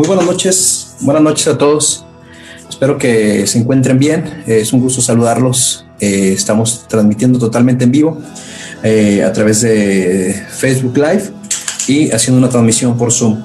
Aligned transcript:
Muy 0.00 0.06
buenas 0.06 0.24
noches, 0.24 0.94
buenas 1.00 1.22
noches 1.22 1.46
a 1.46 1.58
todos. 1.58 2.06
Espero 2.70 2.96
que 2.96 3.46
se 3.46 3.58
encuentren 3.58 3.98
bien. 3.98 4.42
Es 4.46 4.72
un 4.72 4.80
gusto 4.80 5.02
saludarlos. 5.02 5.84
Eh, 6.00 6.32
estamos 6.32 6.88
transmitiendo 6.88 7.38
totalmente 7.38 7.84
en 7.84 7.90
vivo 7.90 8.18
eh, 8.82 9.22
a 9.22 9.30
través 9.30 9.60
de 9.60 10.42
Facebook 10.52 10.96
Live 10.96 11.24
y 11.86 12.10
haciendo 12.12 12.38
una 12.38 12.48
transmisión 12.48 12.96
por 12.96 13.12
Zoom. 13.12 13.44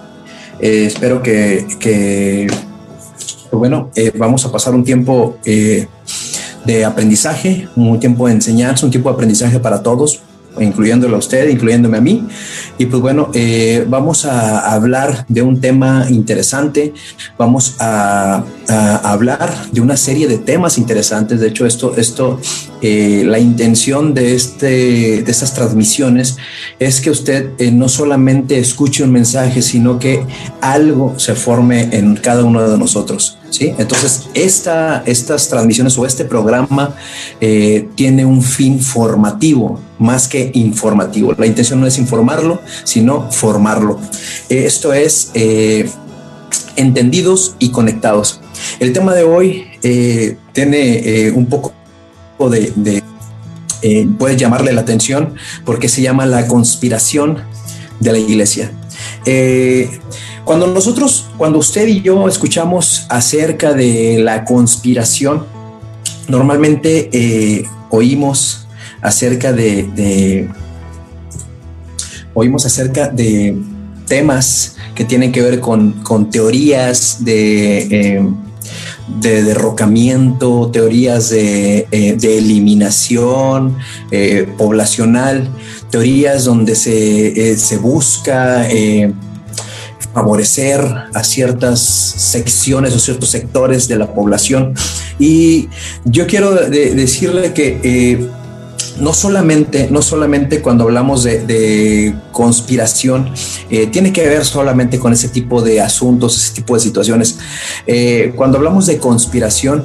Eh, 0.61 0.85
espero 0.85 1.21
que, 1.21 1.67
que 1.77 2.47
pues 2.47 3.59
bueno, 3.59 3.91
vamos 4.17 4.45
a 4.45 4.52
pasar 4.53 4.75
un 4.75 4.85
tiempo 4.85 5.38
de 5.44 6.85
aprendizaje, 6.85 7.67
un 7.75 7.99
tiempo 7.99 8.27
de 8.27 8.33
enseñanza, 8.35 8.85
un 8.85 8.91
tiempo 8.91 9.09
de 9.09 9.16
aprendizaje 9.16 9.59
para 9.59 9.83
todos, 9.83 10.22
incluyéndolo 10.59 11.16
a 11.16 11.20
usted, 11.20 11.50
incluyéndome 11.50 11.98
a 11.98 12.02
mí. 12.02 12.26
Y 12.77 12.86
pues 12.88 13.02
bueno, 13.02 13.30
eh, 13.34 13.86
vamos 13.88 14.26
a 14.26 14.73
hablar 14.73 15.26
de 15.28 15.41
un 15.41 15.62
tema 15.62 16.08
interesante, 16.09 16.94
vamos 17.38 17.76
a, 17.80 18.44
hablar 18.68 19.54
de 19.72 19.80
una 19.80 19.95
serie 19.95 20.28
de 20.28 20.40
temas 20.40 20.80
interesantes. 20.80 21.40
De 21.40 21.50
hecho, 21.50 21.68
esto, 21.68 21.95
esto 21.98 22.40
eh, 22.81 23.23
la 23.26 23.38
intención 23.38 24.14
de, 24.14 24.34
este, 24.34 25.22
de 25.22 25.31
estas 25.31 25.54
transmisiones 25.54 26.38
es 26.80 27.00
que 27.00 27.12
usted 27.12 27.52
eh, 27.59 27.72
no 27.72 27.88
solamente 27.90 28.58
escuche 28.58 29.03
un 29.03 29.12
mensaje, 29.12 29.62
sino 29.62 30.00
que 30.00 30.26
algo 30.62 31.14
se 31.17 31.36
forme 31.36 31.90
en 31.92 32.16
cada 32.16 32.44
uno 32.44 32.67
de 32.67 32.78
nosotros. 32.78 33.38
Entonces, 33.62 34.27
esta, 34.34 35.04
estas 35.05 35.48
transmisiones 35.48 35.98
o 35.98 36.06
este 36.06 36.25
programa 36.25 36.95
tiene 37.95 38.25
un 38.25 38.42
fin 38.42 38.80
formativo 38.80 39.80
más 40.00 40.28
que 40.28 40.52
informativo. 40.53 41.34
La 41.38 41.45
intención 41.45 41.80
no 41.80 41.88
es 41.88 41.97
informarlo, 41.97 42.62
sino 42.84 43.31
formarlo. 43.31 44.00
Esto 44.50 44.94
es 44.94 45.31
eh, 45.34 45.89
entendidos 46.75 47.56
y 47.59 47.70
conectados. 47.70 48.42
El 48.80 48.94
tema 48.94 49.14
de 49.14 49.23
hoy 49.23 49.67
eh, 49.84 50.38
tiene 50.53 51.28
eh, 51.28 51.31
un 51.31 51.47
poco 51.47 51.73
de, 52.50 53.02
puede 54.17 54.36
llamarle 54.36 54.73
la 54.73 54.81
atención 54.81 55.36
porque 55.64 55.88
se 55.90 56.02
llama 56.02 56.25
la 56.25 56.47
conspiración 56.47 57.44
de 58.00 58.12
la 58.12 58.17
iglesia. 58.17 58.72
Cuando 60.45 60.67
nosotros, 60.67 61.27
cuando 61.38 61.59
usted 61.59 61.88
y 61.88 62.01
yo 62.01 62.27
escuchamos 62.27 63.05
acerca 63.09 63.73
de 63.73 64.19
la 64.19 64.45
conspiración, 64.45 65.45
normalmente 66.27 67.67
oímos 67.89 68.67
acerca 69.01 69.51
de 69.51 70.49
oímos 72.35 72.66
acerca 72.66 73.07
de 73.07 73.57
temas 74.07 74.75
que 74.93 75.03
tienen 75.03 75.31
que 75.31 75.41
ver 75.41 75.59
con, 75.59 76.29
teorías 76.29 77.25
de, 77.25 77.77
eh, 77.89 78.23
de 79.19 79.43
derrocamiento, 79.43 80.69
teorías 80.71 81.29
de, 81.29 81.88
eh, 81.91 82.17
eliminación 82.21 83.77
eh, 84.11 84.47
poblacional, 84.57 85.49
teorías 85.89 86.45
donde 86.45 86.75
se, 86.75 87.57
se 87.57 87.77
busca 87.77 88.67
favorecer 90.16 90.81
a 91.13 91.23
ciertas 91.25 91.81
secciones 91.81 92.95
o 92.95 92.99
ciertos 92.99 93.30
sectores 93.30 93.89
de 93.89 93.97
la 93.97 94.13
población. 94.13 94.73
Y 95.19 95.67
yo 96.05 96.25
quiero 96.25 96.55
decirle 96.55 97.52
que 97.53 98.30
no 98.99 99.13
solamente, 99.13 99.90
no 99.91 100.01
solamente 100.01 100.62
cuando 100.62 100.85
hablamos 100.85 101.23
de, 101.23 102.16
conspiración, 102.31 103.29
eh, 103.69 103.88
tiene 103.88 104.13
que 104.13 104.28
ver 104.28 104.45
solamente 104.45 105.00
con 105.00 105.12
ese 105.12 105.28
tipo 105.28 105.62
de 105.62 105.81
asuntos, 105.81 106.38
ese 106.38 106.53
tipo 106.53 106.75
de 106.75 106.79
situaciones. 106.79 107.38
Eh, 107.85 108.34
cuando 108.35 108.57
hablamos 108.57 108.85
de 108.85 108.97
conspiración, 108.97 109.84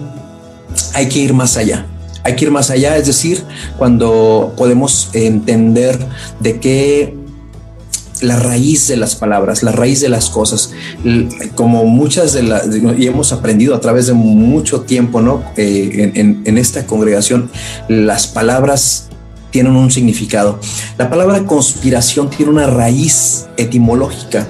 hay 0.94 1.08
que 1.08 1.18
ir 1.18 1.34
más 1.34 1.56
allá. 1.56 1.86
Hay 2.22 2.36
que 2.36 2.44
ir 2.44 2.50
más 2.50 2.70
allá, 2.70 2.96
es 2.96 3.06
decir, 3.06 3.42
cuando 3.78 4.52
podemos 4.56 5.10
entender 5.12 5.98
de 6.38 6.60
qué 6.60 7.19
la 8.20 8.36
raíz 8.36 8.88
de 8.88 8.96
las 8.96 9.14
palabras, 9.14 9.62
la 9.62 9.72
raíz 9.72 10.00
de 10.00 10.08
las 10.08 10.28
cosas, 10.30 10.72
como 11.54 11.84
muchas 11.84 12.32
de 12.32 12.42
las, 12.42 12.64
y 12.98 13.06
hemos 13.06 13.32
aprendido 13.32 13.74
a 13.74 13.80
través 13.80 14.06
de 14.06 14.12
mucho 14.12 14.82
tiempo, 14.82 15.20
¿no? 15.20 15.42
Eh, 15.56 16.12
en, 16.14 16.58
esta 16.58 16.86
congregación, 16.86 17.50
las 17.88 18.26
palabras 18.26 19.08
tienen 19.50 19.74
un 19.74 19.90
significado. 19.90 20.60
La 20.98 21.08
palabra 21.08 21.44
conspiración 21.44 22.30
tiene 22.30 22.52
una 22.52 22.66
raíz 22.66 23.46
etimológica, 23.56 24.46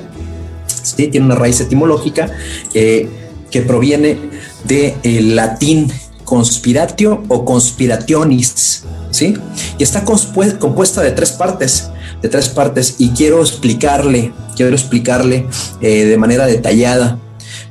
¿sí? 0.66 1.08
Tiene 1.08 1.26
una 1.26 1.36
raíz 1.36 1.60
etimológica 1.60 2.30
eh, 2.74 3.08
que 3.50 3.62
proviene 3.62 4.18
del 4.64 4.94
el 5.02 5.36
latín 5.36 5.90
conspiratio 6.30 7.24
o 7.26 7.44
conspirationis, 7.44 8.84
¿sí? 9.10 9.34
Y 9.78 9.82
está 9.82 10.04
compuesta 10.04 11.02
de 11.02 11.10
tres 11.10 11.32
partes 11.32 11.90
de 12.22 12.28
tres 12.28 12.48
partes 12.48 12.96
y 12.98 13.10
quiero 13.10 13.40
explicarle, 13.40 14.32
quiero 14.56 14.72
explicarle 14.72 15.46
eh, 15.80 16.04
de 16.04 16.16
manera 16.16 16.46
detallada, 16.46 17.18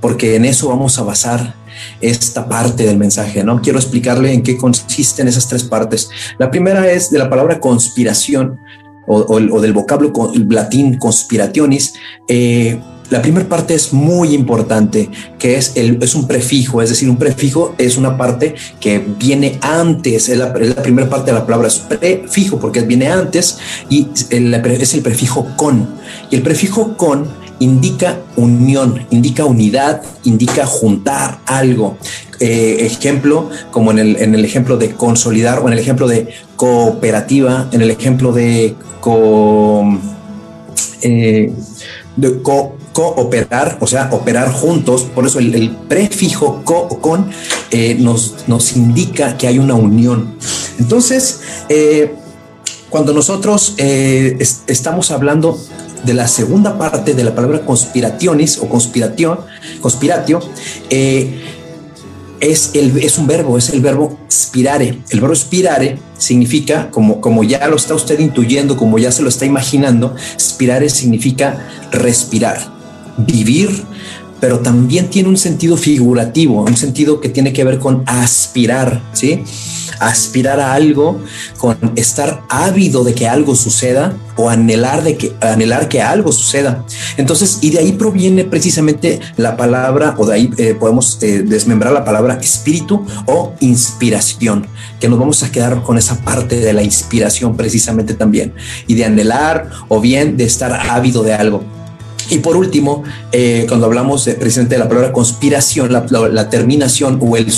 porque 0.02 0.36
en 0.36 0.46
eso 0.46 0.70
vamos 0.70 0.98
a 0.98 1.04
basar 1.04 1.56
esta 2.02 2.48
parte 2.48 2.86
del 2.86 2.98
mensaje, 2.98 3.44
¿no? 3.44 3.62
Quiero 3.62 3.80
explicarle 3.80 4.34
en 4.34 4.44
qué 4.44 4.58
consisten 4.58 5.28
esas 5.28 5.48
tres 5.48 5.64
partes. 5.64 6.10
La 6.38 6.52
primera 6.52 6.92
es 6.92 7.10
de 7.10 7.20
la 7.20 7.30
palabra 7.30 7.60
conspiración 7.60 8.60
o, 9.12 9.60
del 9.60 9.74
vocablo 9.74 10.14
latín 10.50 10.98
conspirationis, 10.98 11.94
eh, 12.28 12.80
la 13.10 13.22
primera 13.22 13.48
parte 13.48 13.74
es 13.74 13.92
muy 13.94 14.34
importante, 14.34 15.10
que 15.38 15.56
es, 15.56 15.74
el, 15.76 16.02
es 16.02 16.16
un 16.16 16.28
prefijo, 16.28 16.82
es 16.82 16.90
decir, 16.90 17.10
un 17.10 17.18
prefijo 17.18 17.74
es 17.78 17.98
una 17.98 18.18
parte 18.18 18.56
que 18.80 19.00
viene 19.00 19.58
antes, 19.62 20.30
es 20.30 20.38
la, 20.38 20.54
primera 20.54 21.10
parte 21.10 21.32
de 21.32 21.38
la 21.38 21.46
palabra, 21.46 21.68
es 21.68 21.80
prefijo 21.80 22.60
porque 22.60 22.82
viene 22.82 23.08
antes 23.08 23.58
y 23.90 24.08
es 24.14 24.94
el 24.94 25.02
prefijo 25.02 25.48
con. 25.56 25.88
Y 26.30 26.36
el 26.36 26.42
prefijo 26.42 26.96
con 26.98 27.28
indica 27.60 28.20
unión, 28.36 29.06
indica 29.10 29.46
unidad, 29.46 30.02
indica 30.24 30.66
juntar 30.66 31.40
algo. 31.46 31.98
Eh, 32.40 32.78
ejemplo, 32.86 33.50
como 33.72 33.92
en 33.92 34.00
el, 34.00 34.16
en 34.18 34.34
el, 34.34 34.46
ejemplo 34.46 34.78
de 34.78 34.92
consolidar 34.92 35.60
o 35.60 35.68
en 35.68 35.74
el 35.74 35.80
ejemplo 35.80 36.08
de 36.08 36.30
cooperativa, 36.56 37.68
en 37.72 37.82
el 37.82 37.92
ejemplo 37.92 38.32
de, 38.32 38.76
co, 39.02 39.84
eh, 41.02 41.52
cooperar, 42.94 43.78
o 43.80 43.88
sea, 43.88 44.10
operar 44.12 44.52
juntos. 44.52 45.04
Por 45.04 45.26
eso 45.26 45.40
el, 45.40 45.76
prefijo 45.88 46.62
co 46.64 46.88
con 47.02 47.30
eh, 47.72 47.96
nos, 48.00 48.48
nos 48.48 48.76
indica 48.76 49.38
que 49.38 49.48
hay 49.48 49.60
una 49.60 49.76
unión. 49.76 50.36
Entonces, 50.80 51.42
eh, 51.70 52.14
cuando 52.90 53.14
nosotros 53.14 53.76
eh, 53.78 54.38
estamos 54.68 55.12
hablando 55.12 55.60
de 56.04 56.14
la 56.14 56.28
segunda 56.28 56.78
parte 56.78 57.14
de 57.14 57.24
la 57.24 57.36
palabra 57.36 57.66
conspirationis 57.66 58.58
o 58.58 58.70
conspiración, 58.70 59.40
conspiratio, 59.82 60.40
es, 60.90 62.72
el, 62.74 62.98
es 62.98 63.18
un 63.18 63.28
verbo, 63.28 63.58
es 63.58 63.70
el 63.70 63.82
verbo 63.82 64.18
spirare. 64.32 65.00
El 65.10 65.20
verbo 65.20 65.36
spirare 65.36 66.00
significa, 66.18 66.90
como, 66.90 67.20
como 67.20 67.44
ya 67.44 67.68
lo 67.68 67.76
está 67.76 67.96
usted 67.96 68.18
intuyendo, 68.20 68.78
como 68.78 68.98
ya 68.98 69.12
se 69.12 69.22
lo 69.22 69.30
está 69.30 69.46
imaginando, 69.46 70.16
spirare 70.40 70.90
significa 70.90 71.68
respirar 71.92 72.79
vivir, 73.26 73.84
pero 74.40 74.60
también 74.60 75.10
tiene 75.10 75.30
un 75.30 75.38
sentido 75.38 75.78
figurativo, 75.78 76.64
un 76.64 76.78
sentido 76.78 77.20
que 77.20 77.30
tiene 77.30 77.54
que 77.54 77.64
ver 77.64 77.80
con 77.80 78.04
aspirar, 78.06 79.02
¿sí? 79.14 79.44
Aspirar 80.00 80.62
a 80.62 80.74
algo, 80.74 81.22
con 81.58 81.78
estar 81.98 82.42
ávido 82.50 83.04
de 83.04 83.14
que 83.14 83.28
algo 83.28 83.54
suceda 83.56 84.14
o 84.38 84.50
anhelar 84.50 85.04
de 85.04 85.18
que 85.18 85.34
anhelar 85.42 85.90
que 85.90 86.02
algo 86.02 86.32
suceda. 86.32 86.86
Entonces, 87.18 87.60
y 87.62 87.72
de 87.72 87.80
ahí 87.80 87.92
proviene 87.92 88.46
precisamente 88.46 89.20
la 89.36 89.58
palabra 89.58 90.16
o 90.18 90.26
de 90.26 90.34
ahí 90.34 90.50
eh, 90.58 90.74
podemos 90.80 91.22
eh, 91.22 91.44
desmembrar 91.46 91.92
la 91.92 92.06
palabra 92.06 92.36
espíritu 92.36 93.06
o 93.26 93.54
inspiración, 93.60 94.68
que 95.02 95.10
nos 95.10 95.20
vamos 95.20 95.44
a 95.44 95.52
quedar 95.52 95.84
con 95.84 95.98
esa 95.98 96.16
parte 96.22 96.62
de 96.62 96.72
la 96.72 96.84
inspiración 96.84 97.58
precisamente 97.58 98.14
también 98.14 98.54
y 98.88 98.94
de 98.94 99.04
anhelar 99.04 99.70
o 99.90 100.00
bien 100.00 100.38
de 100.38 100.46
estar 100.46 100.72
ávido 100.90 101.24
de 101.24 101.34
algo. 101.34 101.79
Y 102.30 102.40
por 102.40 102.56
último, 102.56 103.04
eh, 103.32 103.66
cuando 103.68 103.88
hablamos 103.88 104.26
de, 104.26 104.34
precisamente 104.34 104.76
de 104.76 104.80
la 104.80 104.88
palabra 104.88 105.12
conspiración, 105.12 105.92
la, 105.92 106.50
terminación 106.50 107.20
o 107.22 107.36
el, 107.38 107.52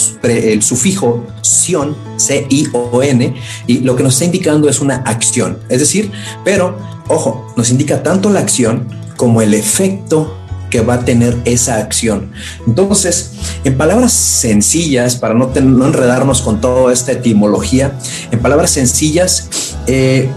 sufijo 0.62 1.26
sion, 1.42 1.96
C-I-O-N, 2.18 3.36
y 3.68 3.80
lo 3.80 3.96
que 3.96 4.04
nos 4.04 4.14
está 4.14 4.26
indicando 4.26 4.70
es 4.70 4.80
una 4.80 4.98
acción. 4.98 5.60
Es 5.70 5.80
decir, 5.80 6.12
pero, 6.44 6.78
ojo, 7.08 7.54
nos 7.58 7.70
indica 7.70 8.02
tanto 8.02 8.30
la 8.30 8.40
acción 8.40 8.88
como 9.18 9.42
el 9.42 9.54
efecto 9.54 10.38
que 10.70 10.82
va 10.82 10.96
a 10.96 11.00
tener 11.06 11.38
esa 11.44 11.78
acción. 11.78 12.32
Entonces, 12.66 13.34
en 13.66 13.78
palabras 13.78 14.14
sencillas, 14.14 15.18
para 15.18 15.34
no, 15.34 15.52
no 15.54 15.86
enredarnos 15.86 16.42
con 16.42 16.62
toda 16.62 16.94
esta 16.94 17.12
etimología, 17.12 18.00
en 18.32 18.40
palabras 18.40 18.72
sencillas, 18.72 19.50
eh, 19.86 20.30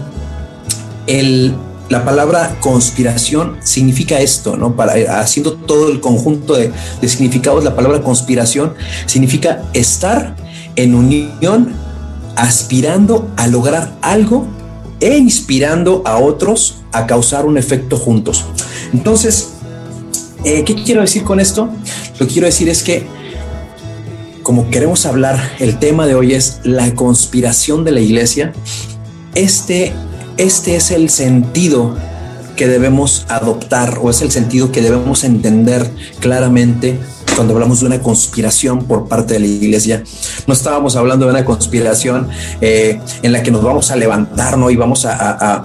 el 1.07 1.55
la 1.89 2.03
palabra 2.03 2.57
conspiración 2.59 3.57
significa 3.63 4.19
esto, 4.19 4.57
¿no? 4.57 4.75
Para, 4.75 5.19
haciendo 5.19 5.53
todo 5.53 5.91
el 5.91 5.99
conjunto 5.99 6.55
de, 6.55 6.71
de 7.01 7.09
significados, 7.09 7.63
la 7.63 7.75
palabra 7.75 8.01
conspiración 8.01 8.73
significa 9.05 9.63
estar 9.73 10.35
en 10.75 10.95
unión, 10.95 11.73
aspirando 12.35 13.31
a 13.37 13.47
lograr 13.47 13.95
algo 14.01 14.45
e 14.99 15.17
inspirando 15.17 16.01
a 16.05 16.17
otros 16.17 16.77
a 16.91 17.05
causar 17.05 17.45
un 17.45 17.57
efecto 17.57 17.97
juntos. 17.97 18.45
Entonces, 18.93 19.49
eh, 20.43 20.63
¿qué 20.63 20.75
quiero 20.75 21.01
decir 21.01 21.23
con 21.23 21.39
esto? 21.39 21.69
Lo 22.19 22.27
que 22.27 22.33
quiero 22.33 22.45
decir 22.45 22.69
es 22.69 22.83
que, 22.83 23.05
como 24.43 24.69
queremos 24.69 25.05
hablar, 25.05 25.55
el 25.59 25.79
tema 25.79 26.07
de 26.07 26.15
hoy 26.15 26.33
es 26.33 26.59
la 26.63 26.93
conspiración 26.93 27.83
de 27.83 27.91
la 27.91 27.99
iglesia. 27.99 28.53
Este, 29.33 29.93
este 30.37 30.75
es 30.75 30.91
el 30.91 31.09
sentido 31.09 31.95
que 32.55 32.67
debemos 32.67 33.25
adoptar 33.29 33.99
o 34.01 34.09
es 34.09 34.21
el 34.21 34.31
sentido 34.31 34.71
que 34.71 34.81
debemos 34.81 35.23
entender 35.23 35.89
claramente 36.19 36.99
cuando 37.35 37.53
hablamos 37.53 37.81
de 37.81 37.87
una 37.87 38.01
conspiración 38.01 38.85
por 38.85 39.07
parte 39.07 39.33
de 39.33 39.41
la 39.41 39.47
iglesia. 39.47 40.03
No 40.47 40.53
estábamos 40.53 40.95
hablando 40.95 41.25
de 41.25 41.31
una 41.31 41.43
conspiración 41.43 42.29
eh, 42.61 42.99
en 43.21 43.31
la 43.31 43.43
que 43.43 43.51
nos 43.51 43.61
vamos 43.61 43.91
a 43.91 43.95
levantar, 43.95 44.57
¿no? 44.57 44.69
Y 44.69 44.75
vamos 44.77 45.05
a, 45.05 45.63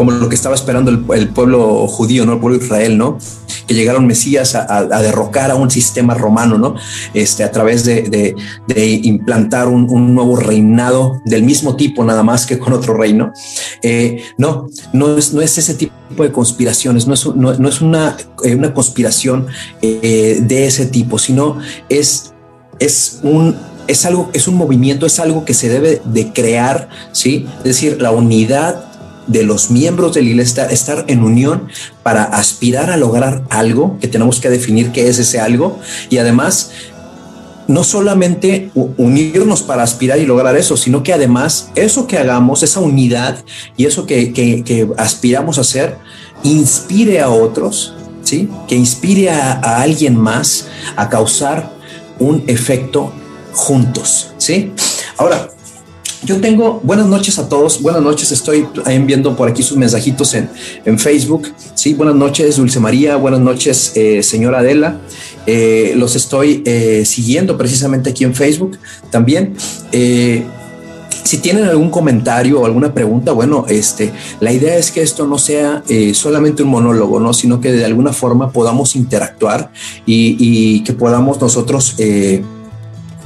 como 0.00 0.12
lo 0.12 0.30
que 0.30 0.34
estaba 0.34 0.54
esperando 0.54 0.90
el, 0.90 1.28
pueblo 1.28 1.86
judío, 1.86 2.24
¿no? 2.24 2.32
El 2.32 2.38
pueblo 2.38 2.58
de 2.58 2.64
Israel, 2.64 2.96
¿no? 2.96 3.18
que 3.66 3.74
llegaron 3.74 4.06
Mesías 4.06 4.54
a, 4.54 5.02
derrocar 5.02 5.50
a 5.50 5.56
un 5.56 5.70
sistema 5.70 6.14
romano, 6.14 6.56
¿no? 6.56 6.74
Este, 7.12 7.44
a 7.44 7.50
través 7.50 7.84
de, 7.84 8.34
implantar 9.02 9.68
un, 9.68 10.14
nuevo 10.14 10.36
reinado 10.36 11.20
del 11.26 11.42
mismo 11.42 11.76
tipo, 11.76 12.02
nada 12.02 12.22
más 12.22 12.46
que 12.46 12.58
con 12.58 12.72
otro 12.72 12.94
reino. 12.94 13.30
Eh, 13.82 14.22
no, 14.38 14.68
no 14.94 15.18
es, 15.18 15.34
no 15.34 15.42
es 15.42 15.58
ese 15.58 15.74
tipo 15.74 15.92
de 16.18 16.32
conspiraciones, 16.32 17.06
no 17.06 17.12
es, 17.12 17.26
no, 17.26 17.68
es 17.68 17.82
una, 17.82 18.16
eh, 18.42 18.54
una 18.54 18.72
conspiración 18.72 19.48
eh, 19.82 20.38
de 20.40 20.64
ese 20.66 20.86
tipo, 20.86 21.18
sino 21.18 21.58
es, 21.90 22.32
es 22.78 23.20
un 23.22 23.54
es 23.86 24.06
algo, 24.06 24.30
es 24.32 24.46
un 24.46 24.54
movimiento, 24.54 25.04
es 25.04 25.18
algo 25.18 25.44
que 25.44 25.52
se 25.52 25.68
debe 25.68 26.00
de 26.04 26.32
crear, 26.32 26.88
¿sí? 27.12 27.46
Es 27.58 27.64
decir, 27.64 28.00
la 28.00 28.12
unidad 28.12 28.89
de 29.26 29.42
los 29.42 29.70
miembros 29.70 30.14
de 30.14 30.22
la 30.22 30.30
iglesia 30.30 30.66
estar 30.66 31.04
en 31.08 31.22
unión 31.22 31.68
para 32.02 32.24
aspirar 32.24 32.90
a 32.90 32.96
lograr 32.96 33.44
algo, 33.50 33.98
que 34.00 34.08
tenemos 34.08 34.40
que 34.40 34.50
definir 34.50 34.92
qué 34.92 35.08
es 35.08 35.18
ese 35.18 35.40
algo, 35.40 35.78
y 36.08 36.18
además 36.18 36.70
no 37.68 37.84
solamente 37.84 38.70
unirnos 38.74 39.62
para 39.62 39.84
aspirar 39.84 40.18
y 40.18 40.26
lograr 40.26 40.56
eso, 40.56 40.76
sino 40.76 41.04
que 41.04 41.12
además 41.12 41.70
eso 41.76 42.08
que 42.08 42.18
hagamos, 42.18 42.64
esa 42.64 42.80
unidad 42.80 43.44
y 43.76 43.86
eso 43.86 44.06
que, 44.06 44.88
aspiramos 44.96 45.56
a 45.58 45.60
hacer, 45.60 45.96
inspire 46.42 47.20
a 47.20 47.28
otros, 47.28 47.94
¿sí? 48.24 48.48
que 48.66 48.74
inspire 48.74 49.30
a, 49.30 49.52
a 49.52 49.82
alguien 49.82 50.16
más 50.16 50.66
a 50.96 51.08
causar 51.08 51.70
un 52.18 52.42
efecto 52.48 53.12
juntos. 53.52 54.32
¿sí? 54.36 54.72
Ahora, 55.16 55.50
yo 56.22 56.40
tengo 56.40 56.80
buenas 56.82 57.06
noches 57.06 57.38
a 57.38 57.48
todos. 57.48 57.80
Buenas 57.80 58.02
noches. 58.02 58.30
Estoy 58.30 58.66
enviando 58.86 59.36
por 59.36 59.48
aquí 59.48 59.62
sus 59.62 59.76
mensajitos 59.76 60.34
en, 60.34 60.50
en 60.84 60.98
Facebook. 60.98 61.48
Sí, 61.74 61.94
buenas 61.94 62.14
noches, 62.14 62.56
Dulce 62.56 62.78
María. 62.78 63.16
Buenas 63.16 63.40
noches, 63.40 63.92
eh, 63.94 64.22
señora 64.22 64.58
Adela. 64.58 65.00
Eh, 65.46 65.94
los 65.96 66.16
estoy 66.16 66.62
eh, 66.66 67.04
siguiendo 67.06 67.56
precisamente 67.56 68.10
aquí 68.10 68.24
en 68.24 68.34
Facebook 68.34 68.78
también. 69.10 69.54
si 69.90 71.38
tienen 71.38 71.64
algún 71.64 71.90
comentario 71.90 72.60
o 72.60 72.66
alguna 72.66 72.92
pregunta, 72.92 73.32
bueno, 73.32 73.64
este, 73.68 74.12
la 74.40 74.52
idea 74.52 74.76
es 74.76 74.90
que 74.90 75.00
esto 75.00 75.26
no 75.26 75.38
sea 75.38 75.82
solamente 76.12 76.62
un 76.62 76.70
monólogo, 76.70 77.20
¿no? 77.20 77.32
Sino 77.32 77.60
que 77.60 77.72
de 77.72 77.84
alguna 77.84 78.12
forma 78.12 78.50
podamos 78.52 78.96
interactuar 78.96 79.72
y, 80.06 80.36
y 80.38 80.82
que 80.82 80.92
podamos 80.92 81.40
nosotros 81.40 81.96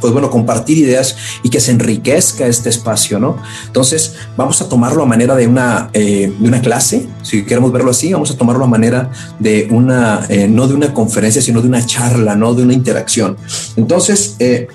pues 0.04 0.12
bueno, 0.12 0.28
compartir 0.28 0.76
ideas 0.76 1.16
y 1.42 1.48
que 1.48 1.60
se 1.60 1.70
enriquezca 1.70 2.46
este 2.46 2.68
espacio, 2.68 3.18
¿no? 3.18 3.38
Entonces, 3.66 4.16
vamos 4.36 4.60
a 4.60 4.68
tomarlo 4.68 5.02
a 5.02 5.06
manera 5.06 5.34
de 5.34 5.46
una, 5.46 5.88
eh, 5.94 6.30
de 6.38 6.46
una 6.46 6.60
clase, 6.60 7.06
si 7.22 7.42
queremos 7.46 7.72
verlo 7.72 7.90
así, 7.90 8.12
vamos 8.12 8.30
a 8.30 8.36
tomarlo 8.36 8.66
a 8.66 8.68
manera 8.68 9.10
de 9.38 9.66
una, 9.70 10.26
eh, 10.28 10.46
no 10.46 10.68
de 10.68 10.74
una 10.74 10.92
conferencia, 10.92 11.40
sino 11.40 11.62
de 11.62 11.68
una 11.68 11.86
charla, 11.86 12.36
no 12.36 12.52
de 12.52 12.64
una 12.64 12.74
interacción. 12.74 13.38
Entonces, 13.76 14.36
eh, 14.40 14.68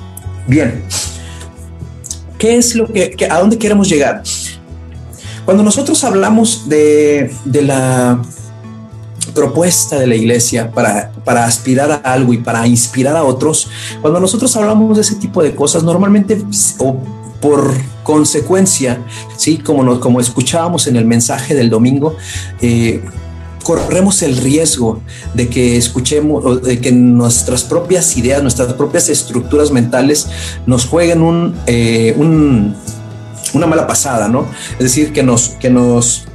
bien, 0.48 0.82
¿qué 2.40 2.56
es 2.58 2.74
lo 2.74 2.88
que, 2.92 3.16
a 3.30 3.38
dónde 3.38 3.60
queremos 3.60 3.88
llegar? 3.88 4.24
Cuando 5.46 5.62
nosotros 5.62 6.04
hablamos 6.04 6.68
de, 6.68 7.32
de 7.46 7.62
la 7.62 8.20
propuesta 9.34 9.98
de 10.00 10.08
la 10.08 10.16
iglesia 10.16 10.72
para, 10.72 11.12
para 11.24 11.46
aspirar 11.46 11.92
a 11.92 11.96
algo 11.96 12.34
y 12.34 12.38
para 12.38 12.66
inspirar 12.68 13.16
a 13.16 13.24
otros, 13.24 13.70
cuando 14.02 14.20
nosotros 14.20 14.56
hablamos 14.56 14.96
de 14.96 15.02
ese 15.02 15.16
tipo 15.16 15.44
de 15.44 15.56
cosas, 15.56 15.84
normalmente 15.84 16.42
o 16.80 16.98
por 17.42 17.74
consecuencia, 18.04 19.02
sí, 19.38 19.58
como, 19.58 20.00
como 20.00 20.20
escuchábamos 20.20 20.88
en 20.88 20.96
el 20.96 21.06
mensaje 21.06 21.56
del 21.56 21.70
domingo, 21.70 22.16
eh, 22.62 23.02
corremos 23.64 24.22
el 24.24 24.38
riesgo 24.38 25.02
de 25.34 25.48
que 25.48 25.78
escuchemos, 25.78 26.64
de 26.64 26.80
que 26.80 26.92
nuestras 26.92 27.64
propias 27.64 28.18
ideas, 28.18 28.42
nuestras 28.42 28.74
propias 28.74 29.10
estructuras 29.10 29.72
mentales 29.72 30.28
nos 30.66 30.86
jueguen 30.86 31.54
eh, 31.68 32.16
un, 32.18 32.76
una 33.54 33.68
mala 33.68 33.86
pasada, 33.88 34.28
¿no? 34.28 34.46
Es 34.74 34.80
decir, 34.80 35.14
que 35.14 35.24
nos, 35.24 35.50
que 35.50 35.70
nos, 35.70 36.26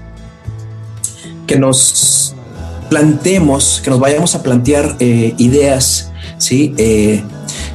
que 1.46 1.58
nos 1.58 2.34
plantemos, 2.88 3.80
que 3.82 3.90
nos 3.90 4.00
vayamos 4.00 4.34
a 4.34 4.42
plantear 4.42 4.96
eh, 5.00 5.34
ideas, 5.38 6.12
¿sí? 6.38 6.74
Eh, 6.78 7.22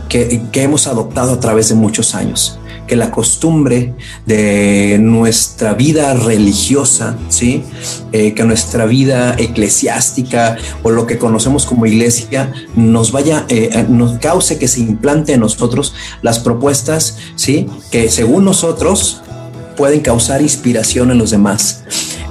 que, 0.08 0.42
hemos 0.54 0.88
adoptado 0.88 1.34
a 1.34 1.40
través 1.40 1.70
de 1.70 1.76
muchos 1.76 2.16
años 2.16 2.60
que 2.88 2.96
la 2.96 3.12
costumbre 3.12 3.94
de 4.26 4.98
nuestra 5.00 5.74
vida 5.74 6.16
religiosa, 6.16 7.16
¿sí? 7.30 7.64
Eh, 8.12 8.34
que 8.34 8.44
nuestra 8.44 8.86
vida 8.86 9.36
eclesiástica 9.38 10.58
o 10.82 10.90
lo 10.90 11.06
que 11.06 11.20
conocemos 11.20 11.68
como 11.68 11.86
iglesia 11.86 12.52
nos 12.76 13.12
vaya, 13.12 13.46
nos 13.90 14.18
cause 14.18 14.58
que 14.58 14.68
se 14.68 14.80
implante 14.80 15.34
en 15.34 15.42
nosotros 15.42 15.94
las 16.24 16.40
propuestas, 16.40 17.18
¿sí? 17.36 17.68
que 17.92 18.10
según 18.10 18.46
nosotros 18.46 19.22
pueden 19.78 20.02
causar 20.02 20.42
inspiración 20.42 21.12
en 21.12 21.20
los 21.20 21.30
demás. 21.30 21.84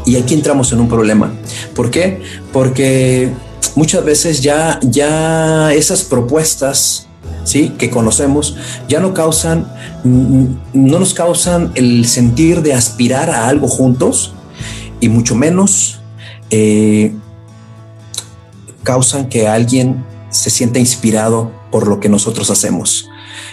Y 0.08 0.16
aquí 0.16 0.32
entramos 0.32 0.72
en 0.72 0.80
un 0.80 0.88
problema. 0.88 1.34
¿Por 1.74 1.90
qué? 1.90 2.22
Porque 2.50 3.30
muchas 3.74 4.02
veces 4.02 4.40
ya, 4.40 4.80
ya 4.82 5.74
esas 5.74 6.02
propuestas 6.02 7.08
¿sí? 7.44 7.74
que 7.76 7.90
conocemos 7.90 8.56
ya 8.88 9.00
no 9.00 9.12
causan, 9.12 9.70
no 10.04 10.98
nos 10.98 11.12
causan 11.12 11.72
el 11.74 12.06
sentir 12.06 12.62
de 12.62 12.72
aspirar 12.72 13.28
a 13.28 13.48
algo 13.48 13.68
juntos 13.68 14.32
y 14.98 15.10
mucho 15.10 15.34
menos 15.34 16.00
eh, 16.48 17.12
causan 18.84 19.28
que 19.28 19.46
alguien 19.46 20.06
se 20.30 20.48
sienta 20.48 20.78
inspirado 20.78 21.52
por 21.70 21.86
lo 21.86 22.00
que 22.00 22.08
nosotros 22.08 22.50
hacemos 22.50 23.07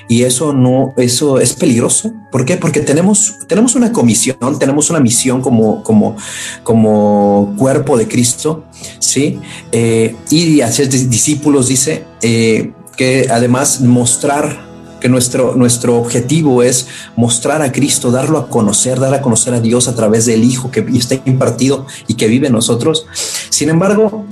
y 0.08 0.24
eso 0.24 0.54
no, 0.54 0.94
eso 0.98 1.40
es 1.40 1.54
peligroso. 1.54 2.14
¿Por 2.32 2.46
qué? 2.46 2.58
Porque 2.58 2.82
tenemos, 2.82 3.40
tenemos 3.48 3.76
una 3.76 3.92
comisión, 3.92 4.38
tenemos 4.60 4.90
una 4.90 5.00
misión 5.00 5.42
como, 5.42 5.84
como, 5.84 7.56
cuerpo 7.58 7.98
de 7.98 8.08
Cristo, 8.08 8.66
¿sí? 9.00 9.40
Eh, 9.72 10.16
y 10.30 10.62
hacer 10.62 10.90
discípulos, 10.90 11.68
dice, 11.68 12.04
eh, 12.22 12.74
que 12.98 13.28
además 13.30 13.82
mostrar 13.82 14.66
que 15.00 15.10
nuestro, 15.10 15.56
nuestro 15.56 15.98
objetivo 15.98 16.64
es 16.64 16.88
mostrar 17.16 17.62
a 17.62 17.72
Cristo, 17.72 18.12
darlo 18.12 18.40
a 18.40 18.50
conocer, 18.50 19.00
dar 19.00 19.14
a 19.14 19.22
conocer 19.22 19.54
a 19.54 19.60
Dios 19.60 19.88
a 19.88 19.96
través 19.96 20.26
del 20.26 20.44
Hijo 20.44 20.72
que 20.72 20.86
está 20.94 21.16
impartido 21.26 21.86
y 22.08 22.16
que 22.16 22.28
vive 22.28 22.48
en 22.48 22.54
nosotros. 22.54 23.06
Sin 23.50 23.70
embargo, 23.70 24.26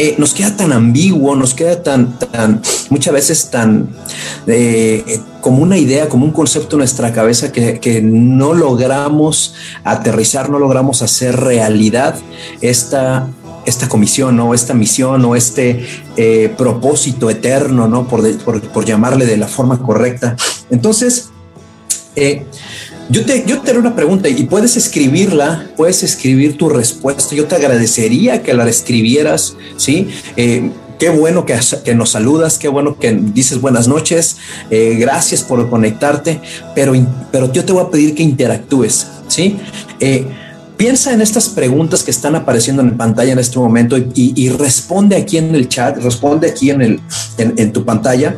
eh, 0.00 0.14
nos 0.16 0.32
queda 0.32 0.56
tan 0.56 0.72
ambiguo, 0.72 1.34
nos 1.34 1.54
queda 1.54 1.82
tan, 1.82 2.16
tan 2.20 2.62
muchas 2.88 3.12
veces 3.12 3.50
tan 3.50 3.88
eh, 4.46 5.18
como 5.40 5.60
una 5.60 5.76
idea, 5.76 6.08
como 6.08 6.24
un 6.24 6.30
concepto 6.30 6.76
en 6.76 6.78
nuestra 6.78 7.12
cabeza 7.12 7.50
que, 7.50 8.00
no 8.00 8.54
logramos 8.54 9.54
aterrizar, 9.82 10.50
no 10.50 10.60
logramos 10.60 11.02
hacer 11.02 11.40
realidad 11.40 12.14
esta, 12.60 13.26
esta 13.66 13.88
comisión 13.88 14.38
o 14.38 14.54
esta 14.54 14.72
misión 14.72 15.24
o 15.24 15.34
este 15.34 15.84
eh, 16.16 16.54
propósito 16.56 17.28
eterno, 17.28 17.88
¿no? 17.88 18.06
Por, 18.06 18.38
por, 18.38 18.84
llamarle 18.84 19.26
de 19.26 19.36
la 19.36 19.48
forma 19.48 19.80
correcta. 19.80 20.36
Entonces, 20.70 21.30
yo 23.10 23.24
te, 23.24 23.44
yo 23.46 23.60
te 23.60 23.70
haré 23.70 23.78
una 23.78 23.96
pregunta 23.96 24.28
y 24.28 24.44
puedes 24.44 24.76
escribirla, 24.76 25.66
puedes 25.76 26.02
escribir 26.02 26.56
tu 26.56 26.68
respuesta. 26.68 27.34
Yo 27.34 27.46
te 27.46 27.56
agradecería 27.56 28.42
que 28.42 28.52
la 28.52 28.68
escribieras, 28.68 29.56
¿sí? 29.76 30.08
Eh, 30.36 30.70
qué 30.98 31.08
bueno 31.08 31.46
que, 31.46 31.58
que, 31.84 31.94
nos 31.94 32.10
saludas, 32.10 32.58
qué 32.58 32.68
bueno 32.68 32.98
que 32.98 33.12
dices 33.12 33.60
buenas 33.60 33.88
noches, 33.88 34.36
eh, 34.70 34.96
gracias 34.98 35.42
por 35.42 35.70
conectarte, 35.70 36.40
pero, 36.74 36.92
pero 37.30 37.50
yo 37.52 37.64
te 37.64 37.72
voy 37.72 37.84
a 37.84 37.90
pedir 37.90 38.14
que 38.14 38.22
interactúes, 38.22 39.06
¿sí? 39.28 39.56
Eh, 40.00 40.26
piensa 40.76 41.12
en 41.12 41.22
estas 41.22 41.48
preguntas 41.48 42.02
que 42.02 42.10
están 42.10 42.34
apareciendo 42.34 42.82
en 42.82 42.96
pantalla 42.96 43.32
en 43.32 43.38
este 43.38 43.58
momento 43.58 43.96
y, 43.96 44.50
responde 44.50 45.16
aquí 45.16 45.38
en 45.38 45.54
el 45.54 45.68
chat, 45.68 45.96
responde 45.98 46.50
aquí 46.50 46.70
en, 46.70 46.82
el, 46.82 47.00
en 47.38 47.72
tu 47.72 47.84
pantalla 47.84 48.36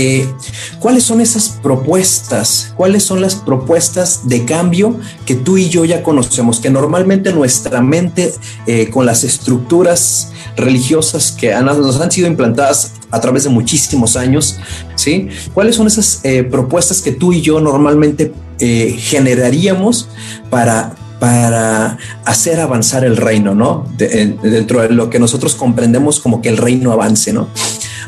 eh, 0.00 0.32
¿cuáles 0.78 1.02
son 1.02 1.20
esas 1.20 1.58
propuestas? 1.60 2.72
¿Cuáles 2.76 3.02
son 3.02 3.20
las 3.20 3.34
propuestas 3.34 4.28
de 4.28 4.44
cambio 4.44 4.96
que 5.26 5.34
tú 5.34 5.58
y 5.58 5.68
yo 5.68 5.84
ya 5.84 6.04
conocemos? 6.04 6.60
Que 6.60 6.70
normalmente 6.70 7.32
nuestra 7.32 7.80
mente, 7.82 8.32
eh, 8.68 8.90
con 8.90 9.06
las 9.06 9.24
estructuras 9.24 10.30
religiosas 10.56 11.32
que 11.32 11.52
nos 11.52 12.00
han 12.00 12.12
sido 12.12 12.28
implantadas 12.28 12.92
a 13.10 13.20
través 13.20 13.42
de 13.42 13.50
muchísimos 13.50 14.14
años, 14.14 14.60
¿sí? 14.94 15.30
¿Cuáles 15.52 15.74
son 15.74 15.88
esas 15.88 16.20
eh, 16.22 16.44
propuestas 16.44 17.02
que 17.02 17.10
tú 17.10 17.32
y 17.32 17.40
yo 17.40 17.60
normalmente 17.60 18.32
generaríamos 18.60 20.08
para 20.48 20.94
para 21.18 21.98
hacer 22.24 22.60
avanzar 22.60 23.04
el 23.04 23.16
reino, 23.16 23.54
¿no? 23.54 23.86
dentro 23.96 24.82
de 24.82 24.90
lo 24.90 25.10
que 25.10 25.18
nosotros 25.18 25.56
comprendemos 25.56 26.20
como 26.20 26.40
que 26.40 26.48
el 26.48 26.56
reino 26.56 26.92
avance, 26.92 27.32
¿no? 27.32 27.48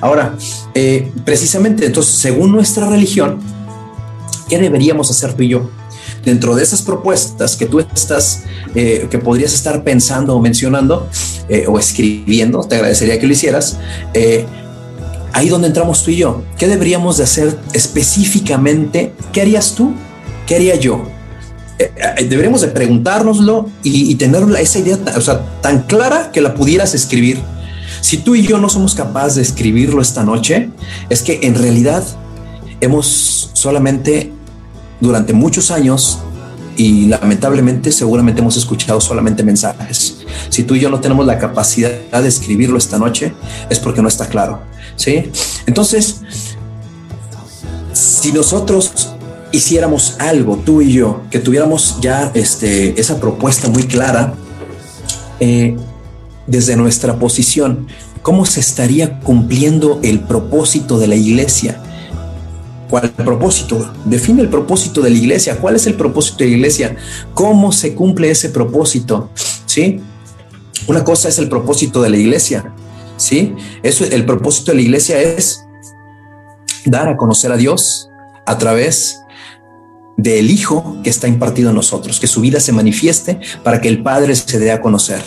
Ahora, 0.01 0.37
eh, 0.75 1.11
precisamente, 1.25 1.87
entonces, 1.87 2.15
según 2.15 2.53
nuestra 2.53 2.89
religión, 2.89 3.39
¿qué 4.49 4.59
deberíamos 4.59 5.11
hacer 5.11 5.35
tú 5.35 5.43
y 5.43 5.49
yo? 5.49 5.71
Dentro 6.25 6.55
de 6.55 6.63
esas 6.63 6.83
propuestas 6.83 7.57
que 7.57 7.67
tú 7.67 7.81
estás, 7.81 8.45
eh, 8.75 9.07
que 9.11 9.19
podrías 9.19 9.55
estar 9.55 9.83
pensando 9.85 10.37
o 10.37 10.41
mencionando 10.41 11.09
eh, 11.49 11.67
o 11.67 11.79
escribiendo, 11.79 12.61
te 12.65 12.77
agradecería 12.77 13.19
que 13.19 13.27
lo 13.27 13.33
hicieras. 13.33 13.79
ahí 15.33 15.49
donde 15.49 15.69
entramos 15.69 16.03
tú 16.03 16.11
y 16.11 16.17
yo, 16.17 16.43
¿qué 16.59 16.67
deberíamos 16.67 17.17
de 17.17 17.25
hacer 17.25 17.59
específicamente? 17.73 19.13
¿Qué 19.33 19.43
harías 19.43 19.75
tú? 19.75 19.93
¿Qué 20.47 20.57
haría 20.57 20.77
yo? 20.77 21.05
deberíamos 22.29 22.61
de 22.61 22.69
preguntárnoslo 22.69 23.71
y, 23.83 24.13
y 24.13 24.15
tener 24.17 24.43
esa 24.59 24.81
idea 24.81 24.99
o 25.17 25.21
sea, 25.23 25.41
tan 25.63 25.85
clara 25.85 26.31
que 26.31 26.43
la 26.43 26.53
pudieras 26.53 26.95
escribir 26.95 27.41
si 28.01 28.19
tú 28.19 28.35
y 28.35 28.43
yo 28.47 28.59
no 28.59 28.69
somos 28.69 28.95
capaces 28.95 29.37
de 29.37 29.43
escribirlo 29.43 30.03
esta 30.03 30.25
noche, 30.25 30.71
es 31.09 31.23
que 31.23 31.41
en 31.43 31.55
realidad 31.55 32.03
hemos 32.81 33.51
solamente 33.53 34.33
durante 35.01 35.33
muchos 35.33 35.71
años 35.71 36.19
y 36.77 37.07
lamentablemente 37.07 37.93
seguramente 37.93 38.41
hemos 38.41 38.57
escuchado 38.57 39.01
solamente 39.01 39.43
mensajes. 39.43 40.19
Si 40.49 40.65
tú 40.65 40.75
y 40.75 40.81
yo 40.81 40.91
no 40.91 41.01
tenemos 41.01 41.27
la 41.27 41.39
capacidad 41.39 41.91
de 42.23 42.29
escribirlo 42.29 42.79
esta 42.79 42.99
noche, 42.99 43.35
es 43.69 43.79
porque 43.79 44.01
no 44.01 44.09
está 44.09 44.29
claro. 44.29 44.61
¿sí? 44.97 45.31
Entonces, 45.67 46.23
si 47.93 48.33
nosotros 48.33 49.11
hiciéramos 49.53 50.17
algo, 50.19 50.57
tú 50.57 50.81
y 50.81 50.93
yo, 50.93 51.23
que 51.31 51.39
tuviéramos 51.39 51.99
ya 52.01 52.31
este, 52.35 52.99
esa 53.01 53.21
propuesta 53.21 53.69
muy 53.69 53.85
clara, 53.85 54.35
eh, 55.41 55.77
desde 56.51 56.77
nuestra 56.77 57.19
posición, 57.19 57.87
¿cómo 58.23 58.45
se 58.45 58.61
estaría 58.61 59.21
cumpliendo 59.21 60.01
el 60.03 60.21
propósito 60.21 60.99
de 60.99 61.07
la 61.07 61.15
iglesia? 61.15 61.81
¿Cuál 62.91 63.11
propósito? 63.11 63.93
Define 64.05 64.43
el 64.43 64.49
propósito 64.49 65.01
de 65.01 65.11
la 65.11 65.17
iglesia. 65.17 65.57
¿Cuál 65.59 65.77
es 65.77 65.87
el 65.87 65.95
propósito 65.95 66.39
de 66.39 66.51
la 66.51 66.57
iglesia? 66.57 66.97
¿Cómo 67.35 67.71
se 67.71 67.95
cumple 67.95 68.33
ese 68.33 68.49
propósito? 68.49 69.31
¿Sí? 69.65 70.01
Una 70.89 71.05
cosa 71.05 71.29
es 71.29 71.39
el 71.39 71.49
propósito 71.49 72.03
de 72.03 72.11
la 72.11 72.17
iglesia. 72.17 72.75
¿Sí? 73.17 73.55
Eso, 73.85 74.05
el 74.05 74.27
propósito 74.27 74.73
de 74.73 74.77
la 74.77 74.83
iglesia 74.83 75.23
es 75.23 75.65
dar 76.85 77.09
a 77.09 77.17
conocer 77.17 77.53
a 77.53 77.57
Dios 77.57 78.09
a 78.45 78.59
través 78.59 79.21
del 80.17 80.51
Hijo 80.51 80.97
que 81.05 81.11
está 81.11 81.29
impartido 81.29 81.71
en 81.71 81.77
nosotros, 81.77 82.19
que 82.19 82.27
su 82.27 82.41
vida 82.41 82.59
se 82.59 82.73
manifieste 82.73 83.39
para 83.63 83.81
que 83.81 83.89
el 83.89 84.03
Padre 84.03 84.35
se 84.35 84.59
dé 84.59 84.73
a 84.73 84.81
conocer. 84.81 85.23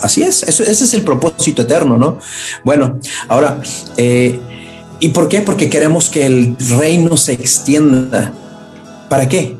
Así 0.00 0.22
es, 0.22 0.42
eso, 0.42 0.62
ese 0.62 0.84
es 0.84 0.94
el 0.94 1.02
propósito 1.02 1.62
eterno, 1.62 1.96
¿no? 1.96 2.18
Bueno, 2.64 2.98
ahora, 3.28 3.60
eh, 3.96 4.38
¿y 5.00 5.08
por 5.08 5.28
qué? 5.28 5.40
Porque 5.40 5.68
queremos 5.68 6.08
que 6.08 6.26
el 6.26 6.56
reino 6.78 7.16
se 7.16 7.32
extienda. 7.32 8.32
¿Para 9.08 9.28
qué? 9.28 9.56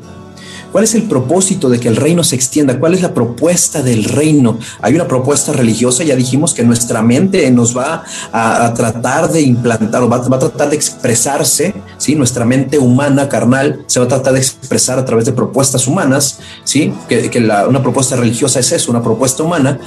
¿Cuál 0.71 0.83
es 0.83 0.93
el 0.93 1.03
propósito 1.03 1.69
de 1.69 1.79
que 1.79 1.87
el 1.87 1.95
reino 1.95 2.23
se 2.23 2.35
extienda? 2.35 2.79
¿Cuál 2.79 2.93
es 2.93 3.01
la 3.01 3.13
propuesta 3.13 3.81
del 3.81 4.03
reino? 4.03 4.59
Hay 4.81 4.93
una 4.93 5.07
propuesta 5.07 5.51
religiosa, 5.51 6.03
ya 6.03 6.15
dijimos 6.15 6.53
que 6.53 6.63
nuestra 6.63 7.01
mente 7.01 7.49
nos 7.49 7.75
va 7.75 8.03
a, 8.31 8.73
tratar 8.75 9.31
de 9.31 9.41
implantar 9.41 10.03
o 10.03 10.09
va, 10.09 10.17
a 10.17 10.39
tratar 10.39 10.69
de 10.69 10.75
expresarse, 10.75 11.73
¿sí? 11.97 12.15
Nuestra 12.15 12.45
mente 12.45 12.77
humana, 12.77 13.27
carnal, 13.29 13.83
se 13.87 13.99
va 13.99 14.05
a 14.05 14.09
tratar 14.09 14.33
de 14.33 14.39
expresar 14.39 14.99
a 14.99 15.05
través 15.05 15.25
de 15.25 15.33
propuestas 15.33 15.87
humanas, 15.87 16.39
¿sí? 16.63 16.93
Que, 17.07 17.29
una 17.67 17.81
propuesta 17.81 18.15
religiosa 18.15 18.59
es 18.59 18.71
eso, 18.71 18.91
una 18.91 19.01
propuesta 19.01 19.41
humana, 19.41 19.79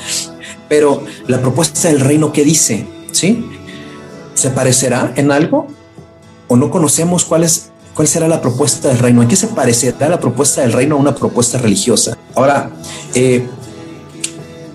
pero 0.72 1.04
la 1.26 1.38
propuesta 1.38 1.88
del 1.88 2.00
reino, 2.00 2.32
¿qué 2.32 2.44
dice? 2.44 2.86
¿Sí? 3.10 3.44
¿Se 4.32 4.48
parecerá 4.48 5.12
en 5.16 5.30
algo? 5.30 5.66
¿O 6.48 6.56
no 6.56 6.70
conocemos 6.70 7.26
cuál 7.26 7.44
es 7.44 7.68
¿Cuál 7.94 8.08
será 8.08 8.26
la 8.26 8.40
propuesta 8.40 8.88
del 8.88 8.98
reino? 8.98 9.20
¿En 9.20 9.28
qué 9.28 9.36
se 9.36 9.48
parecerá 9.48 10.08
la 10.08 10.18
propuesta 10.18 10.62
del 10.62 10.72
reino 10.72 10.96
a 10.96 10.98
una 10.98 11.14
propuesta 11.14 11.58
religiosa? 11.58 12.16
Ahora, 12.34 12.70
eh, 13.14 13.46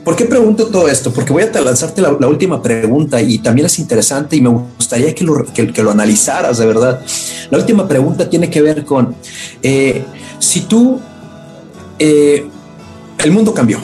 ¿por 0.03 0.15
qué 0.15 0.25
pregunto 0.25 0.67
todo 0.67 0.87
esto? 0.87 1.11
Porque 1.11 1.33
voy 1.33 1.41
a 1.41 1.61
lanzarte 1.61 1.99
la, 1.99 2.11
última 2.27 2.61
pregunta 2.61 3.19
y 3.19 3.39
también 3.39 3.65
es 3.65 3.79
interesante 3.79 4.35
y 4.35 4.41
me 4.41 4.49
gustaría 4.49 5.15
que 5.15 5.23
lo, 5.23 5.45
que, 5.51 5.81
lo 5.81 5.89
analizaras 5.89 6.59
de 6.59 6.67
verdad. 6.67 7.01
La 7.49 7.57
última 7.57 7.87
pregunta 7.87 8.29
tiene 8.29 8.51
que 8.51 8.61
ver 8.61 8.85
con 8.85 9.15
eh, 9.63 10.05
si 10.37 10.61
tú, 10.61 10.99
eh, 11.97 12.47
el 13.17 13.31
mundo 13.31 13.51
cambió, 13.51 13.79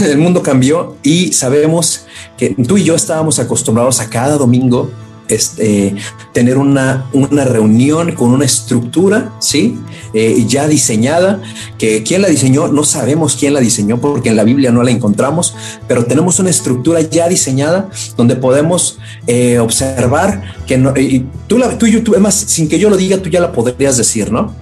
el 0.10 0.18
mundo 0.18 0.42
cambió 0.42 0.96
y 1.02 1.32
sabemos 1.32 2.06
que 2.36 2.50
tú 2.50 2.78
y 2.78 2.84
yo 2.84 2.94
estábamos 2.94 3.38
acostumbrados 3.38 4.00
a 4.00 4.08
cada 4.08 4.36
domingo 4.36 4.90
este, 5.30 5.94
tener 6.32 6.58
una, 6.58 7.06
una 7.12 7.44
reunión 7.44 8.12
con 8.12 8.30
una 8.30 8.44
estructura, 8.44 9.32
¿sí? 9.38 9.78
Eh, 10.12 10.44
ya 10.48 10.66
diseñada, 10.66 11.40
que 11.78 12.02
quién 12.02 12.22
la 12.22 12.28
diseñó, 12.28 12.66
no 12.66 12.82
sabemos 12.82 13.36
quién 13.36 13.54
la 13.54 13.60
diseñó 13.60 14.00
porque 14.00 14.30
en 14.30 14.36
la 14.36 14.42
Biblia 14.42 14.72
no 14.72 14.82
la 14.82 14.90
encontramos, 14.90 15.54
pero 15.86 16.04
tenemos 16.04 16.40
una 16.40 16.50
estructura 16.50 17.00
ya 17.00 17.28
diseñada 17.28 17.88
donde 18.16 18.34
podemos 18.34 18.98
eh, 19.28 19.60
observar 19.60 20.42
que 20.66 20.78
no, 20.78 20.96
y 20.96 21.26
tú, 21.46 21.58
la, 21.58 21.78
tú, 21.78 21.86
tú, 22.02 22.12
además, 22.12 22.34
sin 22.34 22.68
que 22.68 22.80
yo 22.80 22.90
lo 22.90 22.96
diga, 22.96 23.18
tú 23.18 23.30
ya 23.30 23.40
la 23.40 23.52
podrías 23.52 23.96
decir, 23.96 24.32
¿no? 24.32 24.52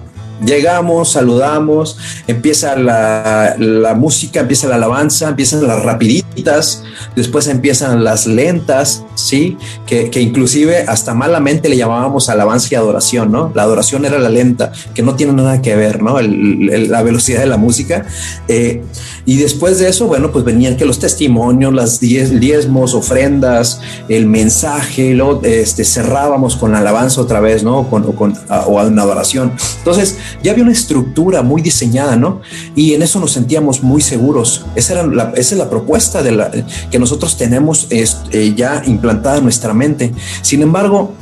Llegamos, 0.43 1.11
saludamos, 1.11 1.97
empieza 2.27 2.75
la, 2.75 3.55
la, 3.57 3.93
música, 3.93 4.39
empieza 4.39 4.67
la 4.67 4.75
alabanza, 4.75 5.29
empiezan 5.29 5.67
las 5.67 5.83
rapiditas, 5.83 6.83
después 7.15 7.47
empiezan 7.47 8.03
las 8.03 8.25
lentas, 8.25 9.03
¿sí? 9.15 9.57
Que, 9.85 10.09
que, 10.09 10.21
inclusive 10.21 10.85
hasta 10.87 11.13
malamente 11.13 11.67
le 11.67 11.77
llamábamos 11.77 12.29
alabanza 12.29 12.69
y 12.71 12.75
adoración, 12.75 13.31
¿no? 13.31 13.51
La 13.53 13.63
adoración 13.63 14.05
era 14.05 14.17
la 14.17 14.29
lenta, 14.29 14.71
que 14.93 15.01
no 15.01 15.15
tiene 15.15 15.33
nada 15.33 15.61
que 15.61 15.75
ver, 15.75 16.01
¿no? 16.01 16.19
la 16.19 17.03
velocidad 17.03 17.41
de 17.41 17.47
la 17.47 17.57
música. 17.57 18.05
Eh, 18.47 18.81
y 19.25 19.37
después 19.37 19.79
de 19.79 19.89
eso, 19.89 20.07
bueno, 20.07 20.31
pues 20.31 20.45
venían 20.45 20.77
que 20.77 20.85
los 20.85 20.99
testimonios, 20.99 21.73
las 21.73 21.99
diez, 21.99 22.39
diezmos, 22.39 22.93
ofrendas, 22.93 23.81
el 24.07 24.25
mensaje, 24.25 25.13
lo, 25.13 25.43
este, 25.43 25.83
cerrábamos 25.83 26.55
con 26.55 26.71
la 26.71 26.79
alabanza 26.79 27.21
otra 27.21 27.39
vez, 27.39 27.63
¿no? 27.63 27.89
Con, 27.89 28.03
o 28.05 28.13
con 28.13 28.33
o 28.49 28.81
una 28.81 29.03
adoración. 29.03 29.51
Entonces, 29.79 30.17
ya 30.43 30.51
había 30.51 30.63
una 30.63 30.73
estructura 30.73 31.41
muy 31.41 31.61
diseñada, 31.61 32.15
¿no? 32.15 32.41
Y 32.75 32.93
en 32.93 33.01
eso 33.01 33.19
nos 33.19 33.31
sentíamos 33.31 33.83
muy 33.83 34.01
seguros. 34.01 34.65
Esa, 34.75 34.93
era 34.93 35.33
esa 35.35 35.55
es 35.55 35.57
la 35.57 35.69
propuesta 35.69 36.21
de 36.21 36.31
la, 36.31 36.51
que 36.89 36.99
nosotros 36.99 37.37
tenemos 37.37 37.87
eh, 37.89 38.53
ya 38.55 38.81
implantada 38.85 39.37
en 39.37 39.43
nuestra 39.43 39.73
mente. 39.73 40.11
Sin 40.41 40.61
embargo, 40.61 41.13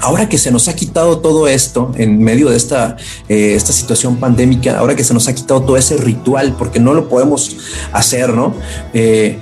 ahora 0.00 0.28
que 0.28 0.38
se 0.38 0.50
nos 0.50 0.68
ha 0.68 0.74
quitado 0.74 1.18
todo 1.18 1.46
esto 1.48 1.92
en 1.96 2.22
medio 2.22 2.48
de 2.50 2.56
esta, 2.56 2.96
eh, 3.28 3.54
esta 3.54 3.72
situación 3.72 4.16
pandémica, 4.16 4.78
ahora 4.78 4.96
que 4.96 5.04
se 5.04 5.14
nos 5.14 5.28
ha 5.28 5.34
quitado 5.34 5.62
todo 5.62 5.76
ese 5.76 5.96
ritual, 5.96 6.54
porque 6.58 6.80
no 6.80 6.94
lo 6.94 7.08
podemos 7.08 7.56
hacer, 7.92 8.32
¿no? 8.34 8.54
Eh, 8.94 9.38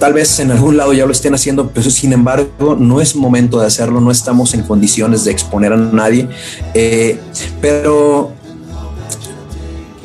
tal 0.00 0.14
vez 0.14 0.40
en 0.40 0.50
algún 0.50 0.78
lado 0.78 0.94
ya 0.94 1.04
lo 1.04 1.12
estén 1.12 1.34
haciendo, 1.34 1.70
pero 1.70 1.90
sin 1.90 2.14
embargo 2.14 2.74
no 2.76 3.02
es 3.02 3.14
momento 3.14 3.60
de 3.60 3.66
hacerlo, 3.66 4.00
no 4.00 4.10
estamos 4.10 4.54
en 4.54 4.62
condiciones 4.62 5.24
de 5.24 5.30
exponer 5.30 5.74
a 5.74 5.76
nadie. 5.76 6.26
Eh, 6.72 7.20
pero 7.60 8.32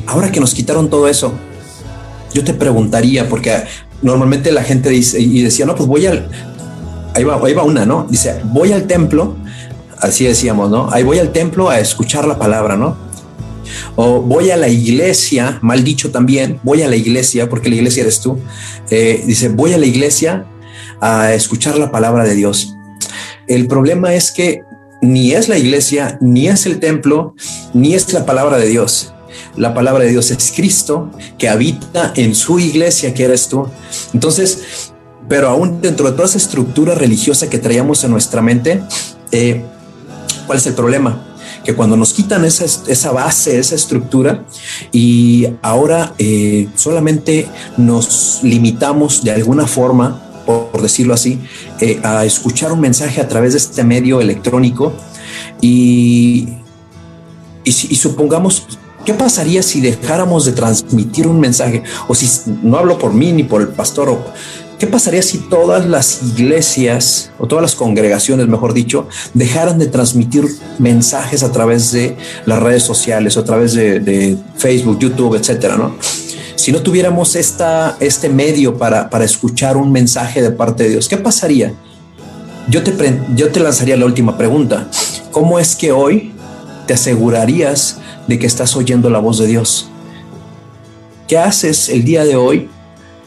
ahora 0.06 0.32
que 0.32 0.42
nos 0.42 0.54
quitaron 0.54 0.90
todo 0.90 1.08
eso, 1.08 1.32
yo 2.34 2.44
te 2.44 2.54
preguntaría, 2.54 3.30
porque 3.30 3.64
normalmente 4.02 4.52
la 4.52 4.64
gente 4.64 4.90
dice 4.90 5.20
y 5.20 5.42
decía, 5.42 5.66
no, 5.66 5.76
pues 5.76 5.88
voy 5.88 6.06
al, 6.06 6.30
ahí 7.14 7.24
va, 7.24 7.40
ahí 7.42 7.54
va 7.54 7.64
una, 7.64 7.86
¿no? 7.86 8.06
Dice, 8.10 8.42
voy 8.44 8.74
al 8.74 8.84
templo, 8.88 9.38
así 10.00 10.26
decíamos, 10.26 10.70
¿no? 10.70 10.90
Ahí 10.92 11.04
voy 11.04 11.20
al 11.20 11.32
templo 11.32 11.70
a 11.70 11.80
escuchar 11.80 12.28
la 12.28 12.38
palabra, 12.38 12.76
¿no? 12.76 13.05
O 13.96 14.22
voy 14.22 14.52
a 14.52 14.58
la 14.58 14.68
iglesia, 14.68 15.60
mal 15.62 15.84
dicho 15.84 16.12
también, 16.12 16.60
voy 16.64 16.82
a 16.82 16.88
la 16.88 16.96
iglesia, 16.96 17.50
porque 17.50 17.70
la 17.70 17.76
iglesia 17.76 18.04
eres 18.04 18.22
tú. 18.22 18.40
Eh, 18.90 19.24
dice, 19.26 19.50
voy 19.50 19.74
a 19.74 19.78
la 19.78 19.86
iglesia 19.86 20.46
a 21.02 21.34
escuchar 21.34 21.78
la 21.78 21.92
palabra 21.92 22.24
de 22.24 22.36
Dios. 22.36 22.76
El 23.48 23.68
problema 23.68 24.14
es 24.14 24.32
que 24.32 24.62
ni 25.02 25.34
es 25.34 25.50
la 25.50 25.58
iglesia, 25.58 26.18
ni 26.22 26.48
es 26.48 26.66
el 26.66 26.80
templo, 26.80 27.36
ni 27.74 27.94
es 27.94 28.12
la 28.14 28.26
palabra 28.26 28.58
de 28.58 28.68
Dios. 28.68 29.12
la 29.58 29.74
palabra 29.74 30.04
de 30.04 30.12
Dios 30.12 30.32
es 30.32 30.52
Cristo, 30.56 31.12
que 31.38 31.48
habita 31.50 32.14
en 32.16 32.36
su 32.36 32.60
iglesia, 32.60 33.14
que 33.14 33.24
eres 33.24 33.48
tú. 33.48 33.68
Entonces, 34.14 34.92
pero 35.28 35.50
aún 35.50 35.82
dentro 35.82 36.06
de 36.06 36.12
toda 36.14 36.26
esa 36.26 36.38
estructura 36.38 36.96
religiosa 36.96 37.50
que 37.50 37.58
traíamos 37.58 38.04
en 38.04 38.12
nuestra 38.12 38.42
mente, 38.42 38.82
eh, 39.32 39.64
¿cuál 40.46 40.58
es 40.58 40.66
el 40.68 40.74
problema? 40.74 41.25
Que 41.66 41.74
cuando 41.74 41.98
nos 41.98 42.14
quitan 42.14 42.46
esa, 42.46 42.66
esa 42.66 43.12
base, 43.12 43.60
esa 43.60 43.76
estructura, 43.76 44.46
y 44.92 45.48
ahora 45.62 46.14
eh, 46.20 46.70
solamente 46.76 47.48
nos 47.76 48.40
limitamos 48.44 49.24
de 49.24 49.32
alguna 49.32 49.66
forma, 49.68 50.22
por, 50.46 50.82
decirlo 50.82 51.16
así, 51.16 51.42
eh, 51.82 52.00
a 52.04 52.24
escuchar 52.24 52.72
un 52.72 52.80
mensaje 52.80 53.20
a 53.20 53.28
través 53.28 53.54
de 53.54 53.58
este 53.58 53.84
medio 53.84 54.22
electrónico, 54.22 54.94
y, 55.60 56.48
y, 57.64 57.70
y 57.70 57.96
supongamos 57.96 58.68
¿Qué 59.06 59.14
pasaría 59.14 59.62
si 59.62 59.82
dejáramos 59.82 60.46
de 60.46 60.52
transmitir 60.52 61.28
un 61.28 61.40
mensaje? 61.40 61.84
O 62.08 62.16
si 62.16 62.28
no 62.64 62.78
hablo 62.78 62.98
por 62.98 63.14
mí 63.14 63.32
ni 63.32 63.44
por 63.44 63.62
el 63.62 63.68
pastor, 63.68 64.10
o 64.10 64.26
¿Qué 64.80 64.88
pasaría 64.88 65.22
si 65.22 65.38
todas 65.38 65.86
las 65.86 66.22
iglesias 66.22 67.32
o 67.40 67.48
todas 67.48 67.62
las 67.62 67.76
congregaciones, 67.76 68.48
mejor 68.48 68.74
dicho, 68.74 69.08
dejaran 69.34 69.80
de 69.80 69.88
transmitir 69.88 70.46
mensajes 70.80 71.44
a 71.44 71.52
través 71.52 71.94
de 71.94 72.18
las 72.46 72.62
redes 72.62 72.84
sociales 72.84 73.38
a 73.38 73.46
través 73.46 73.74
de, 73.74 74.38
Facebook, 74.58 75.00
YouTube, 75.00 75.36
etcétera. 75.36 75.92
Si 76.56 76.72
no 76.74 76.82
tuviéramos 76.82 77.36
esta, 77.36 77.96
este 78.02 78.28
medio 78.28 78.78
para, 78.78 79.10
para 79.10 79.24
escuchar 79.24 79.78
un 79.78 79.92
mensaje 79.92 80.42
de 80.42 80.52
parte 80.52 80.84
de 80.84 80.90
Dios, 80.90 81.08
¿qué 81.08 81.18
pasaría? 81.18 81.74
Yo 82.68 82.84
te, 82.84 82.94
yo 83.36 83.52
te 83.52 83.60
lanzaría 83.62 83.96
la 83.96 84.06
última 84.06 84.38
pregunta. 84.38 84.90
¿Cómo 85.32 85.58
es 85.60 85.76
que 85.76 85.94
hoy 85.94 86.34
te 86.86 86.96
asegurarías 86.96 88.00
de 88.28 88.40
que 88.40 88.48
estás 88.48 88.76
oyendo 88.76 89.10
la 89.10 89.20
voz 89.20 89.38
de 89.38 89.48
Dios? 89.48 89.90
¿Qué 91.28 91.38
haces 91.38 91.90
el 91.90 92.04
día 92.04 92.26
de 92.26 92.36
hoy 92.36 92.70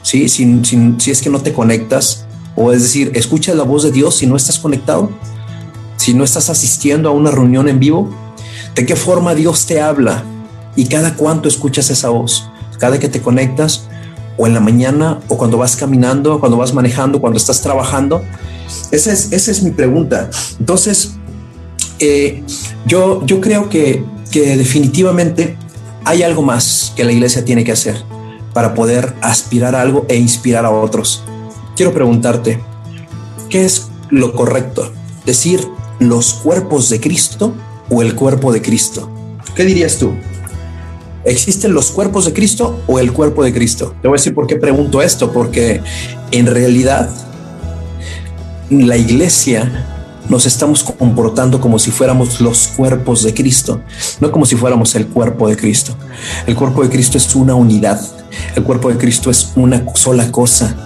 ¿sí? 0.03 0.29
Si, 0.29 0.63
si, 0.99 1.11
es 1.11 1.23
que 1.23 1.31
no 1.31 1.41
te 1.41 1.53
conectas, 1.53 2.27
o 2.57 2.73
es 2.73 2.83
decir, 2.83 3.13
escuchas 3.15 3.57
la 3.57 3.65
voz 3.65 3.83
de 3.83 3.93
Dios 3.93 4.17
si 4.17 4.27
no 4.27 4.37
estás 4.37 4.59
conectado, 4.59 5.11
si 5.97 6.15
no 6.15 6.25
estás 6.25 6.51
asistiendo 6.51 7.09
a 7.09 7.13
una 7.13 7.31
reunión 7.31 7.69
en 7.69 7.79
vivo, 7.79 8.11
¿de 8.75 8.87
qué 8.87 8.97
forma 8.97 9.35
Dios 9.35 9.67
te 9.67 9.81
habla? 9.81 10.25
¿Y 10.77 10.87
cada 10.87 11.15
cuánto 11.15 11.49
escuchas 11.49 11.91
esa 11.91 12.09
voz? 12.09 12.49
¿Cada 12.79 12.99
que 12.99 13.09
te 13.09 13.21
conectas? 13.21 13.89
¿O 14.37 14.47
en 14.47 14.55
la 14.55 14.61
mañana? 14.61 15.19
¿O 15.29 15.37
cuando 15.37 15.59
vas 15.59 15.77
caminando? 15.77 16.39
¿Cuando 16.39 16.57
vas 16.57 16.73
manejando? 16.73 17.21
¿Cuando 17.21 17.37
estás 17.37 17.61
trabajando? 17.61 18.23
Esa 18.93 19.13
es, 19.13 19.33
esa 19.33 19.51
es 19.51 19.63
mi 19.63 19.73
pregunta. 19.73 20.31
Entonces, 20.61 21.15
eh, 21.99 22.45
yo, 22.87 23.27
yo 23.27 23.41
creo 23.41 23.69
que, 23.69 24.05
que 24.31 24.57
definitivamente 24.57 25.57
hay 26.05 26.23
algo 26.23 26.43
más 26.43 26.93
que 26.95 27.05
la 27.05 27.11
iglesia 27.11 27.45
tiene 27.45 27.65
que 27.65 27.73
hacer 27.73 27.97
para 28.59 28.75
poder 28.75 29.15
aspirar 29.21 29.77
a 29.77 29.83
algo 29.83 30.05
e 30.09 30.17
inspirar 30.17 30.65
a 30.65 30.71
otros. 30.73 31.23
Quiero 31.77 31.95
preguntarte, 31.95 32.59
¿qué 33.49 33.65
es 33.65 33.87
lo 34.11 34.33
correcto? 34.33 34.91
¿Decir 35.25 35.61
los 36.01 36.35
cuerpos 36.35 36.91
de 36.91 36.99
Cristo 36.99 37.55
o 37.89 38.03
el 38.03 38.17
cuerpo 38.17 38.53
de 38.53 38.61
Cristo? 38.61 39.09
¿Qué 39.55 39.65
dirías 39.65 39.99
tú? 39.99 40.11
¿Existen 41.25 41.73
los 41.73 41.93
cuerpos 41.93 42.25
de 42.25 42.33
Cristo 42.33 42.81
o 42.89 42.99
el 42.99 43.13
cuerpo 43.13 43.45
de 43.45 43.53
Cristo? 43.53 43.95
Te 44.03 44.09
voy 44.09 44.17
a 44.17 44.19
decir 44.19 44.35
por 44.35 44.49
qué 44.49 44.57
pregunto 44.57 45.03
esto, 45.03 45.33
porque 45.33 45.81
en 46.33 46.47
realidad 46.47 47.09
la 48.71 48.97
iglesia 48.97 49.98
nos 50.29 50.47
estamos 50.47 50.83
comportando 50.85 51.61
como 51.61 51.79
si 51.79 51.91
fuéramos 51.91 52.41
los 52.41 52.69
cuerpos 52.69 53.23
de 53.23 53.35
Cristo, 53.35 53.81
no 54.21 54.31
como 54.31 54.47
si 54.47 54.57
fuéramos 54.57 54.95
el 54.95 55.07
cuerpo 55.07 55.49
de 55.49 55.57
Cristo. 55.57 55.97
El 56.47 56.55
cuerpo 56.55 56.83
de 56.83 56.91
Cristo 56.91 57.19
es 57.19 57.35
una 57.35 57.55
unidad, 57.55 58.01
el 58.55 58.63
cuerpo 58.63 58.91
de 58.91 58.99
Cristo 58.99 59.31
es 59.31 59.53
una 59.57 59.85
sola 59.95 60.31
cosa, 60.31 60.77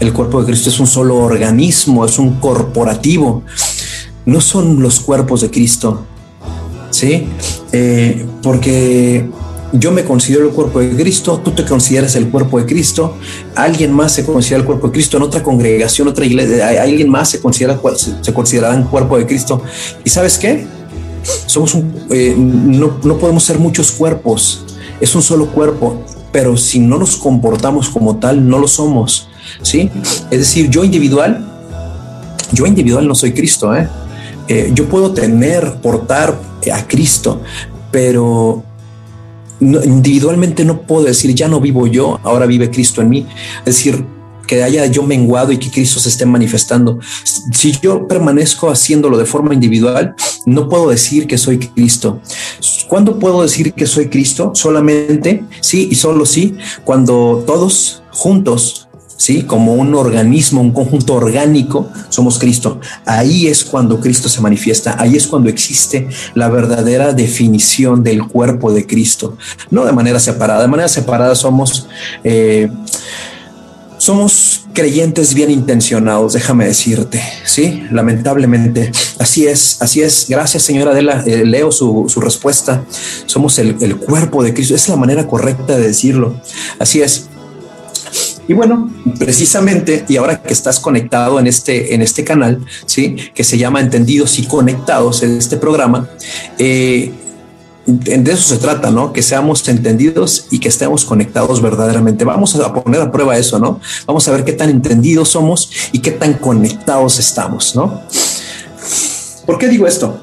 el 0.00 0.12
cuerpo 0.12 0.40
de 0.40 0.46
Cristo 0.46 0.70
es 0.70 0.80
un 0.80 0.86
solo 0.86 1.16
organismo, 1.16 2.04
es 2.04 2.18
un 2.18 2.34
corporativo, 2.34 3.42
no 4.24 4.40
son 4.40 4.82
los 4.82 5.00
cuerpos 5.00 5.40
de 5.40 5.50
Cristo, 5.50 6.04
¿sí? 6.90 7.28
Eh, 7.72 8.26
porque 8.42 9.28
yo 9.78 9.90
me 9.90 10.04
considero 10.04 10.46
el 10.46 10.52
cuerpo 10.52 10.80
de 10.80 10.90
Cristo, 10.90 11.40
tú 11.44 11.50
te 11.52 11.64
consideras 11.64 12.14
el 12.16 12.28
cuerpo 12.28 12.58
de 12.58 12.66
Cristo, 12.66 13.16
alguien 13.54 13.92
más 13.92 14.12
se 14.12 14.24
considera 14.24 14.60
el 14.60 14.66
cuerpo 14.66 14.88
de 14.88 14.92
Cristo, 14.92 15.16
en 15.16 15.22
otra 15.22 15.42
congregación, 15.42 16.08
otra 16.08 16.24
iglesia, 16.24 16.82
alguien 16.82 17.08
más 17.08 17.30
se 17.30 17.40
considera 17.40 17.78
se 18.20 18.34
considerarán 18.34 18.84
cuerpo 18.84 19.18
de 19.18 19.26
Cristo. 19.26 19.62
¿Y 20.04 20.10
sabes 20.10 20.38
qué? 20.38 20.66
Somos 21.46 21.74
un, 21.74 21.92
eh, 22.10 22.34
no, 22.36 22.98
no 23.02 23.18
podemos 23.18 23.44
ser 23.44 23.58
muchos 23.58 23.92
cuerpos, 23.92 24.64
es 25.00 25.14
un 25.14 25.22
solo 25.22 25.48
cuerpo, 25.48 26.04
pero 26.32 26.56
si 26.56 26.78
no 26.78 26.98
nos 26.98 27.16
comportamos 27.16 27.88
como 27.88 28.16
tal, 28.16 28.48
no 28.48 28.58
lo 28.58 28.68
somos, 28.68 29.28
¿sí? 29.62 29.90
Es 30.30 30.38
decir, 30.38 30.70
yo 30.70 30.84
individual, 30.84 31.44
yo 32.52 32.66
individual 32.66 33.08
no 33.08 33.14
soy 33.14 33.32
Cristo, 33.32 33.74
¿eh? 33.74 33.88
eh 34.48 34.70
yo 34.74 34.88
puedo 34.88 35.12
tener, 35.12 35.76
portar 35.82 36.38
a 36.72 36.86
Cristo, 36.86 37.42
pero 37.90 38.62
individualmente 39.60 40.64
no 40.64 40.82
puedo 40.82 41.04
decir, 41.04 41.34
ya 41.34 41.48
no 41.48 41.60
vivo 41.60 41.86
yo, 41.86 42.20
ahora 42.22 42.46
vive 42.46 42.70
Cristo 42.70 43.00
en 43.00 43.08
mí. 43.08 43.26
Es 43.60 43.76
decir, 43.76 44.04
que 44.46 44.62
haya 44.62 44.86
yo 44.86 45.02
menguado 45.02 45.52
y 45.52 45.58
que 45.58 45.70
Cristo 45.70 46.00
se 46.00 46.08
esté 46.08 46.24
manifestando. 46.24 46.98
Si 47.52 47.72
yo 47.82 48.06
permanezco 48.06 48.70
haciéndolo 48.70 49.18
de 49.18 49.26
forma 49.26 49.52
individual, 49.52 50.14
no 50.46 50.68
puedo 50.68 50.88
decir 50.88 51.26
que 51.26 51.36
soy 51.36 51.58
Cristo. 51.58 52.20
¿Cuándo 52.88 53.18
puedo 53.18 53.42
decir 53.42 53.72
que 53.72 53.86
soy 53.86 54.08
Cristo? 54.08 54.52
Solamente, 54.54 55.44
sí 55.60 55.88
y 55.90 55.96
solo 55.96 56.24
sí, 56.24 56.56
cuando 56.84 57.42
todos 57.46 58.02
juntos 58.12 58.85
¿sí? 59.16 59.42
Como 59.42 59.74
un 59.74 59.94
organismo, 59.94 60.60
un 60.60 60.72
conjunto 60.72 61.14
orgánico, 61.14 61.90
somos 62.08 62.38
Cristo. 62.38 62.80
Ahí 63.04 63.46
es 63.46 63.64
cuando 63.64 64.00
Cristo 64.00 64.28
se 64.28 64.40
manifiesta, 64.40 64.96
ahí 64.98 65.16
es 65.16 65.26
cuando 65.26 65.48
existe 65.48 66.08
la 66.34 66.48
verdadera 66.48 67.12
definición 67.12 68.02
del 68.02 68.26
cuerpo 68.26 68.72
de 68.72 68.86
Cristo, 68.86 69.36
no 69.70 69.84
de 69.84 69.92
manera 69.92 70.20
separada. 70.20 70.62
De 70.62 70.68
manera 70.68 70.88
separada 70.88 71.34
somos, 71.34 71.88
eh, 72.24 72.68
somos 73.98 74.62
creyentes 74.72 75.32
bien 75.32 75.50
intencionados, 75.50 76.34
déjame 76.34 76.66
decirte, 76.66 77.22
¿sí? 77.44 77.84
Lamentablemente, 77.90 78.92
así 79.18 79.46
es, 79.46 79.80
así 79.80 80.02
es. 80.02 80.26
Gracias, 80.28 80.64
señora 80.64 80.90
Adela, 80.90 81.24
eh, 81.26 81.46
leo 81.46 81.72
su, 81.72 82.06
respuesta. 82.20 82.84
Somos 83.24 83.58
el, 83.58 83.76
el 83.80 83.96
cuerpo 83.96 84.44
de 84.44 84.52
Cristo, 84.52 84.74
es 84.74 84.88
la 84.90 84.96
manera 84.96 85.26
correcta 85.26 85.78
de 85.78 85.86
decirlo. 85.86 86.38
Así 86.78 87.00
es. 87.00 87.28
Y 88.48 88.54
bueno, 88.54 88.90
precisamente, 89.18 90.04
y 90.08 90.16
ahora 90.16 90.40
que 90.40 90.52
estás 90.52 90.78
conectado 90.78 91.40
en 91.40 91.46
este, 91.46 91.94
en 91.94 92.02
este 92.02 92.24
canal, 92.24 92.64
¿sí? 92.86 93.16
que 93.34 93.42
se 93.42 93.58
llama 93.58 93.80
Entendidos 93.80 94.38
y 94.38 94.46
Conectados 94.46 95.22
en 95.22 95.36
este 95.36 95.56
programa, 95.56 96.08
eh, 96.58 97.12
de 97.86 98.32
eso 98.32 98.42
se 98.42 98.58
trata, 98.58 98.90
¿no? 98.90 99.12
Que 99.12 99.22
seamos 99.22 99.66
entendidos 99.68 100.48
y 100.50 100.58
que 100.58 100.68
estemos 100.68 101.04
conectados 101.04 101.62
verdaderamente. 101.62 102.24
Vamos 102.24 102.56
a 102.56 102.72
poner 102.74 103.00
a 103.00 103.12
prueba 103.12 103.38
eso, 103.38 103.60
¿no? 103.60 103.80
Vamos 104.06 104.26
a 104.26 104.32
ver 104.32 104.44
qué 104.44 104.52
tan 104.52 104.70
entendidos 104.70 105.28
somos 105.28 105.70
y 105.92 106.00
qué 106.00 106.10
tan 106.10 106.34
conectados 106.34 107.20
estamos, 107.20 107.76
¿no? 107.76 108.02
¿Por 109.46 109.58
qué 109.58 109.68
digo 109.68 109.86
esto? 109.86 110.18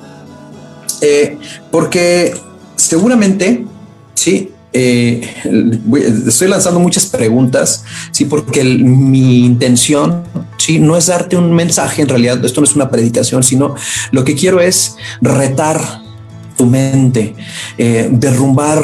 Eh, 1.00 1.38
porque 1.72 2.34
seguramente, 2.76 3.66
sí, 4.14 4.53
eh, 4.74 5.22
estoy 6.28 6.48
lanzando 6.48 6.80
muchas 6.80 7.06
preguntas, 7.06 7.86
sí, 8.12 8.26
porque 8.26 8.64
mi 8.64 9.46
intención, 9.46 10.24
sí, 10.58 10.80
no 10.80 10.98
es 10.98 11.06
darte 11.08 11.38
un 11.38 11.54
mensaje, 11.54 12.02
en 12.02 12.10
realidad 12.10 12.44
esto 12.44 12.60
no 12.62 12.66
es 12.66 12.76
una 12.76 12.90
predicación, 12.90 13.44
sino 13.44 13.76
lo 14.12 14.24
que 14.24 14.36
quiero 14.36 14.60
es 14.60 14.96
retar 15.22 15.80
tu 16.58 16.66
mente, 16.66 17.36
eh, 17.78 18.10
derrumbar, 18.12 18.84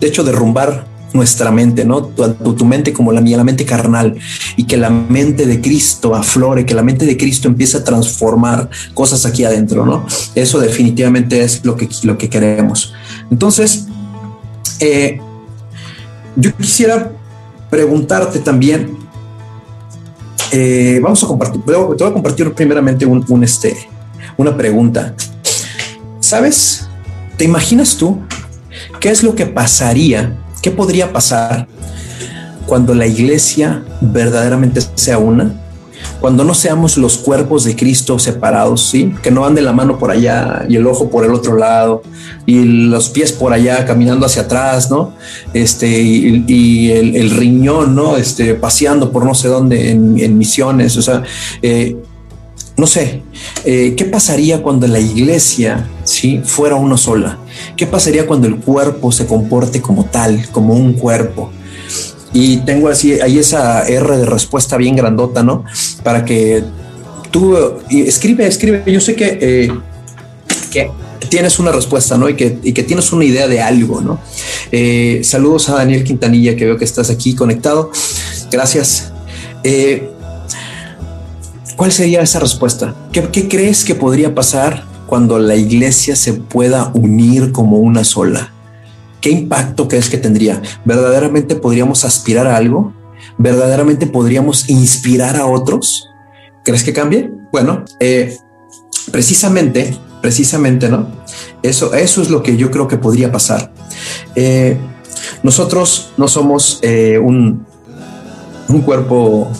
de 0.00 0.06
hecho, 0.06 0.24
derrumbar 0.24 0.88
nuestra 1.12 1.50
mente, 1.50 1.84
¿no? 1.84 2.04
Tu, 2.04 2.54
tu, 2.54 2.64
mente 2.64 2.92
como 2.92 3.12
la 3.12 3.20
mía, 3.20 3.36
la 3.36 3.44
mente 3.44 3.66
carnal, 3.66 4.16
y 4.56 4.64
que 4.64 4.76
la 4.76 4.90
mente 4.90 5.44
de 5.44 5.60
Cristo 5.60 6.14
aflore, 6.14 6.64
que 6.64 6.74
la 6.74 6.82
mente 6.82 7.04
de 7.04 7.16
Cristo 7.16 7.48
empiece 7.48 7.78
a 7.78 7.84
transformar 7.84 8.70
cosas 8.94 9.26
aquí 9.26 9.44
adentro, 9.44 9.84
¿no? 9.84 10.06
Eso 10.34 10.60
definitivamente 10.60 11.42
es 11.42 11.64
lo 11.64 11.76
que, 11.76 11.88
lo 12.04 12.16
que 12.16 12.28
queremos. 12.28 12.94
Entonces, 13.30 13.86
eh, 14.80 15.20
yo 16.36 16.56
quisiera 16.56 17.12
preguntarte 17.68 18.38
también, 18.38 18.96
eh, 20.52 20.98
vamos 21.02 21.22
a 21.22 21.26
compartir, 21.26 21.62
te 21.62 21.72
voy 21.72 21.94
a 22.08 22.12
compartir 22.12 22.52
primeramente 22.52 23.06
un, 23.06 23.44
este, 23.44 23.76
una 24.36 24.56
pregunta. 24.56 25.14
¿Sabes? 26.18 26.88
¿Te 27.36 27.44
imaginas 27.44 27.96
tú 27.96 28.18
qué 29.00 29.10
es 29.10 29.22
lo 29.22 29.34
que 29.34 29.46
pasaría, 29.46 30.36
qué 30.62 30.70
podría 30.70 31.12
pasar 31.12 31.66
cuando 32.66 32.94
la 32.94 33.06
iglesia 33.06 33.82
verdaderamente 34.00 34.80
sea 34.94 35.18
una 35.18 35.54
cuando 36.20 36.44
no 36.44 36.54
seamos 36.54 36.96
los 36.96 37.18
cuerpos 37.18 37.64
de 37.64 37.76
Cristo 37.76 38.18
separados, 38.18 38.88
¿sí? 38.88 39.14
Que 39.22 39.30
no 39.30 39.44
ande 39.44 39.62
la 39.62 39.72
mano 39.72 39.98
por 39.98 40.10
allá 40.10 40.64
y 40.68 40.76
el 40.76 40.86
ojo 40.86 41.10
por 41.10 41.24
el 41.24 41.32
otro 41.32 41.56
lado 41.56 42.02
y 42.46 42.64
los 42.64 43.08
pies 43.08 43.32
por 43.32 43.52
allá 43.52 43.84
caminando 43.86 44.26
hacia 44.26 44.42
atrás, 44.42 44.90
¿no? 44.90 45.14
Este, 45.54 45.88
y, 45.88 46.90
el, 46.90 47.30
riñón, 47.30 47.94
¿no? 47.94 48.16
Este, 48.16 48.54
paseando 48.54 49.10
por 49.12 49.24
no 49.24 49.34
sé 49.34 49.48
dónde 49.48 49.90
en, 49.90 50.38
misiones, 50.38 50.96
o 50.96 51.02
sea, 51.02 51.22
eh, 51.62 51.96
no 52.76 52.86
sé, 52.86 53.22
eh, 53.64 53.94
¿qué 53.96 54.04
pasaría 54.06 54.62
cuando 54.62 54.86
la 54.86 55.00
iglesia, 55.00 55.86
¿sí? 56.04 56.40
Fuera 56.44 56.76
una 56.76 56.96
sola. 56.96 57.38
¿Qué 57.76 57.86
pasaría 57.86 58.26
cuando 58.26 58.46
el 58.46 58.56
cuerpo 58.56 59.12
se 59.12 59.26
comporte 59.26 59.82
como 59.82 60.04
tal, 60.06 60.48
como 60.50 60.74
un 60.74 60.94
cuerpo? 60.94 61.50
Y 62.32 62.58
tengo 62.58 62.88
así, 62.88 63.20
ahí 63.20 63.38
esa 63.38 63.86
R 63.86 64.16
de 64.16 64.26
respuesta 64.26 64.76
bien 64.76 64.94
grandota, 64.96 65.42
¿no? 65.42 65.64
Para 66.04 66.24
que 66.24 66.62
tú 67.30 67.56
escribe, 67.90 68.46
escribe. 68.46 68.84
Yo 68.86 69.00
sé 69.00 69.14
que, 69.16 69.38
eh, 69.40 69.72
que 70.70 70.90
tienes 71.28 71.58
una 71.58 71.72
respuesta, 71.72 72.16
¿no? 72.16 72.28
Y 72.28 72.34
que, 72.34 72.60
que, 72.60 72.82
tienes 72.82 73.12
una 73.12 73.24
idea 73.24 73.48
de 73.48 73.60
algo, 73.60 74.00
¿no? 74.00 74.20
Eh, 74.70 75.22
saludos 75.24 75.68
a 75.68 75.74
Daniel 75.74 76.04
Quintanilla, 76.04 76.56
que 76.56 76.66
veo 76.66 76.78
que 76.78 76.84
estás 76.84 77.10
aquí 77.10 77.34
conectado. 77.34 77.90
Gracias. 78.50 79.12
Eh, 79.64 80.10
¿Cuál 81.76 81.92
sería 81.92 82.20
esa 82.20 82.38
respuesta? 82.38 82.94
¿Qué, 83.12 83.28
¿Qué 83.28 83.48
crees 83.48 83.84
que 83.84 83.94
podría 83.94 84.34
pasar 84.34 84.84
cuando 85.06 85.38
la 85.38 85.56
iglesia 85.56 86.14
se 86.14 86.34
pueda 86.34 86.90
unir 86.94 87.52
como 87.52 87.78
una 87.78 88.04
sola? 88.04 88.52
¿Qué 89.20 89.30
impacto 89.30 89.88
crees 89.88 90.08
que 90.08 90.18
tendría? 90.18 90.60
¿Verdaderamente 90.84 91.54
podríamos 91.56 92.04
aspirar 92.04 92.46
a 92.46 92.56
algo? 92.56 92.92
¿Verdaderamente 93.38 94.06
podríamos 94.06 94.68
inspirar 94.68 95.36
a 95.36 95.46
otros? 95.46 96.08
¿Crees 96.64 96.84
que 96.84 96.92
cambie? 96.92 97.30
Bueno, 97.52 97.84
eh, 98.00 98.36
precisamente, 99.10 99.96
precisamente, 100.20 100.88
¿no? 100.88 101.08
Eso, 101.62 101.94
eso 101.94 102.22
es 102.22 102.30
lo 102.30 102.42
que 102.42 102.56
yo 102.56 102.70
creo 102.70 102.88
que 102.88 102.98
podría 102.98 103.32
pasar. 103.32 103.72
Eh, 104.34 104.76
nosotros 105.42 106.12
no 106.16 106.28
somos 106.28 106.78
eh, 106.82 107.18
un, 107.18 107.66
un 108.68 108.80
cuerpo 108.82 109.50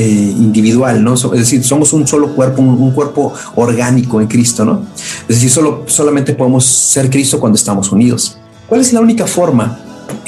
individual, 0.00 1.02
¿no? 1.02 1.14
Es 1.14 1.22
decir, 1.22 1.64
somos 1.64 1.92
un 1.92 2.06
solo 2.06 2.32
cuerpo, 2.34 2.62
un, 2.62 2.92
cuerpo 2.92 3.32
orgánico 3.56 4.20
en 4.20 4.28
Cristo, 4.28 4.64
¿no? 4.64 4.86
Es 5.22 5.36
decir, 5.36 5.50
solo, 5.50 5.84
solamente 5.86 6.34
podemos 6.34 6.64
ser 6.64 7.10
Cristo 7.10 7.40
cuando 7.40 7.56
estamos 7.56 7.90
unidos. 7.90 8.38
¿Cuál 8.68 8.82
es 8.82 8.92
la 8.92 9.00
única 9.00 9.26
forma 9.26 9.78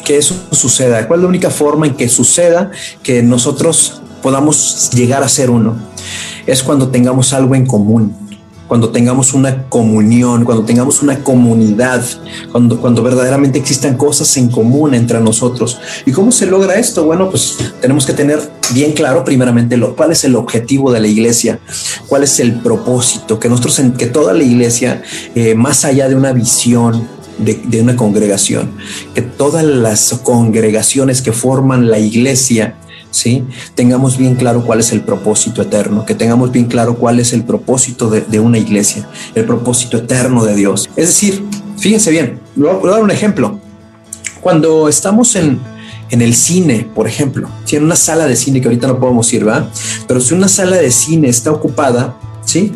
que 0.02 0.16
eso 0.16 0.34
suceda? 0.50 1.06
¿Cuál 1.06 1.20
es 1.20 1.22
la 1.24 1.28
única 1.28 1.50
forma 1.50 1.86
en 1.86 1.94
que 1.94 2.08
suceda 2.08 2.70
que 3.02 3.22
nosotros 3.22 4.00
podamos 4.22 4.90
llegar 4.94 5.22
a 5.22 5.28
ser 5.28 5.50
uno? 5.50 5.76
Es 6.46 6.62
cuando 6.62 6.88
tengamos 6.88 7.34
algo 7.34 7.54
en 7.54 7.66
común, 7.66 8.16
cuando 8.66 8.88
tengamos 8.88 9.34
una 9.34 9.64
comunión, 9.64 10.46
cuando 10.46 10.64
tengamos 10.64 11.02
una 11.02 11.22
comunidad, 11.22 12.02
cuando, 12.50 12.80
cuando 12.80 13.02
verdaderamente 13.02 13.58
existan 13.58 13.98
cosas 13.98 14.34
en 14.38 14.48
común 14.48 14.94
entre 14.94 15.20
nosotros. 15.20 15.78
¿Y 16.06 16.12
cómo 16.12 16.32
se 16.32 16.46
logra 16.46 16.76
esto? 16.76 17.04
Bueno, 17.04 17.28
pues 17.28 17.58
tenemos 17.82 18.06
que 18.06 18.14
tener 18.14 18.40
bien 18.72 18.92
claro 18.92 19.22
primeramente 19.22 19.76
lo, 19.76 19.94
cuál 19.94 20.12
es 20.12 20.24
el 20.24 20.34
objetivo 20.34 20.90
de 20.92 21.00
la 21.00 21.08
iglesia, 21.08 21.58
cuál 22.08 22.22
es 22.22 22.40
el 22.40 22.54
propósito, 22.60 23.38
que 23.38 23.50
nosotros, 23.50 23.82
que 23.98 24.06
toda 24.06 24.32
la 24.32 24.44
iglesia, 24.44 25.02
eh, 25.34 25.54
más 25.54 25.84
allá 25.84 26.08
de 26.08 26.14
una 26.14 26.32
visión, 26.32 27.19
de, 27.40 27.80
una 27.80 27.96
congregación, 27.96 28.70
que 29.14 29.22
todas 29.22 29.64
las 29.64 30.20
congregaciones 30.22 31.22
que 31.22 31.32
forman 31.32 31.90
la 31.90 31.98
iglesia, 31.98 32.76
¿sí? 33.10 33.44
Tengamos 33.74 34.16
bien 34.16 34.34
claro 34.34 34.64
cuál 34.64 34.80
es 34.80 34.92
el 34.92 35.02
propósito 35.02 35.62
eterno, 35.62 36.04
que 36.04 36.14
tengamos 36.14 36.52
bien 36.52 36.66
claro 36.66 36.96
cuál 36.96 37.20
es 37.20 37.32
el 37.32 37.44
propósito 37.44 38.10
de, 38.10 38.40
una 38.40 38.58
iglesia, 38.58 39.08
el 39.34 39.44
propósito 39.44 39.98
eterno 39.98 40.44
de 40.44 40.54
Dios. 40.54 40.88
Es 40.96 41.08
decir, 41.08 41.44
fíjense 41.78 42.10
bien, 42.10 42.40
voy 42.56 42.88
a 42.88 42.92
dar 42.92 43.02
un 43.02 43.10
ejemplo. 43.10 43.58
Cuando 44.40 44.88
estamos 44.88 45.36
en, 45.36 45.60
en 46.10 46.22
el 46.22 46.34
cine, 46.34 46.88
por 46.94 47.06
ejemplo, 47.06 47.48
si 47.64 47.76
en 47.76 47.84
una 47.84 47.96
sala 47.96 48.26
de 48.26 48.36
cine 48.36 48.60
que 48.60 48.68
ahorita 48.68 48.86
no 48.86 48.98
podemos 48.98 49.32
ir, 49.32 49.44
¿verdad? 49.44 49.68
Pero 50.06 50.20
si 50.20 50.34
una 50.34 50.48
sala 50.48 50.76
de 50.76 50.90
cine 50.90 51.28
está 51.28 51.50
ocupada, 51.50 52.16
¿sí? 52.44 52.72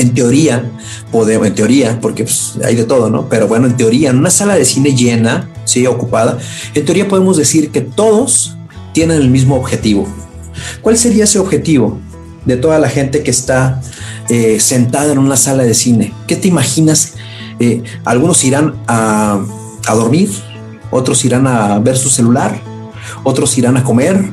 En 0.00 0.14
teoría, 0.14 0.64
podemos, 1.12 1.46
en 1.46 1.54
teoría, 1.54 1.98
porque 2.00 2.24
pues, 2.24 2.54
hay 2.64 2.74
de 2.74 2.84
todo, 2.84 3.10
¿no? 3.10 3.28
Pero 3.28 3.46
bueno, 3.46 3.66
en 3.66 3.76
teoría, 3.76 4.10
en 4.10 4.16
una 4.16 4.30
sala 4.30 4.54
de 4.54 4.64
cine 4.64 4.94
llena, 4.94 5.50
sí, 5.64 5.86
ocupada, 5.86 6.38
en 6.74 6.84
teoría 6.86 7.06
podemos 7.06 7.36
decir 7.36 7.70
que 7.70 7.82
todos 7.82 8.56
tienen 8.94 9.20
el 9.20 9.28
mismo 9.28 9.56
objetivo. 9.56 10.08
¿Cuál 10.80 10.96
sería 10.96 11.24
ese 11.24 11.38
objetivo 11.38 11.98
de 12.46 12.56
toda 12.56 12.78
la 12.78 12.88
gente 12.88 13.22
que 13.22 13.30
está 13.30 13.82
eh, 14.30 14.58
sentada 14.58 15.12
en 15.12 15.18
una 15.18 15.36
sala 15.36 15.64
de 15.64 15.74
cine? 15.74 16.14
¿Qué 16.26 16.36
te 16.36 16.48
imaginas? 16.48 17.14
Eh, 17.58 17.82
algunos 18.06 18.42
irán 18.42 18.76
a, 18.86 19.38
a 19.86 19.94
dormir, 19.94 20.30
otros 20.90 21.24
irán 21.26 21.46
a 21.46 21.78
ver 21.78 21.98
su 21.98 22.08
celular, 22.08 22.58
otros 23.22 23.56
irán 23.58 23.76
a 23.76 23.84
comer, 23.84 24.32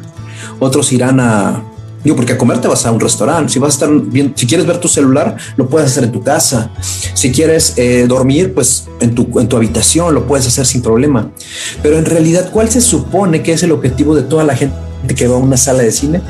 otros 0.60 0.94
irán 0.94 1.20
a 1.20 1.62
Digo, 2.08 2.16
porque 2.16 2.32
a 2.32 2.38
comer 2.38 2.62
te 2.62 2.70
vas 2.70 2.86
a 2.86 2.92
un 2.94 3.02
restaurante. 3.02 3.52
Si 3.52 3.60
vas 3.60 3.72
a 3.72 3.86
estar 3.86 4.02
bien, 4.02 4.32
si 4.34 4.48
quieres 4.48 4.66
ver 4.66 4.78
tu 4.78 4.88
celular, 4.88 5.36
lo 5.58 5.68
puedes 5.68 5.92
hacer 5.92 6.06
en 6.06 6.14
tu 6.14 6.24
casa. 6.24 6.72
Si 6.80 7.34
quieres 7.34 7.74
eh, 7.76 8.06
dormir, 8.08 8.54
pues 8.54 8.88
en 9.02 9.14
tu, 9.14 9.38
en 9.38 9.50
tu 9.50 9.58
habitación 9.58 10.16
lo 10.16 10.26
puedes 10.26 10.48
hacer 10.48 10.66
sin 10.66 10.82
problema. 10.82 11.30
Pero 11.84 11.98
en 11.98 12.06
realidad, 12.06 12.50
¿cuál 12.50 12.70
se 12.70 12.80
supone 12.80 13.44
que 13.44 13.52
es 13.52 13.64
el 13.64 13.74
objetivo 13.74 14.16
de 14.16 14.22
toda 14.22 14.46
la 14.46 14.56
gente 14.56 14.78
que 15.18 15.28
va 15.28 15.36
a 15.36 15.40
una 15.40 15.58
sala 15.58 15.84
de 15.84 15.92
cine? 15.92 16.22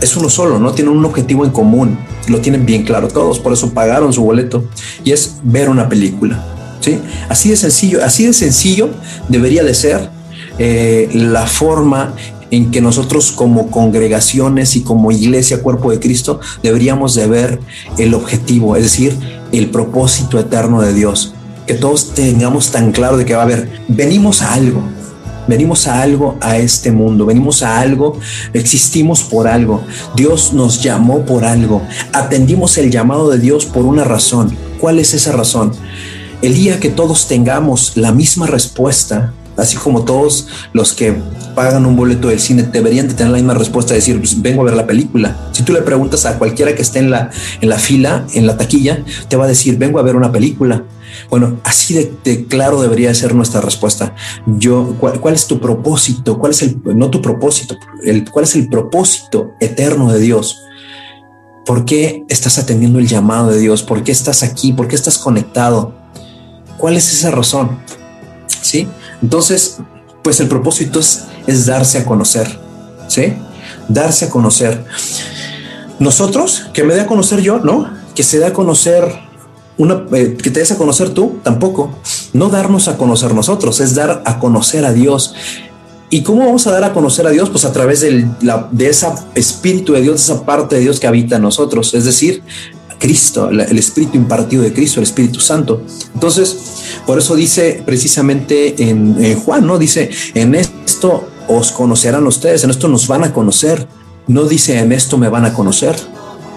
Es 0.00 0.16
uno 0.16 0.30
solo, 0.30 0.58
no 0.58 0.72
tienen 0.72 0.96
un 0.96 1.04
objetivo 1.04 1.44
en 1.44 1.50
común. 1.50 1.98
Lo 2.28 2.40
tienen 2.40 2.64
bien 2.64 2.84
claro 2.84 3.08
todos, 3.08 3.38
por 3.38 3.52
eso 3.52 3.74
pagaron 3.74 4.10
su 4.10 4.22
boleto 4.22 4.64
y 5.04 5.12
es 5.12 5.34
ver 5.42 5.68
una 5.68 5.86
película. 5.86 6.42
¿sí? 6.80 6.98
Así 7.28 7.50
de 7.50 7.56
sencillo, 7.56 8.02
así 8.02 8.24
de 8.24 8.32
sencillo 8.32 8.88
debería 9.28 9.64
de 9.64 9.74
ser 9.74 10.08
eh, 10.56 11.10
la 11.12 11.46
forma 11.46 12.14
en 12.54 12.70
que 12.70 12.80
nosotros 12.80 13.32
como 13.32 13.70
congregaciones 13.70 14.76
y 14.76 14.82
como 14.82 15.10
iglesia, 15.10 15.62
cuerpo 15.62 15.90
de 15.90 16.00
Cristo, 16.00 16.40
deberíamos 16.62 17.14
de 17.14 17.26
ver 17.26 17.60
el 17.98 18.14
objetivo, 18.14 18.76
es 18.76 18.84
decir, 18.84 19.18
el 19.52 19.70
propósito 19.70 20.38
eterno 20.38 20.80
de 20.80 20.94
Dios. 20.94 21.34
Que 21.66 21.74
todos 21.74 22.14
tengamos 22.14 22.70
tan 22.70 22.92
claro 22.92 23.16
de 23.16 23.24
que 23.24 23.34
va 23.34 23.40
a 23.40 23.44
haber, 23.44 23.68
venimos 23.88 24.42
a 24.42 24.54
algo, 24.54 24.82
venimos 25.48 25.86
a 25.86 26.02
algo 26.02 26.36
a 26.40 26.58
este 26.58 26.92
mundo, 26.92 27.26
venimos 27.26 27.62
a 27.62 27.80
algo, 27.80 28.18
existimos 28.52 29.22
por 29.22 29.48
algo, 29.48 29.82
Dios 30.14 30.52
nos 30.52 30.82
llamó 30.82 31.24
por 31.24 31.44
algo, 31.44 31.82
atendimos 32.12 32.78
el 32.78 32.90
llamado 32.90 33.30
de 33.30 33.38
Dios 33.38 33.64
por 33.64 33.84
una 33.84 34.04
razón. 34.04 34.56
¿Cuál 34.80 34.98
es 34.98 35.14
esa 35.14 35.32
razón? 35.32 35.72
El 36.42 36.54
día 36.54 36.78
que 36.78 36.90
todos 36.90 37.26
tengamos 37.26 37.96
la 37.96 38.12
misma 38.12 38.46
respuesta, 38.46 39.32
así 39.56 39.76
como 39.76 40.04
todos 40.04 40.48
los 40.72 40.92
que 40.92 41.14
pagan 41.54 41.86
un 41.86 41.96
boleto 41.96 42.28
del 42.28 42.40
cine 42.40 42.64
deberían 42.64 43.08
de 43.08 43.14
tener 43.14 43.32
la 43.32 43.38
misma 43.38 43.54
respuesta, 43.54 43.94
de 43.94 44.00
decir, 44.00 44.18
pues, 44.18 44.40
vengo 44.40 44.62
a 44.62 44.64
ver 44.64 44.74
la 44.74 44.86
película. 44.86 45.48
Si 45.52 45.62
tú 45.62 45.72
le 45.72 45.82
preguntas 45.82 46.26
a 46.26 46.38
cualquiera 46.38 46.74
que 46.74 46.82
esté 46.82 46.98
en 46.98 47.10
la, 47.10 47.30
en 47.60 47.68
la 47.68 47.78
fila, 47.78 48.26
en 48.34 48.46
la 48.46 48.56
taquilla, 48.56 49.04
te 49.28 49.36
va 49.36 49.44
a 49.44 49.48
decir, 49.48 49.78
vengo 49.78 49.98
a 49.98 50.02
ver 50.02 50.16
una 50.16 50.32
película. 50.32 50.84
Bueno, 51.30 51.60
así 51.64 51.94
de, 51.94 52.46
claro 52.46 52.82
debería 52.82 53.14
ser 53.14 53.34
nuestra 53.34 53.60
respuesta. 53.60 54.14
Yo, 54.46 54.96
¿cuál, 54.98 55.34
es 55.34 55.46
tu 55.46 55.60
propósito? 55.60 56.38
¿Cuál 56.38 56.52
es 56.52 56.62
el, 56.62 56.80
no 56.84 57.10
tu 57.10 57.22
propósito, 57.22 57.76
el, 58.02 58.28
cuál 58.30 58.44
es 58.44 58.54
el 58.56 58.68
propósito 58.68 59.52
eterno 59.60 60.12
de 60.12 60.18
Dios? 60.18 60.60
¿Por 61.64 61.84
qué 61.84 62.24
estás 62.28 62.58
atendiendo 62.58 62.98
el 62.98 63.06
llamado 63.06 63.50
de 63.50 63.58
Dios? 63.58 63.82
¿Por 63.82 64.02
qué 64.02 64.12
estás 64.12 64.42
aquí? 64.42 64.72
¿Por 64.72 64.88
qué 64.88 64.96
estás 64.96 65.18
conectado? 65.18 65.94
¿Cuál 66.76 66.96
es 66.96 67.12
esa 67.12 67.30
razón? 67.30 67.78
Sí. 68.60 68.86
Entonces, 69.24 69.78
pues 70.22 70.38
el 70.40 70.48
propósito 70.48 71.00
es, 71.00 71.66
darse 71.66 71.96
a 71.96 72.04
conocer, 72.04 72.46
¿sí? 73.08 73.32
Darse 73.88 74.26
a 74.26 74.30
conocer. 74.30 74.84
Nosotros, 75.98 76.66
que 76.74 76.84
me 76.84 76.92
dé 76.92 77.00
a 77.00 77.06
conocer 77.06 77.40
yo, 77.40 77.58
¿no? 77.58 77.90
Que 78.14 78.22
se 78.22 78.38
dé 78.38 78.44
a 78.44 78.52
conocer 78.52 79.02
una, 79.78 80.04
eh, 80.12 80.36
que 80.36 80.50
te 80.50 80.60
des 80.60 80.72
a 80.72 80.76
conocer 80.76 81.08
tú, 81.14 81.40
tampoco. 81.42 81.98
No 82.34 82.50
darnos 82.50 82.86
a 82.88 82.98
conocer 82.98 83.32
nosotros, 83.32 83.80
es 83.80 83.94
dar 83.94 84.22
a 84.26 84.38
conocer 84.38 84.84
a 84.84 84.92
Dios. 84.92 85.34
¿Y 86.10 86.22
cómo 86.22 86.44
vamos 86.44 86.66
a 86.66 86.72
dar 86.72 86.84
a 86.84 86.92
conocer 86.92 87.26
a 87.26 87.30
Dios? 87.30 87.48
Pues 87.48 87.64
a 87.64 87.72
través 87.72 88.02
de 88.02 88.86
ese 88.86 89.06
espíritu 89.34 89.94
de 89.94 90.02
Dios, 90.02 90.20
esa 90.20 90.44
parte 90.44 90.76
de 90.76 90.82
Dios 90.82 91.00
que 91.00 91.06
habita 91.06 91.36
en 91.36 91.42
nosotros, 91.42 91.94
es 91.94 92.04
decir, 92.04 92.42
Cristo, 92.98 93.50
el 93.50 93.78
espíritu 93.78 94.16
impartido 94.16 94.62
de 94.62 94.72
Cristo, 94.72 95.00
el 95.00 95.04
Espíritu 95.04 95.40
Santo. 95.40 95.82
Entonces, 96.14 96.56
por 97.06 97.18
eso 97.18 97.34
dice 97.34 97.82
precisamente 97.84 98.74
en, 98.88 99.38
Juan, 99.40 99.66
¿no? 99.66 99.78
Dice, 99.78 100.10
en 100.34 100.54
esto 100.54 101.28
os 101.48 101.72
conocerán 101.72 102.26
ustedes, 102.26 102.64
en 102.64 102.70
esto 102.70 102.88
nos 102.88 103.06
van 103.06 103.24
a 103.24 103.32
conocer. 103.32 103.86
No 104.26 104.44
dice, 104.44 104.78
en 104.78 104.92
esto 104.92 105.18
me 105.18 105.28
van 105.28 105.44
a 105.44 105.52
conocer. 105.52 105.96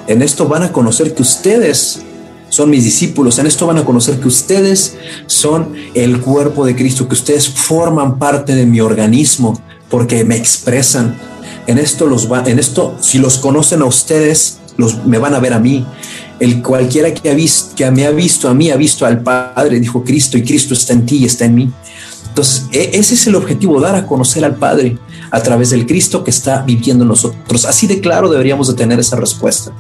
En 0.08 0.22
esto 0.22 0.48
van 0.48 0.64
a 0.64 0.72
conocer 0.72 1.14
que 1.14 1.22
ustedes 1.22 2.02
son 2.50 2.70
mis 2.70 2.84
discípulos. 2.86 3.40
En 3.40 3.48
esto 3.48 3.68
van 3.68 3.78
a 3.78 3.86
conocer 3.86 4.20
que 4.20 4.28
ustedes 4.28 4.96
son 5.26 5.74
el 5.94 6.22
cuerpo 6.22 6.66
de 6.66 6.76
Cristo, 6.76 7.08
que 7.08 7.16
ustedes 7.16 7.50
forman 7.50 8.18
parte 8.20 8.56
de 8.56 8.66
mi 8.66 8.80
organismo 8.80 9.62
porque 9.90 10.24
me 10.24 10.36
expresan, 10.36 11.18
en 11.66 11.78
esto 11.78 12.08
los 12.08 12.32
va, 12.32 12.44
en 12.46 12.60
esto, 12.60 12.96
si 13.00 13.20
los 13.20 13.38
conocen 13.38 13.82
a 13.82 13.86
ustedes, 13.86 14.60
los, 14.78 15.06
me 15.06 15.18
van 15.18 15.34
a 15.34 15.40
ver 15.40 15.54
a 15.54 15.60
mí. 15.60 15.86
El 16.40 16.62
cualquiera 16.62 17.14
que, 17.14 17.30
ha 17.30 17.34
visto, 17.34 17.76
que 17.76 17.90
me 17.92 18.06
ha 18.06 18.12
visto 18.12 18.48
a 18.48 18.54
mí, 18.54 18.70
ha 18.70 18.78
visto 18.78 19.06
al 19.06 19.22
Padre, 19.22 19.80
dijo 19.80 20.04
Cristo, 20.04 20.38
y 20.38 20.44
Cristo 20.44 20.74
está 20.74 20.94
en 20.94 21.06
ti 21.06 21.18
y 21.18 21.26
está 21.26 21.46
en 21.46 21.56
mí. 21.56 21.72
Entonces, 22.30 22.68
e, 22.72 22.92
ese 22.94 23.16
es 23.16 23.26
el 23.26 23.36
objetivo, 23.36 23.80
dar 23.80 23.96
a 23.96 24.06
conocer 24.06 24.46
al 24.46 24.56
Padre 24.56 24.98
a 25.32 25.42
través 25.42 25.72
del 25.72 25.86
Cristo 25.86 26.24
que 26.24 26.32
está 26.32 26.62
viviendo 26.62 27.04
en 27.04 27.10
nosotros. 27.10 27.66
Así 27.66 27.88
de 27.88 28.00
claro 28.00 28.30
deberíamos 28.30 28.68
de 28.68 28.76
tener 28.76 29.00
esa 29.00 29.16
respuesta. 29.16 29.72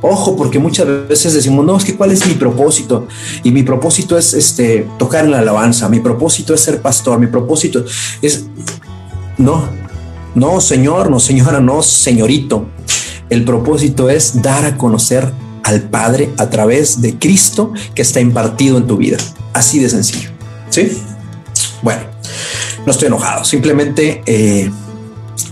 Ojo, 0.00 0.36
porque 0.36 0.58
muchas 0.58 0.86
veces 1.08 1.34
decimos, 1.34 1.64
no, 1.64 1.76
es 1.76 1.84
que 1.84 1.94
cuál 1.94 2.12
es 2.12 2.26
mi 2.26 2.34
propósito. 2.34 3.06
Y 3.42 3.50
mi 3.50 3.62
propósito 3.62 4.16
es 4.16 4.34
este, 4.34 4.88
tocar 4.98 5.26
en 5.26 5.32
la 5.32 5.40
alabanza, 5.40 5.88
mi 5.88 6.00
propósito 6.00 6.54
es 6.54 6.60
ser 6.62 6.80
pastor, 6.80 7.18
mi 7.18 7.26
propósito 7.26 7.84
es... 8.22 8.46
No, 9.38 9.68
no, 10.34 10.60
señor, 10.62 11.10
no, 11.10 11.20
señora, 11.20 11.60
no, 11.60 11.82
señorito. 11.82 12.66
El 13.28 13.44
propósito 13.44 14.08
es 14.08 14.40
dar 14.40 14.64
a 14.64 14.76
conocer 14.78 15.32
al 15.66 15.82
Padre 15.82 16.30
a 16.38 16.48
través 16.48 17.02
de 17.02 17.18
Cristo 17.18 17.72
que 17.94 18.02
está 18.02 18.20
impartido 18.20 18.78
en 18.78 18.86
tu 18.86 18.96
vida. 18.96 19.18
Así 19.52 19.80
de 19.80 19.88
sencillo. 19.88 20.30
¿Sí? 20.70 20.96
Bueno, 21.82 22.02
no 22.86 22.92
estoy 22.92 23.08
enojado, 23.08 23.44
simplemente 23.44 24.22
eh, 24.26 24.70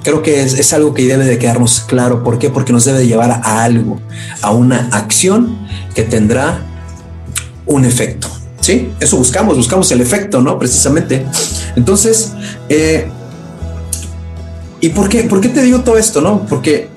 creo 0.05 0.23
que 0.23 0.43
es, 0.43 0.73
algo 0.73 0.95
que 0.95 1.05
debe 1.07 1.25
de 1.25 1.37
quedarnos 1.39 1.81
claro. 1.81 2.23
¿Por 2.23 2.39
qué? 2.39 2.49
Porque 2.49 2.73
nos 2.73 2.85
debe 2.85 3.07
llevar 3.07 3.31
a 3.31 3.65
algo, 3.65 4.01
a 4.41 4.53
una 4.53 4.89
acción 4.93 5.59
que 5.95 6.05
tendrá 6.05 6.65
un 7.67 7.85
efecto. 7.85 8.29
Sí, 8.61 8.93
eso 9.01 9.17
buscamos, 9.17 9.57
buscamos 9.57 9.91
el 9.91 10.01
efecto, 10.01 10.41
¿no? 10.41 10.61
Precisamente. 10.61 11.27
Entonces, 11.75 12.33
eh, 12.69 13.09
¿y 14.81 14.91
por 14.91 15.09
qué, 15.09 15.25
por 15.25 15.41
qué 15.41 15.49
te 15.49 15.61
digo 15.61 15.81
todo 15.81 15.99
esto, 15.99 16.21
no? 16.21 16.47
Porque 16.47 16.94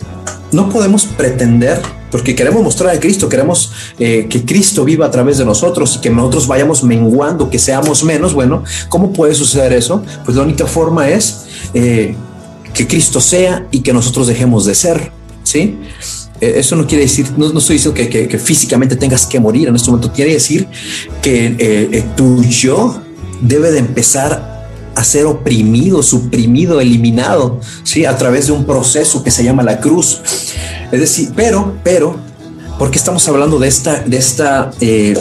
no 0.58 0.70
podemos 0.70 1.06
pretender 1.06 1.80
porque 2.10 2.34
queremos 2.34 2.64
mostrar 2.64 2.96
a 2.96 3.00
Cristo, 3.00 3.30
queremos 3.30 3.72
eh, 4.00 4.26
que 4.28 4.44
Cristo 4.44 4.84
viva 4.84 5.06
a 5.06 5.12
través 5.12 5.38
de 5.38 5.46
nosotros 5.46 5.98
y 5.98 6.02
que 6.02 6.10
nosotros 6.10 6.48
vayamos 6.48 6.84
menguando, 6.84 7.48
que 7.52 7.60
seamos 7.60 8.04
menos. 8.04 8.34
Bueno, 8.34 8.64
¿cómo 8.90 9.14
puede 9.14 9.36
suceder 9.36 9.72
eso? 9.74 10.02
Pues 10.26 10.36
la 10.36 10.42
única 10.42 10.66
forma 10.66 11.10
es 11.10 11.46
eh, 11.76 12.16
que 12.74 12.88
Cristo 12.88 13.22
sea 13.22 13.68
y 13.70 13.82
que 13.82 13.94
nosotros 13.94 14.26
dejemos 14.26 14.66
de 14.66 14.74
ser, 14.74 15.12
¿sí? 15.44 15.78
Eh, 16.42 16.54
eso 16.56 16.76
no 16.76 16.88
quiere 16.88 17.04
decir, 17.04 17.28
no, 17.38 17.56
estoy 17.56 17.76
diciendo 17.76 17.94
que, 17.94 18.40
físicamente 18.40 18.96
tengas 18.96 19.28
que 19.28 19.40
morir 19.40 19.68
en 19.68 19.76
este 19.76 19.92
momento, 19.92 20.12
quiere 20.12 20.34
decir 20.34 20.68
que 21.22 22.04
tu 22.16 22.42
yo 22.44 23.00
debe 23.42 23.72
de 23.72 23.78
empezar 23.78 24.57
a 24.98 25.04
ser 25.04 25.28
oprimido, 25.28 26.02
suprimido, 26.02 26.82
eliminado, 26.82 27.60
¿sí? 27.84 28.06
A 28.06 28.18
través 28.18 28.48
de 28.48 28.54
un 28.54 28.66
proceso 28.66 29.24
que 29.24 29.30
se 29.30 29.44
llama 29.44 29.62
la 29.62 29.80
cruz. 29.80 30.22
Es 30.92 31.00
decir, 31.00 31.30
pero, 31.36 31.76
pero, 31.84 32.16
porque 32.80 32.98
estamos 32.98 33.28
hablando 33.28 33.60
de 33.60 33.68
esta, 33.68 34.00
de 34.00 34.18
esta, 34.18 34.72
eh, 34.82 35.16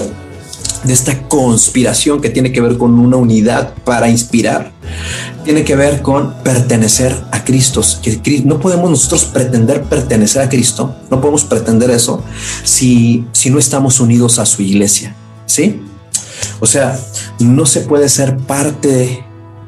de 0.82 0.92
esta 0.92 1.28
conspiración 1.28 2.22
que 2.22 2.30
tiene 2.30 2.52
que 2.52 2.62
ver 2.62 2.78
con 2.78 2.98
una 2.98 3.18
unidad 3.18 3.74
para 3.84 4.08
inspirar, 4.08 4.72
tiene 5.44 5.62
que 5.62 5.76
ver 5.76 6.00
con 6.00 6.42
pertenecer 6.42 7.14
a 7.30 7.44
Cristo. 7.44 7.82
No 8.44 8.58
podemos 8.58 8.88
nosotros 8.88 9.26
pretender 9.26 9.82
pertenecer 9.82 10.40
a 10.40 10.48
Cristo, 10.48 10.96
no 11.10 11.20
podemos 11.20 11.44
pretender 11.44 11.90
eso 11.90 12.24
si, 12.64 13.26
si 13.32 13.50
no 13.50 13.58
estamos 13.58 14.00
unidos 14.00 14.38
a 14.38 14.46
su 14.46 14.62
iglesia, 14.62 15.14
¿sí? 15.44 15.82
O 16.60 16.66
sea, 16.66 16.98
no 17.40 17.66
se 17.66 17.82
puede 17.82 18.08
ser 18.08 18.38
parte 18.38 19.25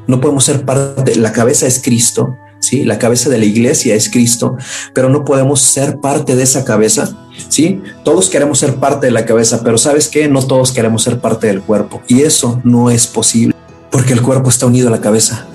no 0.09 0.19
podemos 0.19 0.43
ser 0.43 0.65
parte, 0.65 1.15
la 1.17 1.31
cabeza 1.31 1.67
es 1.67 1.83
Cristo, 1.83 2.35
¿sí? 2.59 2.83
La 2.83 2.97
cabeza 2.97 3.29
de 3.29 3.37
la 3.37 3.45
iglesia 3.45 3.93
es 3.93 4.09
Cristo, 4.09 4.57
pero 4.91 5.07
no 5.07 5.23
podemos 5.23 5.61
ser 5.61 5.99
parte 5.99 6.35
de 6.35 6.41
esa 6.41 6.65
cabeza, 6.65 7.15
¿sí? 7.47 7.83
Todos 8.03 8.27
queremos 8.27 8.57
ser 8.57 8.77
parte 8.77 9.05
de 9.05 9.11
la 9.11 9.27
cabeza, 9.27 9.61
pero 9.63 9.77
¿sabes 9.77 10.07
qué? 10.07 10.27
No 10.27 10.41
todos 10.41 10.71
queremos 10.71 11.03
ser 11.03 11.19
parte 11.19 11.45
del 11.45 11.61
cuerpo 11.61 12.01
y 12.07 12.23
eso 12.23 12.59
no 12.63 12.89
es 12.89 13.05
posible 13.05 13.53
porque 13.91 14.13
el 14.13 14.23
cuerpo 14.23 14.49
está 14.49 14.65
unido 14.65 14.87
a 14.87 14.91
la 14.91 14.99
cabeza. 14.99 15.45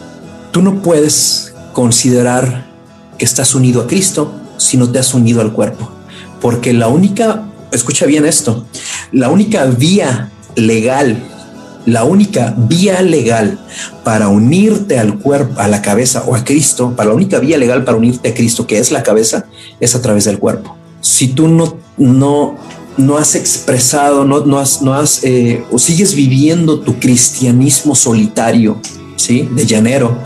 Tú 0.52 0.62
no 0.62 0.82
puedes 0.82 1.52
considerar 1.72 2.70
que 3.18 3.24
estás 3.24 3.56
unido 3.56 3.82
a 3.82 3.86
Cristo 3.88 4.40
si 4.56 4.76
no 4.76 4.88
te 4.88 5.00
has 5.00 5.14
unido 5.14 5.40
al 5.40 5.52
cuerpo, 5.52 5.90
porque 6.40 6.72
la 6.72 6.86
única, 6.86 7.42
escucha 7.72 8.06
bien 8.06 8.24
esto, 8.24 8.64
la 9.10 9.30
única 9.30 9.64
vía 9.64 10.30
legal 10.54 11.33
la 11.86 12.04
única 12.04 12.54
vía 12.56 13.02
legal 13.02 13.58
para 14.04 14.28
unirte 14.28 14.98
al 14.98 15.18
cuerpo, 15.18 15.60
a 15.60 15.68
la 15.68 15.82
cabeza 15.82 16.24
o 16.26 16.34
a 16.34 16.44
Cristo, 16.44 16.94
para 16.96 17.10
la 17.10 17.14
única 17.14 17.38
vía 17.38 17.58
legal 17.58 17.84
para 17.84 17.98
unirte 17.98 18.30
a 18.30 18.34
Cristo, 18.34 18.66
que 18.66 18.78
es 18.78 18.90
la 18.90 19.02
cabeza, 19.02 19.46
es 19.80 19.94
a 19.94 20.02
través 20.02 20.24
del 20.24 20.38
cuerpo. 20.38 20.76
Si 21.00 21.28
tú 21.28 21.48
no, 21.48 21.76
no, 21.98 22.56
no 22.96 23.18
has 23.18 23.34
expresado, 23.34 24.24
no, 24.24 24.44
no 24.46 24.58
has, 24.58 24.82
no 24.82 24.94
has 24.94 25.22
eh, 25.24 25.62
o 25.70 25.78
sigues 25.78 26.14
viviendo 26.14 26.80
tu 26.80 26.98
cristianismo 26.98 27.94
solitario, 27.94 28.80
sí, 29.16 29.48
de 29.54 29.66
llanero, 29.66 30.18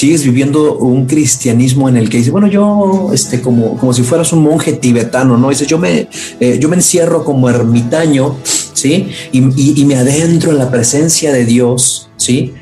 sigues 0.00 0.24
viviendo 0.24 0.78
un 0.78 1.06
cristianismo 1.06 1.88
en 1.88 1.98
el 1.98 2.08
que 2.08 2.16
dice, 2.16 2.30
bueno, 2.30 2.46
yo, 2.46 3.10
este, 3.12 3.42
como, 3.42 3.76
como 3.76 3.92
si 3.92 4.02
fueras 4.02 4.32
un 4.32 4.42
monje 4.42 4.72
tibetano, 4.72 5.36
¿no? 5.36 5.50
Dice, 5.50 5.66
yo 5.66 5.78
me, 5.78 6.08
eh, 6.40 6.58
yo 6.60 6.68
me 6.68 6.76
encierro 6.76 7.22
como 7.22 7.50
ermitaño, 7.50 8.36
¿sí? 8.80 9.10
Y, 9.32 9.84
me 9.84 9.96
adentro 9.96 10.50
en 10.50 10.58
la 10.58 10.70
presencia 10.70 11.32
de 11.32 11.44
Dios, 11.44 12.08
¿sí? 12.16 12.54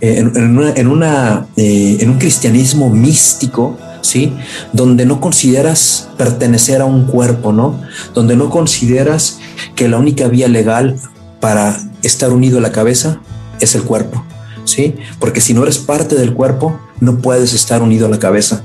Eh, 0.00 0.18
en, 0.18 0.32
en, 0.76 0.88
una, 0.88 1.46
eh, 1.56 1.96
en 2.00 2.10
un 2.10 2.18
cristianismo 2.18 2.90
místico, 2.90 3.78
¿sí? 4.00 4.32
Donde 4.72 5.06
no 5.06 5.20
consideras 5.20 6.08
pertenecer 6.16 6.80
a 6.80 6.84
un 6.84 7.06
cuerpo, 7.06 7.52
¿no? 7.52 7.80
Donde 8.14 8.36
no 8.36 8.50
consideras 8.50 9.38
que 9.74 9.88
la 9.88 9.98
única 9.98 10.28
vía 10.28 10.48
legal 10.48 10.96
para 11.40 11.76
estar 12.02 12.32
unido 12.32 12.58
a 12.58 12.60
la 12.60 12.72
cabeza 12.72 13.20
es 13.60 13.74
el 13.74 13.82
cuerpo. 13.82 14.24
¿sí? 14.64 14.94
Porque 15.18 15.40
si 15.40 15.54
no 15.54 15.62
eres 15.62 15.78
parte 15.78 16.14
del 16.16 16.34
cuerpo, 16.34 16.78
no 17.00 17.18
puedes 17.18 17.52
estar 17.54 17.82
unido 17.82 18.06
a 18.06 18.10
la 18.10 18.18
cabeza. 18.18 18.62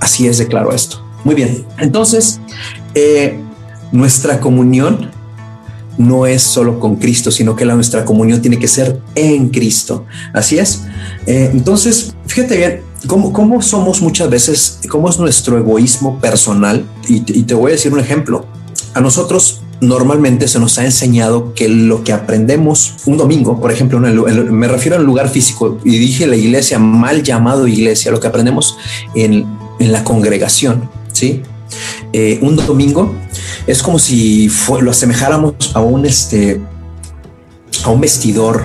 Así 0.00 0.26
es 0.26 0.38
de 0.38 0.46
claro 0.46 0.72
esto. 0.72 1.02
Muy 1.24 1.34
bien, 1.34 1.64
entonces, 1.78 2.40
eh, 2.94 3.40
nuestra 3.90 4.40
comunión 4.40 5.10
no 5.98 6.26
es 6.26 6.42
solo 6.42 6.80
con 6.80 6.96
Cristo, 6.96 7.30
sino 7.30 7.56
que 7.56 7.64
la, 7.64 7.74
nuestra 7.74 8.04
comunión 8.04 8.40
tiene 8.40 8.58
que 8.58 8.68
ser 8.68 9.00
en 9.14 9.48
Cristo. 9.48 10.04
Así 10.32 10.58
es. 10.58 10.84
Eh, 11.26 11.50
entonces, 11.52 12.14
fíjate 12.26 12.56
bien, 12.56 12.80
cómo, 13.06 13.32
cómo, 13.32 13.62
somos 13.62 14.02
muchas 14.02 14.30
veces, 14.30 14.80
cómo 14.88 15.08
es 15.08 15.18
nuestro 15.18 15.58
egoísmo 15.58 16.20
personal. 16.20 16.84
y 17.08 17.20
te 17.20 17.54
voy 17.54 17.70
a 17.70 17.74
decir 17.74 17.92
un 17.92 18.00
ejemplo. 18.00 18.46
A 18.94 19.00
nosotros 19.00 19.60
normalmente 19.80 20.48
se 20.48 20.58
nos 20.58 20.78
ha 20.78 20.84
enseñado 20.84 21.52
que 21.54 21.68
lo 21.68 22.02
que 22.02 22.12
aprendemos 22.12 22.94
un 23.06 23.16
domingo, 23.16 23.60
por 23.60 23.70
ejemplo, 23.70 24.00
me 24.00 24.68
refiero 24.68 24.96
al 24.96 25.04
lugar 25.04 25.28
físico 25.28 25.78
y 25.84 25.98
dije 25.98 26.26
la 26.26 26.36
iglesia, 26.36 26.78
mal 26.78 27.22
llamado 27.22 27.66
iglesia, 27.66 28.10
lo 28.10 28.20
que 28.20 28.26
aprendemos 28.26 28.76
en, 29.14 29.44
la 29.78 30.02
congregación, 30.04 30.88
¿sí? 31.12 31.42
Eh, 32.12 32.38
un 32.42 32.56
domingo 32.56 33.14
es 33.66 33.82
como 33.82 33.98
si 33.98 34.50
lo 34.80 34.90
asemejáramos 34.90 35.54
a 35.74 35.80
un, 35.80 36.06
este, 36.06 36.60
a 37.84 37.90
un 37.90 38.00
vestidor, 38.00 38.64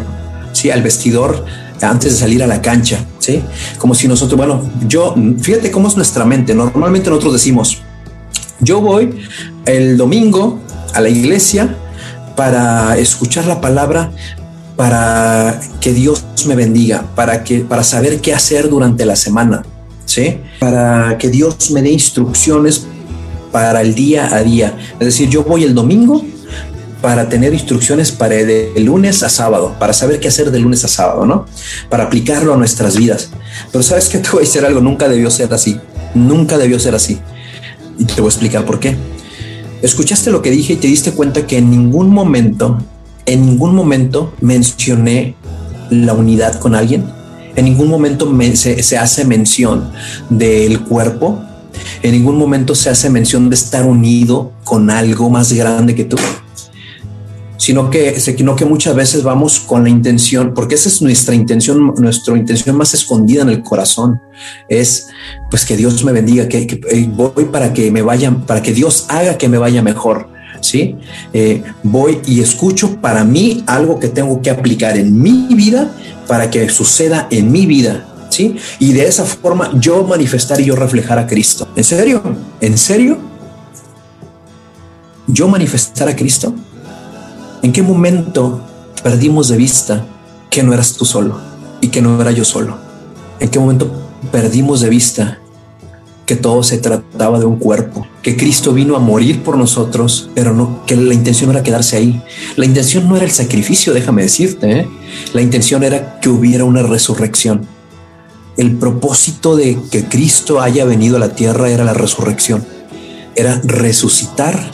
¿sí? 0.54 0.70
Al 0.70 0.82
vestidor 0.82 1.46
antes 1.82 2.14
de 2.14 2.20
salir 2.20 2.44
a 2.44 2.48
la 2.48 2.62
cancha, 2.62 3.04
¿sí? 3.20 3.42
Como 3.78 3.96
si 3.96 4.08
nosotros, 4.08 4.38
bueno, 4.38 4.62
yo, 4.88 5.16
fíjate 5.40 5.72
cómo 5.72 5.88
es 5.88 5.96
nuestra 5.96 6.26
mente, 6.26 6.54
normalmente 6.54 7.10
nosotros 7.10 7.34
decimos, 7.34 7.82
yo 8.60 8.82
voy 8.82 9.10
el 9.66 9.98
domingo 9.98 10.60
a 10.94 11.02
la 11.02 11.10
iglesia 11.10 11.76
para 12.36 12.98
escuchar 12.98 13.46
la 13.48 13.62
palabra, 13.62 14.12
para 14.76 15.60
que 15.80 15.94
Dios 15.94 16.24
me 16.48 16.56
bendiga, 16.56 17.06
para 17.16 17.44
que 17.44 17.60
para 17.60 17.84
saber 17.84 18.22
qué 18.22 18.34
hacer 18.34 18.70
durante 18.70 19.06
la 19.06 19.16
semana, 19.16 19.64
¿sí? 20.06 20.38
Para 20.60 21.18
que 21.18 21.30
Dios 21.30 21.72
me 21.72 21.82
dé 21.82 21.92
instrucciones 21.92 22.88
para 23.52 23.82
el 23.82 23.96
día 23.96 24.34
a 24.34 24.44
día. 24.44 24.78
Es 25.00 25.08
decir, 25.08 25.30
yo 25.30 25.44
voy 25.44 25.64
el 25.64 25.74
domingo 25.74 26.24
para 27.02 27.30
tener 27.30 27.54
instrucciones 27.54 28.12
para 28.12 28.36
de 28.36 28.72
lunes 28.78 29.24
a 29.24 29.30
sábado, 29.30 29.76
para 29.80 29.94
saber 29.94 30.20
qué 30.20 30.28
hacer 30.28 30.52
de 30.52 30.60
lunes 30.60 30.86
a 30.86 30.88
sábado, 30.88 31.26
¿no? 31.26 31.46
Para 31.90 32.04
aplicarlo 32.04 32.54
a 32.54 32.58
nuestras 32.58 32.96
vidas. 32.98 33.32
Pero 33.72 33.84
sabes 33.84 34.10
que 34.10 34.18
te 34.20 34.30
voy 34.30 34.44
a 34.44 34.48
decir 34.48 34.64
algo, 34.66 34.82
nunca 34.82 35.10
debió 35.10 35.30
ser 35.32 35.54
así, 35.54 35.80
nunca 36.14 36.58
debió 36.58 36.80
ser 36.80 36.96
así. 36.96 37.20
Y 37.98 38.06
te 38.06 38.22
voy 38.22 38.30
a 38.30 38.30
explicar 38.30 38.66
por 38.66 38.80
qué 38.80 38.96
escuchaste 39.82 40.32
lo 40.32 40.42
que 40.42 40.52
dije 40.52 40.74
y 40.74 40.76
te 40.78 40.88
diste 40.88 41.12
cuenta 41.12 41.48
que 41.48 41.58
en 41.58 41.70
ningún 41.70 42.10
momento, 42.10 42.78
en 43.26 43.46
ningún 43.46 43.76
momento 43.76 44.34
mencioné 44.42 45.36
la 45.90 46.14
unidad 46.14 46.60
con 46.60 46.76
alguien. 46.76 47.06
En 47.56 47.66
ningún 47.66 47.90
momento 47.90 48.32
se, 48.54 48.98
hace 48.98 49.26
mención 49.26 49.92
del 50.30 50.82
cuerpo. 50.84 51.44
En 52.04 52.12
ningún 52.12 52.38
momento 52.38 52.76
se 52.76 52.90
hace 52.90 53.10
mención 53.10 53.50
de 53.50 53.56
estar 53.56 53.86
unido 53.86 54.52
con 54.64 54.90
algo 54.90 55.30
más 55.30 55.54
grande 55.54 55.96
que 55.96 56.06
tú. 56.06 56.18
sino 57.58 57.92
que, 57.92 58.20
sino 58.20 58.56
que 58.56 58.66
muchas 58.66 58.96
veces 58.96 59.22
vamos 59.22 59.60
con 59.60 59.84
la 59.84 59.90
intención, 59.90 60.54
porque 60.56 60.74
esa 60.74 60.90
es 60.90 61.00
nuestra 61.00 61.36
intención, 61.36 61.94
nuestra 61.98 62.36
intención 62.36 62.76
más 62.76 62.96
escondida 62.96 63.44
en 63.44 63.50
el 63.50 63.62
corazón, 63.62 64.20
es 64.68 65.08
pues 65.52 65.64
que 65.64 65.78
Dios 65.78 66.04
me 66.04 66.12
bendiga, 66.12 66.48
que, 66.48 66.82
eh, 66.90 67.08
voy 67.08 67.46
para 67.52 67.72
que 67.72 67.92
me 67.92 68.02
vayan, 68.02 68.48
para 68.48 68.64
que 68.64 68.74
Dios 68.74 69.06
haga 69.10 69.38
que 69.38 69.48
me 69.48 69.60
vaya 69.60 69.84
mejor. 69.84 70.28
¿sí? 70.62 70.96
Eh, 71.34 71.64
voy 71.84 72.20
y 72.26 72.40
escucho 72.40 73.00
para 73.02 73.24
mí 73.24 73.64
algo 73.68 74.00
que 74.00 74.08
tengo 74.08 74.42
que 74.42 74.50
aplicar 74.50 74.98
en 74.98 75.22
mi 75.22 75.54
vida 75.54 75.92
para 76.28 76.50
que 76.50 76.70
suceda 76.70 77.28
en 77.30 77.52
mi 77.52 77.66
vida, 77.66 78.11
¿sí? 78.32 78.56
Y 78.80 78.94
de 78.94 79.06
esa 79.08 79.26
forma 79.26 79.72
yo 79.80 80.04
manifestar 80.04 80.60
y 80.60 80.66
yo 80.66 80.76
reflejar 80.76 81.20
a 81.20 81.28
Cristo. 81.28 81.68
¿En 81.76 81.84
serio? 81.84 82.22
¿En 82.60 82.78
serio? 82.78 83.18
¿Yo 85.28 85.48
manifestar 85.48 86.08
a 86.08 86.16
Cristo? 86.16 86.54
¿En 87.62 87.72
qué 87.72 87.84
momento 87.84 88.62
perdimos 89.04 89.48
de 89.50 89.58
vista 89.58 90.06
que 90.50 90.64
no 90.64 90.74
eras 90.74 90.94
tú 90.94 91.06
solo 91.06 91.40
y 91.80 91.90
que 91.90 92.02
no 92.02 92.20
era 92.20 92.32
yo 92.32 92.44
solo? 92.44 92.78
¿En 93.40 93.50
qué 93.50 93.60
momento 93.60 93.92
perdimos 94.32 94.82
de 94.82 94.90
vista 94.90 95.42
que 96.32 96.38
todo 96.38 96.64
se 96.64 96.78
trataba 96.78 97.40
de 97.40 97.46
un 97.46 97.58
cuerpo, 97.58 98.08
que 98.22 98.38
Cristo 98.38 98.72
vino 98.74 98.96
a 98.96 99.00
morir 99.00 99.44
por 99.44 99.58
nosotros, 99.58 100.30
pero 100.34 100.54
no, 100.54 100.86
que 100.86 100.96
la 100.96 101.14
intención 101.14 101.50
era 101.50 101.62
quedarse 101.62 101.98
ahí. 101.98 102.22
La 102.56 102.64
intención 102.64 103.10
no 103.10 103.18
era 103.18 103.26
el 103.26 103.32
sacrificio, 103.32 103.94
déjame 103.94 104.22
decirte, 104.22 104.80
¿eh? 104.80 104.88
la 105.34 105.42
intención 105.42 105.84
era 105.84 106.22
que 106.22 106.30
hubiera 106.30 106.64
una 106.64 106.84
resurrección. 106.84 107.68
El 108.58 108.78
propósito 108.78 109.56
de 109.56 109.78
que 109.92 110.06
Cristo 110.06 110.62
haya 110.62 110.86
venido 110.86 111.18
a 111.18 111.20
la 111.20 111.36
tierra 111.36 111.70
era 111.70 111.84
la 111.84 111.94
resurrección, 111.94 112.66
era 113.36 113.62
resucitar 113.64 114.72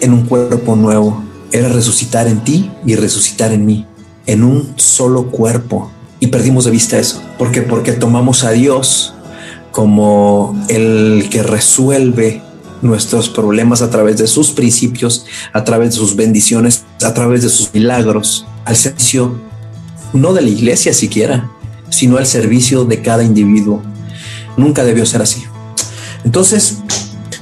en 0.00 0.12
un 0.12 0.26
cuerpo 0.26 0.76
nuevo, 0.76 1.24
era 1.52 1.68
resucitar 1.68 2.28
en 2.28 2.44
ti 2.44 2.70
y 2.84 2.94
resucitar 2.94 3.52
en 3.52 3.66
mí, 3.66 3.86
en 4.26 4.44
un 4.44 4.74
solo 4.76 5.30
cuerpo. 5.30 5.90
Y 6.20 6.28
perdimos 6.28 6.64
de 6.64 6.70
vista 6.70 6.98
eso. 6.98 7.22
¿Por 7.38 7.50
qué? 7.50 7.62
Porque 7.62 7.92
tomamos 7.92 8.44
a 8.44 8.52
Dios 8.52 9.14
como 9.72 10.58
el 10.68 11.28
que 11.30 11.42
resuelve 11.42 12.42
nuestros 12.80 13.28
problemas 13.28 13.82
a 13.82 13.90
través 13.90 14.18
de 14.18 14.26
sus 14.26 14.50
principios, 14.50 15.26
a 15.52 15.64
través 15.64 15.90
de 15.90 15.96
sus 15.96 16.16
bendiciones, 16.16 16.84
a 17.02 17.12
través 17.12 17.42
de 17.42 17.48
sus 17.48 17.74
milagros, 17.74 18.46
al 18.64 18.76
servicio 18.76 19.38
no 20.12 20.32
de 20.32 20.42
la 20.42 20.48
iglesia 20.48 20.94
siquiera, 20.94 21.50
sino 21.90 22.18
al 22.18 22.26
servicio 22.26 22.84
de 22.84 23.02
cada 23.02 23.22
individuo. 23.22 23.82
Nunca 24.56 24.84
debió 24.84 25.04
ser 25.06 25.22
así. 25.22 25.44
Entonces, 26.24 26.78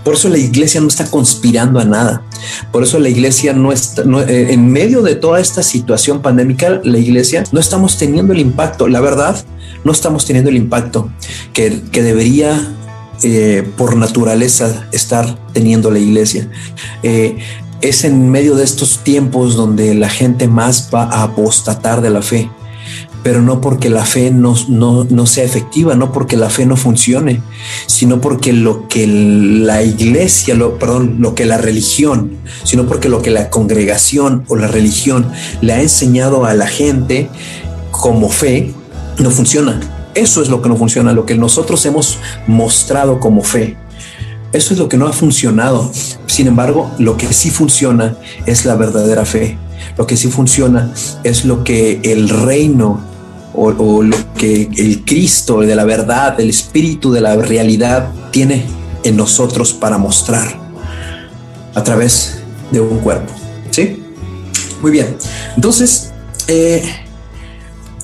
por 0.04 0.14
eso 0.14 0.28
la 0.28 0.38
iglesia 0.38 0.80
no 0.80 0.88
está 0.88 1.06
conspirando 1.10 1.80
a 1.80 1.84
nada. 1.84 2.22
Por 2.70 2.82
eso 2.82 2.98
la 2.98 3.08
iglesia 3.08 3.54
no 3.54 3.72
está, 3.72 4.02
eh, 4.28 4.48
en 4.50 4.70
medio 4.70 5.02
de 5.02 5.14
toda 5.14 5.40
esta 5.40 5.62
situación 5.62 6.20
pandémica, 6.20 6.80
la 6.84 6.98
iglesia 6.98 7.44
no 7.52 7.58
estamos 7.58 7.96
teniendo 7.96 8.34
el 8.34 8.40
impacto. 8.40 8.86
La 8.86 9.00
verdad, 9.00 9.42
no 9.82 9.92
estamos 9.92 10.26
teniendo 10.26 10.50
el 10.50 10.56
impacto 10.56 11.10
que, 11.54 11.70
debería 11.92 12.60
eh, 13.22 13.66
por 13.78 13.96
naturaleza 13.96 14.86
estar 14.92 15.38
teniendo 15.54 15.90
la 15.90 15.98
iglesia. 15.98 16.50
Eh, 17.02 17.38
es 17.80 18.04
en 18.04 18.30
medio 18.30 18.56
de 18.56 18.64
estos 18.64 19.04
tiempos 19.04 19.56
donde 19.56 19.94
la 19.94 20.10
gente 20.10 20.48
más 20.48 20.90
va 20.94 21.04
a 21.04 21.22
apostatar 21.22 22.02
de 22.02 22.10
la 22.10 22.22
fe 22.22 22.50
pero 23.24 23.40
no 23.40 23.62
porque 23.62 23.88
la 23.88 24.04
fe 24.04 24.30
no, 24.30 24.54
no, 24.68 25.26
sea 25.26 25.44
efectiva, 25.44 25.94
no 25.94 26.12
porque 26.12 26.36
la 26.36 26.50
fe 26.50 26.66
no 26.66 26.76
funcione, 26.76 27.40
sino 27.86 28.20
porque 28.20 28.52
lo 28.52 28.86
que 28.86 29.06
la 29.06 29.82
iglesia, 29.82 30.54
lo, 30.54 30.78
perdón, 30.78 31.16
lo 31.20 31.34
que 31.34 31.46
la 31.46 31.56
religión, 31.56 32.36
sino 32.64 32.84
porque 32.84 33.08
lo 33.08 33.22
que 33.22 33.30
la 33.30 33.48
congregación 33.48 34.44
o 34.48 34.56
la 34.56 34.68
religión 34.68 35.32
le 35.62 35.72
ha 35.72 35.80
enseñado 35.80 36.44
a 36.44 36.52
la 36.52 36.66
gente 36.66 37.30
como 37.90 38.28
fe, 38.28 38.74
no 39.18 39.30
funciona. 39.30 39.80
Eso 40.14 40.42
es 40.42 40.50
lo 40.50 40.60
que 40.60 40.68
no 40.68 40.76
funciona, 40.76 41.14
lo 41.14 41.24
que 41.24 41.34
nosotros 41.34 41.84
hemos 41.86 42.18
mostrado 42.46 43.20
como 43.20 43.42
fe. 43.42 43.78
Eso 44.52 44.74
es 44.74 44.78
lo 44.78 44.90
que 44.90 44.98
no 44.98 45.06
ha 45.06 45.14
funcionado. 45.14 45.90
Sin 46.26 46.46
embargo, 46.46 46.90
lo 46.98 47.16
que 47.16 47.32
sí 47.32 47.50
funciona 47.50 48.18
es 48.44 48.66
la 48.66 48.76
verdadera 48.76 49.24
fe. 49.24 49.56
Lo 49.96 50.06
que 50.06 50.18
sí 50.18 50.28
funciona 50.28 50.92
es 51.24 51.46
lo 51.46 51.64
que 51.64 52.00
el 52.04 52.28
reino 52.28 53.13
o, 53.54 54.02
lo 54.02 54.16
que 54.36 54.68
el 54.76 55.04
Cristo 55.04 55.60
de 55.60 55.74
la 55.74 55.84
verdad, 55.84 56.38
el 56.40 56.50
Espíritu 56.50 57.12
de 57.12 57.20
la 57.20 57.36
realidad 57.36 58.10
tiene 58.30 58.64
en 59.04 59.16
nosotros 59.16 59.72
para 59.72 59.98
mostrar 59.98 60.58
a 61.74 61.82
través 61.82 62.38
de 62.70 62.80
un 62.80 62.98
cuerpo. 62.98 63.32
¿Sí? 63.70 64.02
Muy 64.82 64.90
bien. 64.90 65.16
Entonces, 65.56 66.12
eh, 66.48 66.82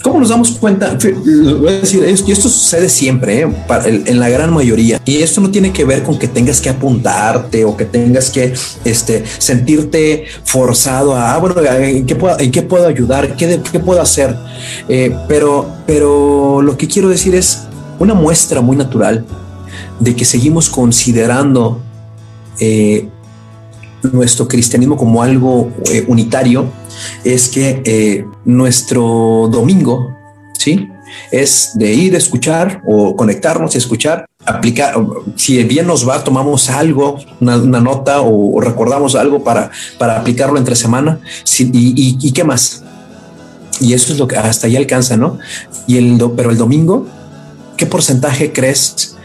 ¿Cómo 0.02 0.18
nos 0.18 0.30
damos 0.30 0.52
cuenta? 0.52 0.96
Voy 0.98 1.68
a 1.68 1.80
decir, 1.80 2.02
y 2.26 2.32
esto 2.32 2.48
sucede 2.48 2.88
siempre, 2.88 3.42
¿eh? 3.42 3.48
en 4.06 4.18
la 4.18 4.30
gran 4.30 4.52
mayoría. 4.52 5.00
Y 5.04 5.16
esto 5.16 5.42
no 5.42 5.50
tiene 5.50 5.72
que 5.72 5.84
ver 5.84 6.02
con 6.02 6.18
que 6.18 6.26
tengas 6.26 6.60
que 6.60 6.70
apuntarte 6.70 7.66
o 7.66 7.76
que 7.76 7.84
tengas 7.84 8.30
que 8.30 8.54
este, 8.84 9.24
sentirte 9.38 10.24
forzado 10.44 11.14
a, 11.14 11.34
ah, 11.34 11.38
bueno, 11.38 11.54
¿en 11.60 12.06
qué 12.06 12.14
puedo, 12.14 12.86
ayudar? 12.86 13.36
¿Qué, 13.36 13.58
puedo 13.84 14.00
hacer? 14.00 14.34
Eh, 14.88 15.14
pero, 15.28 15.68
pero 15.86 16.62
lo 16.62 16.78
que 16.78 16.88
quiero 16.88 17.10
decir 17.10 17.34
es 17.34 17.64
una 17.98 18.14
muestra 18.14 18.62
muy 18.62 18.76
natural 18.76 19.26
de 19.98 20.16
que 20.16 20.24
seguimos 20.24 20.70
considerando 20.70 21.78
eh, 22.58 23.06
nuestro 24.12 24.48
cristianismo 24.48 24.96
como 24.96 25.22
algo 25.22 25.70
unitario 26.08 26.72
es 27.22 27.50
que 27.50 28.24
nuestro 28.44 29.48
domingo, 29.50 30.16
¿sí? 30.58 30.88
Es 31.30 31.72
de 31.74 31.92
ir 31.92 32.14
a 32.14 32.18
escuchar 32.18 32.82
o 32.86 33.16
conectarnos 33.16 33.74
y 33.74 33.78
escuchar, 33.78 34.26
aplicar, 34.44 34.94
si 35.36 35.62
bien 35.64 35.86
nos 35.86 36.08
va, 36.08 36.22
tomamos 36.22 36.70
algo, 36.70 37.18
una, 37.40 37.80
nota 37.80 38.20
o, 38.20 38.60
recordamos 38.60 39.14
algo 39.14 39.42
para, 39.42 39.70
para 39.98 40.18
aplicarlo 40.18 40.58
entre 40.58 40.76
semana 40.76 41.20
y, 41.58 42.18
y, 42.20 42.32
qué 42.32 42.44
más. 42.44 42.84
Y 43.80 43.94
eso 43.94 44.12
es 44.12 44.18
lo 44.18 44.28
que 44.28 44.36
hasta 44.36 44.66
ahí 44.66 44.76
alcanza, 44.76 45.16
¿no? 45.16 45.38
Y 45.86 45.96
el, 45.96 46.22
pero 46.36 46.50
el 46.50 46.58
domingo, 46.58 47.06
¿qué 47.76 47.86
porcentaje 47.86 48.52
crees 48.52 49.16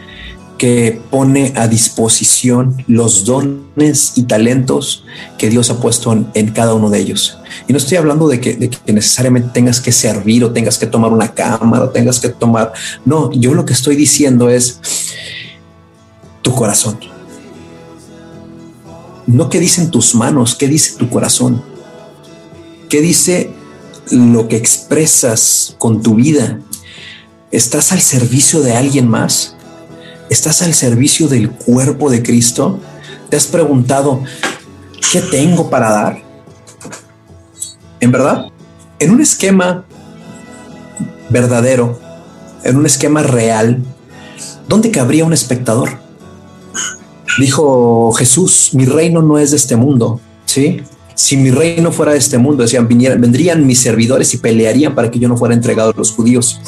que 0.58 1.00
pone 1.10 1.52
a 1.56 1.68
disposición 1.68 2.82
los 2.86 3.24
dones 3.24 4.12
y 4.16 4.22
talentos 4.22 5.04
que 5.36 5.50
Dios 5.50 5.70
ha 5.70 5.80
puesto 5.80 6.12
en, 6.12 6.50
cada 6.52 6.74
uno 6.74 6.88
de 6.88 6.98
ellos. 6.98 7.38
Y 7.68 7.72
no 7.72 7.78
estoy 7.78 7.98
hablando 7.98 8.26
de 8.28 8.40
que, 8.40 8.70
necesariamente 8.86 9.50
tengas 9.52 9.80
que 9.80 9.92
servir 9.92 10.44
o 10.44 10.52
tengas 10.52 10.78
que 10.78 10.86
tomar 10.86 11.12
una 11.12 11.32
cámara 11.34 11.84
o 11.84 11.90
tengas 11.90 12.20
que 12.20 12.30
tomar... 12.30 12.72
No, 13.04 13.30
yo 13.32 13.54
lo 13.54 13.64
que 13.66 13.74
estoy 13.74 13.96
diciendo 13.96 14.48
es 14.48 14.80
tu 16.42 16.54
corazón. 16.54 16.98
No 19.26 19.50
qué 19.50 19.60
dicen 19.60 19.90
tus 19.90 20.14
manos, 20.14 20.54
qué 20.54 20.68
dice 20.68 20.96
tu 20.96 21.10
corazón. 21.10 21.62
¿Qué 22.88 23.00
dice 23.00 23.50
lo 24.10 24.48
que 24.48 24.56
expresas 24.56 25.74
con 25.78 26.02
tu 26.02 26.14
vida? 26.14 26.60
¿Estás 27.50 27.92
al 27.92 28.00
servicio 28.00 28.60
de 28.60 28.74
alguien 28.74 29.08
más? 29.08 29.55
¿Estás 30.28 30.62
al 30.62 30.74
servicio 30.74 31.28
del 31.28 31.50
cuerpo 31.50 32.10
de 32.10 32.22
Cristo? 32.22 32.80
¿Te 33.30 33.36
has 33.36 33.46
preguntado, 33.46 34.22
¿qué 35.12 35.20
tengo 35.20 35.70
para 35.70 35.90
dar? 35.90 36.22
En 38.00 38.10
verdad, 38.10 38.46
en 38.98 39.10
un 39.12 39.20
esquema 39.20 39.84
verdadero, 41.30 42.00
en 42.64 42.76
un 42.76 42.86
esquema 42.86 43.22
real, 43.22 43.84
¿dónde 44.68 44.90
cabría 44.90 45.24
un 45.24 45.32
espectador? 45.32 45.90
Dijo 47.38 48.12
Jesús, 48.12 48.70
mi 48.72 48.84
reino 48.84 49.22
no 49.22 49.38
es 49.38 49.52
de 49.52 49.56
este 49.58 49.76
mundo, 49.76 50.20
¿sí? 50.44 50.82
Si 51.14 51.36
mi 51.36 51.50
reino 51.50 51.92
fuera 51.92 52.12
de 52.12 52.18
este 52.18 52.36
mundo, 52.36 52.64
decían, 52.64 52.88
vendrían 52.88 53.64
mis 53.64 53.78
servidores 53.80 54.34
y 54.34 54.38
pelearían 54.38 54.94
para 54.94 55.10
que 55.10 55.18
yo 55.18 55.28
no 55.28 55.36
fuera 55.36 55.54
entregado 55.54 55.90
a 55.90 55.94
los 55.96 56.12
judíos. 56.12 56.60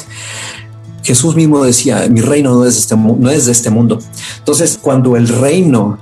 Jesús 1.09 1.35
mismo 1.35 1.63
decía, 1.63 2.05
mi 2.07 2.21
reino 2.21 2.53
no 2.53 2.65
es, 2.67 2.77
este, 2.77 2.95
no 2.95 3.31
es 3.31 3.47
de 3.47 3.51
este 3.51 3.71
mundo. 3.71 3.97
Entonces, 4.37 4.77
cuando 4.79 5.17
el 5.17 5.27
reino 5.27 5.97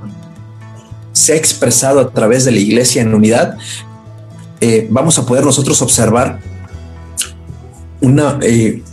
se 1.13 1.31
ha 1.31 1.37
expresado 1.37 2.01
a 2.01 2.09
través 2.09 2.43
de 2.43 2.51
la 2.51 2.59
iglesia 2.59 3.03
en 3.03 3.13
unidad, 3.13 3.57
eh, 4.59 4.85
vamos 4.91 5.17
a 5.17 5.25
poder 5.25 5.45
nosotros 5.45 5.81
observar 5.81 6.41
una, 8.01 8.37
eh, 8.41 8.83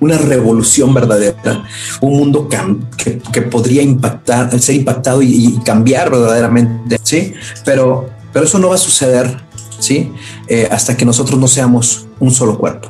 una 0.00 0.16
revolución 0.16 0.94
verdadera, 0.94 1.62
un 2.00 2.16
mundo 2.16 2.48
que, 2.48 3.42
podría 3.42 3.82
impactar, 3.82 4.58
ser 4.58 4.76
impactado 4.76 5.20
y, 5.20 5.60
cambiar 5.62 6.10
verdaderamente, 6.10 6.98
¿sí? 7.02 7.34
Pero, 7.66 8.08
pero 8.32 8.46
eso 8.46 8.58
no 8.58 8.70
va 8.70 8.76
a 8.76 8.78
suceder, 8.78 9.42
¿sí? 9.78 10.10
Eh, 10.46 10.66
hasta 10.72 10.96
que 10.96 11.04
nosotros 11.04 11.38
no 11.38 11.48
seamos 11.48 12.06
un 12.18 12.30
solo 12.30 12.56
cuerpo. 12.56 12.88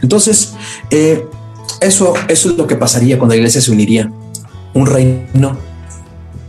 Entonces, 0.00 0.52
eso, 1.82 2.14
eso 2.28 2.50
es 2.50 2.56
lo 2.56 2.66
que 2.66 2.76
pasaría 2.76 3.18
cuando 3.18 3.34
la 3.34 3.38
iglesia 3.38 3.60
se 3.60 3.70
uniría. 3.70 4.10
Un 4.74 4.86
reino, 4.86 5.56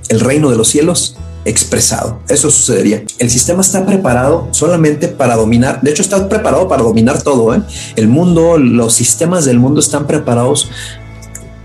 el 0.09 0.19
reino 0.19 0.49
de 0.49 0.57
los 0.57 0.67
cielos 0.67 1.17
expresado. 1.45 2.19
Eso 2.29 2.49
sucedería. 2.49 3.03
El 3.19 3.29
sistema 3.29 3.61
está 3.61 3.86
preparado 3.86 4.47
solamente 4.51 5.07
para 5.07 5.36
dominar. 5.36 5.81
De 5.81 5.91
hecho, 5.91 6.01
está 6.01 6.29
preparado 6.29 6.67
para 6.67 6.84
dominar 6.84 7.21
todo. 7.21 7.53
¿eh? 7.53 7.61
El 7.95 8.07
mundo, 8.07 8.57
los 8.57 8.93
sistemas 8.93 9.45
del 9.45 9.59
mundo 9.59 9.79
están 9.79 10.07
preparados 10.07 10.69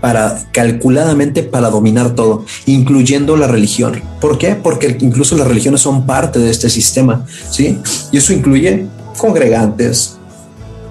para 0.01 0.45
calculadamente 0.53 1.43
para 1.43 1.69
dominar 1.69 2.15
todo, 2.15 2.45
incluyendo 2.65 3.35
la 3.35 3.47
religión. 3.47 4.01
¿Por 4.21 4.37
qué? 4.37 4.55
Porque 4.55 4.97
incluso 5.01 5.35
las 5.35 5.47
religiones 5.47 5.81
son 5.81 6.05
parte 6.05 6.39
de 6.39 6.49
este 6.49 6.69
sistema, 6.69 7.25
¿sí? 7.49 7.79
Y 8.11 8.17
eso 8.17 8.31
incluye 8.31 8.87
congregantes, 9.17 10.17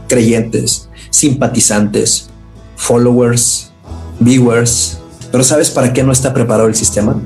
creyentes, 0.09 0.91
simpatizantes, 1.09 2.29
followers, 2.79 3.73
viewers. 4.21 4.99
Pero 5.31 5.45
¿sabes 5.45 5.69
para 5.69 5.93
qué 5.93 6.03
no 6.03 6.13
está 6.13 6.33
preparado 6.33 6.69
el 6.69 6.75
sistema? 6.75 7.21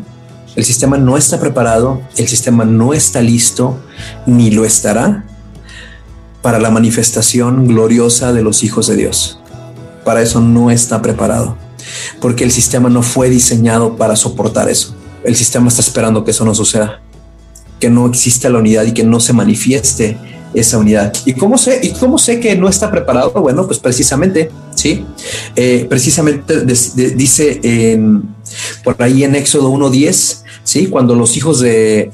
El 0.57 0.65
sistema 0.65 0.99
no 0.99 1.17
está 1.17 1.39
preparado, 1.39 2.03
el 2.17 2.27
sistema 2.27 2.65
no 2.65 2.93
está 2.93 3.23
listo, 3.23 3.79
ni 4.27 4.51
lo 4.51 4.65
estará 4.65 5.25
para 6.43 6.59
la 6.59 6.71
manifestación 6.71 7.69
gloriosa 7.69 8.33
de 8.33 8.43
los 8.43 8.65
hijos 8.65 8.89
de 8.89 8.97
Dios. 8.97 9.39
Para 10.05 10.21
eso 10.21 10.41
no 10.41 10.71
está 10.71 11.01
preparado, 11.01 11.57
porque 12.21 12.45
el 12.45 12.51
sistema 12.51 12.91
no 12.91 13.03
fue 13.03 13.31
diseñado 13.31 13.97
para 13.97 14.17
soportar 14.17 14.69
eso. 14.69 14.97
El 15.23 15.37
sistema 15.37 15.69
está 15.69 15.81
esperando 15.81 16.25
que 16.25 16.33
eso 16.33 16.45
no 16.45 16.55
suceda, 16.55 17.01
que 17.79 17.89
no 17.89 18.07
exista 18.07 18.51
la 18.51 18.59
unidad 18.59 18.85
y 18.85 18.93
que 18.93 19.05
no 19.05 19.21
se 19.21 19.33
manifieste 19.33 20.19
esa 20.55 20.79
unidad. 20.79 21.13
¿Y 21.25 21.35
cómo 21.35 21.59
sé, 21.59 21.81
y 21.83 21.91
cómo 21.91 22.19
sé 22.19 22.41
que 22.41 22.55
no 22.57 22.69
está 22.69 22.91
preparado? 22.91 23.31
Bueno, 23.33 23.67
pues 23.67 23.79
precisamente, 23.79 24.51
sí, 24.75 25.05
eh, 25.57 25.87
precisamente 25.89 26.65
dice 26.65 27.61
en, 27.63 28.23
por 28.85 29.01
ahí 29.03 29.25
en 29.25 29.35
Éxodo 29.35 29.73
1.10, 29.73 30.43
sí, 30.65 30.87
cuando 30.87 31.15
los 31.15 31.37
hijos 31.37 31.61
de, 31.61 32.11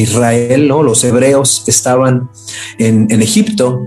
Israel, 0.00 0.68
¿no? 0.68 0.82
los 0.82 1.02
hebreos 1.04 1.64
estaban 1.66 2.30
en, 2.78 3.22
Egipto, 3.22 3.86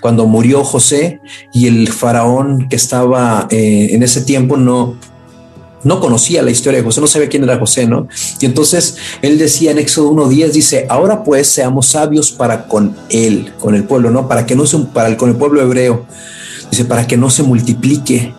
cuando 0.00 0.26
murió 0.26 0.64
José 0.64 1.20
y 1.52 1.66
el 1.66 1.88
faraón 1.88 2.68
que 2.68 2.76
estaba 2.76 3.46
eh, 3.50 3.88
en 3.92 4.02
ese 4.02 4.22
tiempo 4.22 4.56
no, 4.56 4.96
no 5.84 6.00
conocía 6.00 6.42
la 6.42 6.50
historia 6.50 6.80
de 6.80 6.84
José, 6.84 7.00
no 7.00 7.06
sabía 7.06 7.28
quién 7.28 7.44
era 7.44 7.58
José, 7.58 7.86
¿no? 7.86 8.08
Y 8.40 8.46
entonces 8.46 8.96
él 9.20 9.38
decía 9.38 9.70
en 9.70 9.78
Éxodo 9.78 10.12
1.10, 10.12 10.50
dice, 10.50 10.86
ahora 10.88 11.24
pues 11.24 11.48
seamos 11.48 11.86
sabios 11.86 12.30
para 12.32 12.66
con 12.66 12.96
él, 13.08 13.52
con 13.58 13.74
el 13.74 13.84
pueblo, 13.84 14.10
¿no? 14.10 14.28
Para 14.28 14.46
que 14.46 14.54
no 14.54 14.66
se, 14.66 14.78
para 14.78 15.16
con 15.16 15.30
el 15.30 15.36
pueblo 15.36 15.60
hebreo, 15.60 16.06
dice, 16.70 16.84
para 16.84 17.06
que 17.06 17.16
no 17.16 17.30
se 17.30 17.42
multiplique 17.42 18.34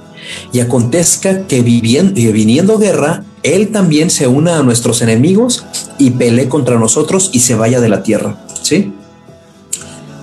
y 0.51 0.59
acontezca 0.59 1.45
que 1.47 1.61
viviendo, 1.61 2.13
viniendo 2.13 2.77
guerra, 2.77 3.23
él 3.43 3.69
también 3.71 4.09
se 4.09 4.27
una 4.27 4.59
a 4.59 4.63
nuestros 4.63 5.01
enemigos 5.01 5.65
y 5.97 6.11
pelee 6.11 6.47
contra 6.47 6.79
nosotros 6.79 7.29
y 7.33 7.39
se 7.41 7.55
vaya 7.55 7.81
de 7.81 7.89
la 7.89 8.03
tierra, 8.03 8.37
¿sí? 8.61 8.93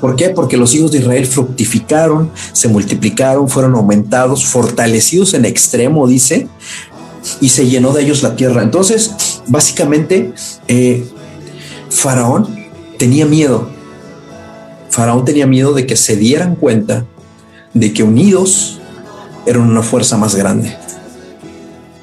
¿Por 0.01 0.17
qué? 0.17 0.31
Porque 0.31 0.57
los 0.57 0.75
hijos 0.75 0.93
de 0.93 0.99
Israel 0.99 1.27
fructificaron, 1.27 2.31
se 2.53 2.69
multiplicaron, 2.69 3.51
fueron 3.51 3.75
aumentados, 3.75 4.47
fortalecidos 4.47 5.35
en 5.35 5.45
extremo, 5.45 6.09
dice, 6.09 6.49
y 7.41 7.49
se 7.49 7.69
llenó 7.69 7.93
de 7.93 8.03
ellos 8.03 8.23
la 8.23 8.37
tierra. 8.37 8.63
Entonces, 8.63 9.43
básicamente, 9.47 10.33
eh, 10.69 11.07
Faraón 11.91 12.67
tenía 12.99 13.27
miedo. 13.27 13.69
Faraón 14.91 15.25
tenía 15.25 15.47
miedo 15.47 15.73
de 15.73 15.87
que 15.87 15.97
se 15.97 16.17
dieran 16.17 16.57
cuenta 16.57 17.05
de 17.75 17.93
que 17.93 18.03
unidos 18.03 18.81
eran 19.47 19.63
una 19.63 19.83
fuerza 19.83 20.17
más 20.17 20.35
grande. 20.35 20.77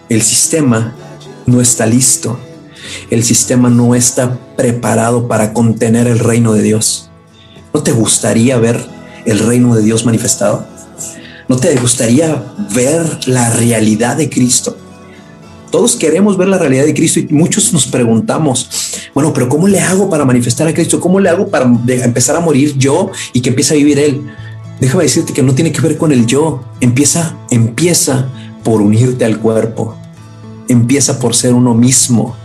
El 0.10 0.22
sistema 0.22 0.96
no 1.46 1.62
está 1.62 1.86
listo. 1.86 2.40
El 3.10 3.24
sistema 3.24 3.70
no 3.70 3.96
está 3.96 4.38
preparado 4.56 5.28
para 5.28 5.54
contener 5.54 6.08
el 6.08 6.20
reino 6.20 6.54
de 6.54 6.62
Dios. 6.62 7.10
¿No 7.74 7.84
te 7.84 7.92
gustaría 7.92 8.58
ver 8.58 8.86
el 9.26 9.40
reino 9.40 9.76
de 9.76 9.84
Dios 9.84 10.06
manifestado? 10.06 10.66
¿No 11.48 11.58
te 11.58 11.76
gustaría 11.76 12.44
ver 12.74 13.28
la 13.28 13.50
realidad 13.50 14.16
de 14.18 14.30
Cristo? 14.30 14.78
Todos 15.72 15.96
queremos 15.96 16.38
ver 16.38 16.48
la 16.48 16.58
realidad 16.58 16.86
de 16.86 16.94
Cristo 16.94 17.20
y 17.20 17.28
muchos 17.30 17.74
nos 17.74 17.88
preguntamos, 17.88 18.70
bueno, 19.14 19.34
pero 19.34 19.50
¿cómo 19.50 19.68
le 19.68 19.80
hago 19.80 20.10
para 20.10 20.26
manifestar 20.26 20.68
a 20.68 20.74
Cristo? 20.74 21.00
¿Cómo 21.00 21.20
le 21.20 21.30
hago 21.30 21.50
para 21.50 21.66
empezar 21.66 22.36
a 22.36 22.40
morir 22.40 22.76
yo 22.78 23.12
y 23.34 23.42
que 23.42 23.50
empiece 23.50 23.74
a 23.74 23.78
vivir 23.78 24.00
Él? 24.00 24.22
Déjame 24.80 25.04
decirte 25.04 25.34
que 25.34 25.44
no 25.44 25.56
tiene 25.56 25.72
que 25.72 25.82
ver 25.82 25.98
con 25.98 26.12
el 26.12 26.26
yo. 26.26 26.64
Empieza, 26.80 27.36
empieza 27.50 28.30
por 28.64 28.82
unirte 28.82 29.26
al 29.26 29.40
cuerpo. 29.40 29.96
Empieza 30.68 31.20
por 31.20 31.36
ser 31.36 31.54
uno 31.54 31.74
mismo. 31.74 32.36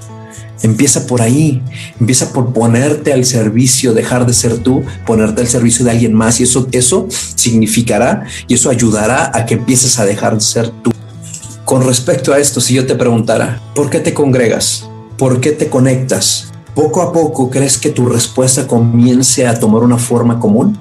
Empieza 0.63 1.09
por 1.09 1.23
ahí, 1.23 1.61
empieza 1.99 2.33
por 2.33 2.53
ponerte 2.53 3.13
al 3.13 3.25
servicio, 3.25 3.95
dejar 3.95 4.27
de 4.27 4.33
ser 4.33 4.59
tú, 4.59 4.85
ponerte 5.05 5.41
al 5.41 5.49
servicio 5.49 5.85
de 5.85 5.91
alguien 5.91 6.15
más 6.15 6.39
y 6.39 6.45
eso, 6.45 6.69
eso 6.71 7.09
significará 7.11 8.27
y 8.47 8.55
eso 8.55 8.71
ayudará 8.71 9.33
a 9.35 9.45
que 9.45 9.55
empieces 9.55 9.99
a 9.99 10.05
dejar 10.05 10.35
de 10.35 10.41
ser 10.41 10.71
tú. 10.71 10.93
Con 11.65 11.87
respecto 11.87 12.33
a 12.33 12.39
esto, 12.39 12.61
si 12.61 12.75
yo 12.75 12.87
te 12.87 12.97
preguntara, 12.97 13.61
¿por 13.75 13.89
qué 13.89 14.01
te 14.01 14.13
congregas? 14.13 14.89
¿Por 15.17 15.41
qué 15.41 15.53
te 15.53 15.69
conectas? 15.69 16.53
¿Poco 16.75 17.03
a 17.03 17.13
poco 17.13 17.51
crees 17.51 17.79
que 17.79 17.91
tu 17.91 18.07
respuesta 18.07 18.67
comience 18.67 19.47
a 19.47 19.59
tomar 19.59 19.83
una 19.83 19.99
forma 19.99 20.41
común? 20.41 20.81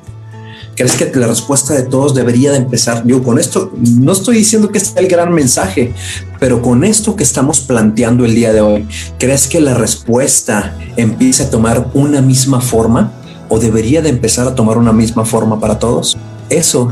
¿Crees 0.76 0.96
que 0.96 1.12
la 1.20 1.28
respuesta 1.28 1.74
de 1.74 1.84
todos 1.84 2.16
debería 2.16 2.52
de 2.52 2.58
empezar? 2.58 3.06
Yo 3.06 3.22
con 3.22 3.38
esto 3.38 3.72
no 3.76 4.14
estoy 4.14 4.38
diciendo 4.38 4.72
que 4.72 4.80
este 4.80 5.00
el 5.00 5.08
gran 5.08 5.32
mensaje, 5.34 5.94
pero 6.40 6.62
con 6.62 6.84
esto 6.84 7.16
que 7.16 7.24
estamos 7.24 7.60
planteando 7.60 8.26
el 8.26 8.34
día 8.34 8.52
de 8.52 8.62
hoy, 8.62 8.88
¿crees 9.20 9.48
que 9.48 9.62
la 9.62 9.76
respuesta 9.76 10.76
empiece 10.96 11.44
a 11.44 11.50
tomar 11.50 11.92
una 11.94 12.22
misma 12.22 12.62
forma 12.62 13.12
o 13.50 13.60
debería 13.60 14.02
de 14.02 14.10
empezar 14.10 14.48
a 14.48 14.56
tomar 14.56 14.78
una 14.78 14.94
misma 14.94 15.26
forma 15.26 15.60
para 15.60 15.78
todos? 15.78 16.18
Eso 16.50 16.92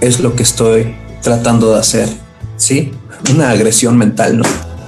es 0.00 0.18
lo 0.20 0.34
que 0.34 0.42
estoy 0.42 0.96
tratando 1.22 1.72
de 1.72 1.80
hacer, 1.80 2.08
¿sí? 2.56 2.90
Una 3.32 3.50
agresión 3.50 3.96
mental, 3.96 4.38
¿no? 4.38 4.44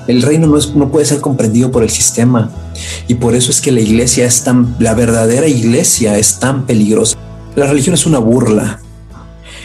El 0.06 0.22
reino 0.22 0.46
no, 0.46 0.56
es, 0.56 0.74
no 0.74 0.90
puede 0.90 1.04
ser 1.04 1.20
comprendido 1.20 1.70
por 1.70 1.82
el 1.82 1.90
sistema 1.90 2.50
y 3.08 3.14
por 3.14 3.34
eso 3.34 3.50
es 3.50 3.60
que 3.60 3.72
la 3.72 3.80
iglesia 3.80 4.24
es 4.24 4.44
tan, 4.44 4.76
la 4.78 4.94
verdadera 4.94 5.48
iglesia 5.48 6.16
es 6.16 6.38
tan 6.38 6.64
peligrosa. 6.64 7.16
La 7.56 7.66
religión 7.66 7.94
es 7.94 8.06
una 8.06 8.18
burla 8.18 8.80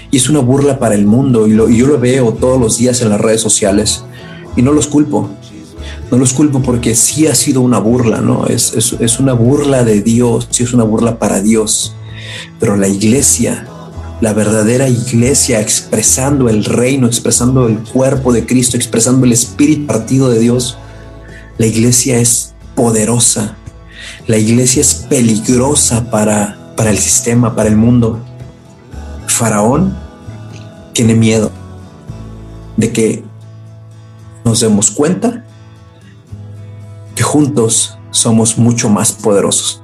y 0.09 0.17
es 0.17 0.29
una 0.29 0.39
burla 0.39 0.79
para 0.79 0.95
el 0.95 1.05
mundo 1.05 1.47
y, 1.47 1.77
yo 1.77 1.87
lo 1.87 1.99
veo 1.99 2.33
todos 2.33 2.59
los 2.59 2.77
días 2.77 3.01
en 3.01 3.09
las 3.09 3.21
redes 3.21 3.41
sociales 3.41 4.03
y 4.55 4.61
no 4.61 4.73
los 4.73 4.87
culpo. 4.87 5.29
No 6.09 6.17
los 6.17 6.33
culpo 6.33 6.61
porque 6.61 6.95
sí 6.95 7.27
ha 7.27 7.35
sido 7.35 7.61
una 7.61 7.79
burla, 7.79 8.19
¿no? 8.19 8.45
Es, 8.47 8.73
es, 8.73 8.95
es 8.99 9.19
una 9.19 9.33
burla 9.33 9.83
de 9.83 10.01
Dios, 10.01 10.47
sí 10.49 10.63
es 10.63 10.73
una 10.73 10.83
burla 10.83 11.19
para 11.19 11.41
Dios. 11.41 11.95
Pero 12.59 12.75
la 12.75 12.87
iglesia 12.87 13.67
la 14.21 14.33
verdadera 14.33 14.87
iglesia 14.87 15.59
expresando 15.59 16.47
el 16.47 16.63
reino, 16.63 17.07
expresando 17.07 17.67
el 17.67 17.79
cuerpo 17.79 18.31
de 18.31 18.45
Cristo, 18.45 18.77
expresando 18.77 19.25
el 19.25 19.33
espíritu 19.33 19.87
partido 19.87 20.29
de 20.29 20.39
Dios. 20.39 20.77
La 21.57 21.65
iglesia 21.65 22.19
es 22.19 22.53
poderosa. 22.75 23.57
La 24.27 24.37
iglesia 24.37 24.81
es 24.81 24.93
peligrosa 24.93 26.11
para, 26.11 26.73
para 26.77 26.91
el 26.91 26.99
sistema, 26.99 27.55
para 27.55 27.67
el 27.67 27.75
mundo. 27.75 28.23
Faraón 29.25 29.97
tiene 30.93 31.15
miedo 31.15 31.51
de 32.77 32.91
que 32.91 33.23
nos 34.45 34.59
demos 34.59 34.91
cuenta 34.91 35.45
que 37.15 37.23
juntos 37.23 37.97
somos 38.11 38.59
mucho 38.59 38.87
más 38.87 39.13
poderosos. 39.13 39.81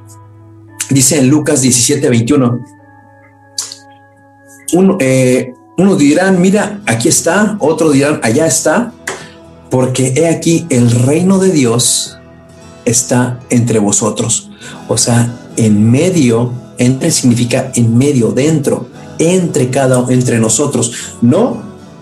Dice 0.91 1.17
en 1.17 1.27
Lucas 1.29 1.61
17, 1.61 2.07
21, 2.07 2.76
uno, 4.73 4.97
eh, 4.99 5.53
unos 5.77 5.97
dirán, 5.97 6.41
mira, 6.41 6.81
aquí 6.85 7.07
está, 7.07 7.55
otros 7.59 7.93
dirán, 7.93 8.19
allá 8.23 8.47
está, 8.47 8.93
porque 9.69 10.13
he 10.15 10.27
aquí 10.27 10.65
el 10.69 10.89
reino 10.91 11.39
de 11.39 11.51
Dios 11.51 12.17
está 12.85 13.39
entre 13.49 13.79
vosotros. 13.79 14.49
O 14.87 14.97
sea, 14.97 15.33
en 15.55 15.89
medio, 15.91 16.51
entre 16.77 17.11
significa 17.11 17.71
en 17.75 17.97
medio, 17.97 18.31
dentro, 18.31 18.87
entre 19.19 19.69
cada, 19.69 20.05
entre 20.11 20.39
nosotros. 20.39 20.93
No, 21.21 21.61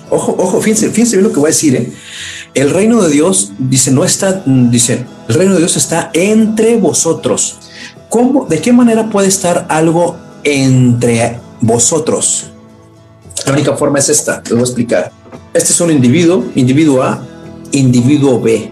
ojo, 0.10 0.36
ojo, 0.38 0.62
fíjense, 0.62 0.90
fíjense 0.90 1.18
bien 1.18 1.28
lo 1.28 1.34
que 1.34 1.40
voy 1.40 1.48
a 1.48 1.52
decir. 1.52 1.76
¿eh? 1.76 1.92
El 2.54 2.70
reino 2.70 3.02
de 3.02 3.10
Dios, 3.10 3.52
dice, 3.60 3.92
no 3.92 4.06
está, 4.06 4.44
dice, 4.46 5.06
el 5.28 5.36
reino 5.36 5.54
de 5.54 5.60
Dios 5.60 5.76
está 5.76 6.12
entre 6.14 6.78
vosotros. 6.78 7.58
¿Cómo, 8.10 8.46
de 8.46 8.62
qué 8.62 8.72
manera 8.72 9.10
puede 9.10 9.28
estar 9.28 9.66
algo 9.70 10.16
entre 10.44 11.40
vosotros? 11.60 12.52
La 13.46 13.54
única 13.54 13.76
forma 13.76 14.00
es 14.00 14.10
esta, 14.10 14.42
te 14.42 14.54
voy 14.54 14.62
a 14.62 14.66
explicar. 14.66 15.12
Este 15.54 15.72
es 15.72 15.80
un 15.80 15.92
individuo, 15.92 16.46
individuo 16.56 17.04
A, 17.04 17.24
individuo 17.72 18.42
B. 18.42 18.72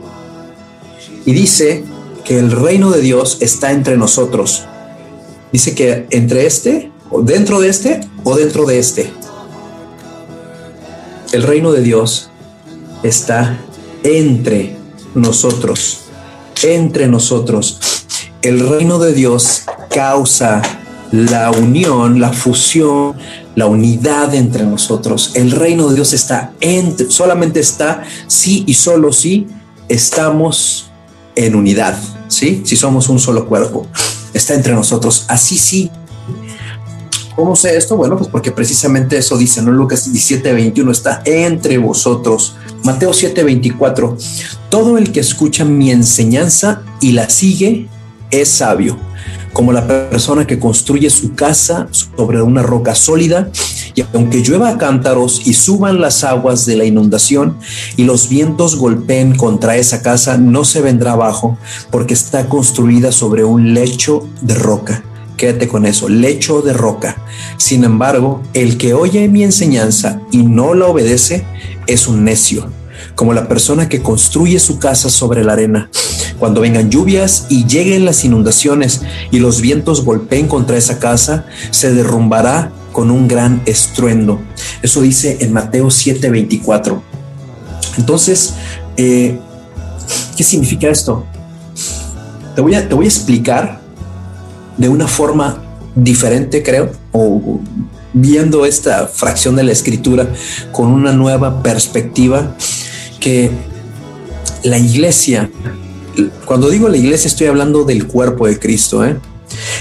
Y 1.25 1.33
dice 1.33 1.83
que 2.23 2.39
el 2.39 2.51
reino 2.51 2.89
de 2.91 3.01
Dios 3.01 3.37
está 3.41 3.71
entre 3.71 3.97
nosotros. 3.97 4.63
Dice 5.51 5.75
que 5.75 6.07
entre 6.09 6.47
este, 6.47 6.91
o 7.09 7.21
dentro 7.21 7.61
de 7.61 7.69
este, 7.69 8.01
o 8.23 8.35
dentro 8.35 8.65
de 8.65 8.79
este. 8.79 9.11
El 11.31 11.43
reino 11.43 11.71
de 11.71 11.81
Dios 11.81 12.29
está 13.03 13.59
entre 14.03 14.75
nosotros. 15.13 15.99
entre 16.63 17.07
nosotros. 17.07 17.79
El 18.41 18.67
reino 18.69 18.97
de 18.97 19.13
Dios 19.13 19.63
causa 19.89 20.61
la 21.11 21.51
unión, 21.51 22.19
la 22.21 22.31
fusión, 22.31 23.15
la 23.55 23.65
unidad 23.67 24.33
entre 24.33 24.65
nosotros. 24.65 25.31
El 25.35 25.51
reino 25.51 25.87
de 25.89 25.95
Dios 25.95 26.13
está 26.13 26.53
entre, 26.59 27.09
solamente 27.11 27.59
está 27.59 28.03
si 28.27 28.63
y 28.67 28.73
solo 28.73 29.11
si 29.11 29.47
estamos 29.89 30.91
en 31.35 31.55
unidad, 31.55 31.97
¿sí? 32.27 32.61
Si 32.65 32.75
somos 32.75 33.09
un 33.09 33.19
solo 33.19 33.47
cuerpo, 33.47 33.87
está 34.33 34.53
entre 34.53 34.73
nosotros. 34.73 35.25
Así 35.27 35.57
sí. 35.57 35.91
¿Cómo 37.35 37.55
sé 37.55 37.75
esto? 37.75 37.97
Bueno, 37.97 38.15
pues 38.15 38.29
porque 38.29 38.51
precisamente 38.51 39.17
eso 39.17 39.37
dice, 39.37 39.61
¿no? 39.63 39.71
Lucas 39.71 40.05
17, 40.05 40.53
21 40.53 40.91
está 40.91 41.23
entre 41.25 41.79
vosotros. 41.79 42.55
Mateo 42.83 43.11
7, 43.11 43.43
24. 43.43 44.17
Todo 44.69 44.99
el 44.99 45.11
que 45.11 45.19
escucha 45.19 45.65
mi 45.65 45.91
enseñanza 45.91 46.83
y 47.01 47.13
la 47.13 47.29
sigue 47.29 47.87
es 48.29 48.49
sabio, 48.49 48.97
como 49.53 49.71
la 49.71 49.87
persona 49.87 50.45
que 50.45 50.59
construye 50.59 51.09
su 51.09 51.35
casa 51.35 51.87
sobre 51.91 52.41
una 52.41 52.63
roca 52.63 52.95
sólida 52.95 53.49
y 53.95 54.03
aunque 54.13 54.41
llueva 54.41 54.77
cántaros 54.77 55.43
y 55.45 55.53
suban 55.53 56.01
las 56.01 56.23
aguas 56.23 56.65
de 56.65 56.75
la 56.75 56.85
inundación 56.85 57.57
y 57.95 58.03
los 58.03 58.27
vientos 58.27 58.75
golpeen 58.75 59.35
contra 59.35 59.77
esa 59.77 60.01
casa, 60.01 60.37
no 60.37 60.65
se 60.65 60.81
vendrá 60.81 61.13
abajo 61.13 61.57
porque 61.91 62.15
está 62.15 62.49
construida 62.49 63.11
sobre 63.11 63.43
un 63.43 63.73
lecho 63.73 64.27
de 64.41 64.55
roca. 64.55 65.03
Quédate 65.37 65.67
con 65.67 65.85
eso, 65.85 66.09
lecho 66.09 66.61
de 66.61 66.73
roca. 66.73 67.17
Sin 67.57 67.83
embargo, 67.83 68.41
el 68.53 68.77
que 68.77 68.93
oye 68.93 69.27
mi 69.27 69.43
enseñanza 69.43 70.21
y 70.31 70.37
no 70.37 70.73
la 70.73 70.87
obedece 70.87 71.45
es 71.87 72.07
un 72.07 72.23
necio, 72.23 72.69
como 73.15 73.33
la 73.33 73.47
persona 73.47 73.89
que 73.89 74.01
construye 74.01 74.59
su 74.59 74.79
casa 74.79 75.09
sobre 75.09 75.43
la 75.43 75.53
arena. 75.53 75.89
Cuando 76.39 76.61
vengan 76.61 76.89
lluvias 76.89 77.45
y 77.49 77.65
lleguen 77.65 78.05
las 78.05 78.25
inundaciones 78.25 79.01
y 79.31 79.39
los 79.39 79.61
vientos 79.61 80.03
golpeen 80.03 80.47
contra 80.47 80.77
esa 80.77 80.99
casa, 80.99 81.45
se 81.71 81.93
derrumbará 81.93 82.71
con 82.91 83.11
un 83.11 83.27
gran 83.27 83.61
estruendo. 83.65 84.39
Eso 84.81 85.01
dice 85.01 85.37
en 85.41 85.53
Mateo 85.53 85.87
7:24. 85.87 87.01
Entonces, 87.97 88.53
eh, 88.97 89.39
¿qué 90.35 90.43
significa 90.43 90.89
esto? 90.89 91.25
Te 92.55 92.61
voy, 92.61 92.75
a, 92.75 92.87
te 92.87 92.93
voy 92.93 93.05
a 93.05 93.09
explicar 93.09 93.81
de 94.77 94.89
una 94.89 95.07
forma 95.07 95.61
diferente, 95.95 96.63
creo, 96.63 96.91
o 97.11 97.59
viendo 98.13 98.65
esta 98.65 99.07
fracción 99.07 99.55
de 99.55 99.63
la 99.63 99.71
escritura 99.71 100.27
con 100.71 100.87
una 100.87 101.13
nueva 101.13 101.63
perspectiva, 101.63 102.55
que 103.23 103.49
la 104.63 104.77
iglesia, 104.77 105.49
cuando 106.43 106.69
digo 106.69 106.89
la 106.89 106.97
iglesia 106.97 107.29
estoy 107.29 107.47
hablando 107.47 107.85
del 107.85 108.05
cuerpo 108.05 108.47
de 108.47 108.59
Cristo, 108.59 109.05
¿eh? 109.05 109.15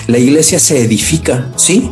la 0.07 0.19
iglesia 0.19 0.61
se 0.61 0.81
edifica, 0.81 1.51
sí, 1.57 1.91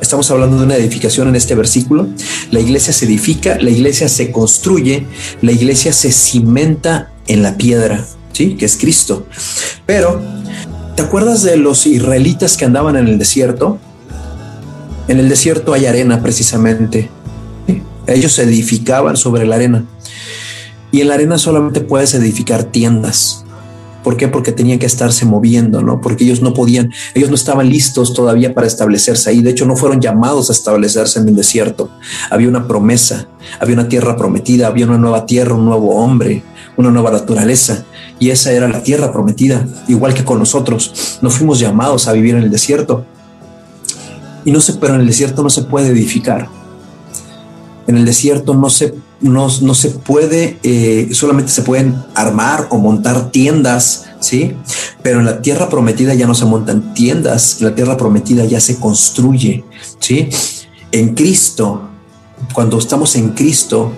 estamos 0.00 0.30
hablando 0.30 0.56
de 0.58 0.64
una 0.64 0.76
edificación 0.76 1.28
en 1.28 1.36
este 1.36 1.54
versículo. 1.54 2.08
La 2.50 2.60
iglesia 2.60 2.92
se 2.92 3.04
edifica, 3.04 3.58
la 3.58 3.70
iglesia 3.70 4.08
se 4.08 4.32
construye, 4.32 5.06
la 5.42 5.52
iglesia 5.52 5.92
se 5.92 6.10
cimenta 6.10 7.12
en 7.26 7.42
la 7.42 7.56
piedra, 7.56 8.04
¿sí? 8.32 8.54
Que 8.54 8.64
es 8.64 8.76
Cristo. 8.76 9.26
Pero, 9.84 10.22
¿te 10.96 11.02
acuerdas 11.02 11.42
de 11.42 11.56
los 11.56 11.86
israelitas 11.86 12.56
que 12.56 12.64
andaban 12.64 12.96
en 12.96 13.08
el 13.08 13.18
desierto? 13.18 13.78
En 15.08 15.18
el 15.18 15.28
desierto 15.28 15.74
hay 15.74 15.84
arena 15.86 16.22
precisamente. 16.22 17.10
Ellos 18.06 18.32
se 18.32 18.42
edificaban 18.42 19.16
sobre 19.16 19.46
la 19.46 19.56
arena. 19.56 19.84
Y 20.92 21.00
en 21.00 21.08
la 21.08 21.14
arena 21.14 21.38
solamente 21.38 21.80
puedes 21.80 22.14
edificar 22.14 22.64
tiendas. 22.64 23.44
¿Por 24.02 24.16
qué? 24.16 24.28
Porque 24.28 24.52
tenían 24.52 24.78
que 24.78 24.86
estarse 24.86 25.24
moviendo, 25.24 25.80
¿no? 25.80 26.00
Porque 26.00 26.24
ellos 26.24 26.42
no 26.42 26.52
podían, 26.54 26.92
ellos 27.14 27.28
no 27.28 27.36
estaban 27.36 27.68
listos 27.68 28.14
todavía 28.14 28.52
para 28.52 28.66
establecerse 28.66 29.30
ahí. 29.30 29.42
De 29.42 29.50
hecho, 29.50 29.64
no 29.64 29.76
fueron 29.76 30.00
llamados 30.00 30.50
a 30.50 30.52
establecerse 30.52 31.20
en 31.20 31.28
el 31.28 31.36
desierto. 31.36 31.88
Había 32.30 32.48
una 32.48 32.66
promesa, 32.66 33.28
había 33.60 33.74
una 33.74 33.88
tierra 33.88 34.16
prometida, 34.16 34.66
había 34.66 34.86
una 34.86 34.98
nueva 34.98 35.24
tierra, 35.24 35.54
un 35.54 35.64
nuevo 35.64 35.94
hombre, 35.96 36.42
una 36.76 36.90
nueva 36.90 37.12
naturaleza. 37.12 37.84
Y 38.18 38.30
esa 38.30 38.52
era 38.52 38.68
la 38.68 38.82
tierra 38.82 39.12
prometida, 39.12 39.66
igual 39.88 40.14
que 40.14 40.24
con 40.24 40.38
nosotros. 40.38 41.18
No 41.22 41.30
fuimos 41.30 41.60
llamados 41.60 42.08
a 42.08 42.12
vivir 42.12 42.34
en 42.34 42.42
el 42.42 42.50
desierto. 42.50 43.06
Y 44.44 44.50
no 44.50 44.60
sé, 44.60 44.74
pero 44.74 44.94
en 44.94 45.02
el 45.02 45.06
desierto 45.06 45.44
no 45.44 45.50
se 45.50 45.62
puede 45.62 45.88
edificar. 45.88 46.48
En 47.86 47.96
el 47.96 48.04
desierto 48.04 48.54
no 48.54 48.68
se 48.68 48.94
no, 49.22 49.74
se 49.74 49.90
puede, 49.90 50.58
eh, 50.62 51.08
solamente 51.12 51.52
se 51.52 51.62
pueden 51.62 51.96
armar 52.14 52.66
o 52.70 52.78
montar 52.78 53.30
tiendas, 53.30 54.06
¿sí? 54.20 54.54
Pero 55.02 55.20
en 55.20 55.26
la 55.26 55.40
tierra 55.40 55.68
prometida 55.68 56.14
ya 56.14 56.26
no 56.26 56.34
se 56.34 56.44
montan 56.44 56.92
tiendas, 56.94 57.58
en 57.60 57.66
la 57.66 57.74
tierra 57.74 57.96
prometida 57.96 58.44
ya 58.44 58.60
se 58.60 58.76
construye, 58.76 59.64
¿sí? 60.00 60.28
En 60.90 61.14
Cristo, 61.14 61.88
cuando 62.52 62.78
estamos 62.78 63.14
en 63.14 63.30
Cristo, 63.30 63.92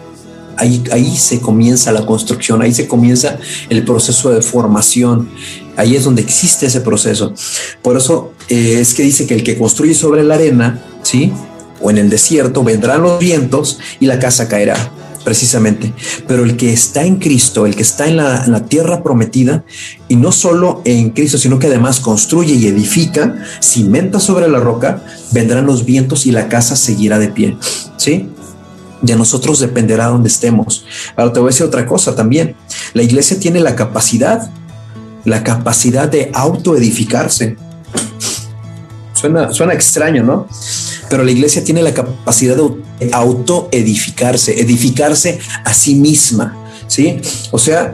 ahí, 0.56 0.84
ahí 0.92 1.16
se 1.16 1.40
comienza 1.40 1.90
la 1.90 2.04
construcción, 2.04 2.60
ahí 2.60 2.74
se 2.74 2.86
comienza 2.86 3.38
el 3.70 3.84
proceso 3.84 4.30
de 4.30 4.42
formación, 4.42 5.30
ahí 5.76 5.96
es 5.96 6.04
donde 6.04 6.20
existe 6.20 6.66
ese 6.66 6.82
proceso. 6.82 7.32
Por 7.80 7.96
eso 7.96 8.32
eh, 8.48 8.78
es 8.80 8.92
que 8.92 9.02
dice 9.02 9.26
que 9.26 9.34
el 9.34 9.42
que 9.42 9.56
construye 9.56 9.94
sobre 9.94 10.22
la 10.22 10.34
arena, 10.34 10.82
¿sí? 11.02 11.32
O 11.80 11.90
en 11.90 11.98
el 11.98 12.10
desierto, 12.10 12.62
vendrán 12.62 13.02
los 13.02 13.18
vientos 13.18 13.78
y 14.00 14.06
la 14.06 14.18
casa 14.18 14.48
caerá 14.48 14.92
precisamente. 15.24 15.92
Pero 16.28 16.44
el 16.44 16.56
que 16.56 16.72
está 16.72 17.04
en 17.04 17.16
Cristo, 17.16 17.66
el 17.66 17.74
que 17.74 17.82
está 17.82 18.06
en 18.06 18.18
la, 18.18 18.64
tierra 18.66 19.02
prometida, 19.02 19.64
y 20.08 20.16
no 20.16 20.30
solo 20.30 20.82
en 20.84 21.10
Cristo, 21.10 21.38
sino 21.38 21.58
que 21.58 21.66
además 21.66 22.00
construye 22.00 22.54
y 22.54 22.66
edifica, 22.66 23.36
cimenta 23.60 24.20
sobre 24.20 24.48
la 24.48 24.60
roca, 24.60 25.02
vendrán 25.32 25.66
los 25.66 25.84
vientos 25.84 26.26
y 26.26 26.32
la 26.32 26.48
casa 26.48 26.76
seguirá 26.76 27.18
de 27.18 27.28
pie. 27.28 27.56
¿Sí? 27.96 28.28
De 29.02 29.16
nosotros 29.16 29.60
dependerá 29.60 30.06
donde 30.06 30.28
estemos. 30.28 30.86
Ahora 31.16 31.32
te 31.32 31.40
voy 31.40 31.48
a 31.48 31.50
decir 31.50 31.66
otra 31.66 31.86
cosa 31.86 32.14
también. 32.14 32.54
La 32.92 33.02
iglesia 33.02 33.38
tiene 33.38 33.60
la 33.60 33.74
capacidad, 33.74 34.50
la 35.24 35.42
capacidad 35.42 36.08
de 36.08 36.30
autoedificarse. 36.32 37.56
Suena, 39.14 39.52
suena 39.52 39.72
extraño, 39.72 40.22
¿no? 40.22 40.46
Pero 41.08 41.24
la 41.24 41.30
iglesia 41.30 41.64
tiene 41.64 41.82
la 41.82 41.94
capacidad 41.94 42.56
de 42.56 43.10
autoedificarse, 43.12 44.60
edificarse 44.60 45.38
a 45.64 45.74
sí 45.74 45.94
misma, 45.94 46.56
¿sí? 46.86 47.20
O 47.50 47.58
sea, 47.58 47.92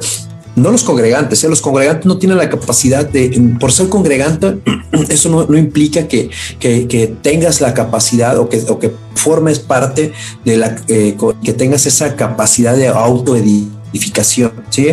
no 0.57 0.71
los 0.71 0.83
congregantes, 0.83 1.43
¿eh? 1.45 1.49
los 1.49 1.61
congregantes 1.61 2.07
no 2.07 2.19
tienen 2.19 2.39
la 2.39 2.49
capacidad 2.49 3.07
de, 3.07 3.57
por 3.59 3.73
ser 3.73 3.89
congregante, 3.89 4.59
eso 5.09 5.47
no, 5.49 5.59
implica 5.59 6.09
que, 6.09 6.31
que, 6.59 7.15
tengas 7.23 7.61
la 7.61 7.75
capacidad 7.75 8.39
o 8.39 8.49
que, 8.49 8.63
o 8.69 8.79
que 8.79 8.93
formes 9.15 9.59
parte 9.59 10.13
de 10.45 10.57
la, 10.57 10.77
eh, 10.89 11.17
que 11.43 11.53
tengas 11.53 11.87
esa 11.87 12.17
capacidad 12.17 12.77
de 12.77 12.89
autoedificación, 12.89 14.53
¿sí? 14.71 14.89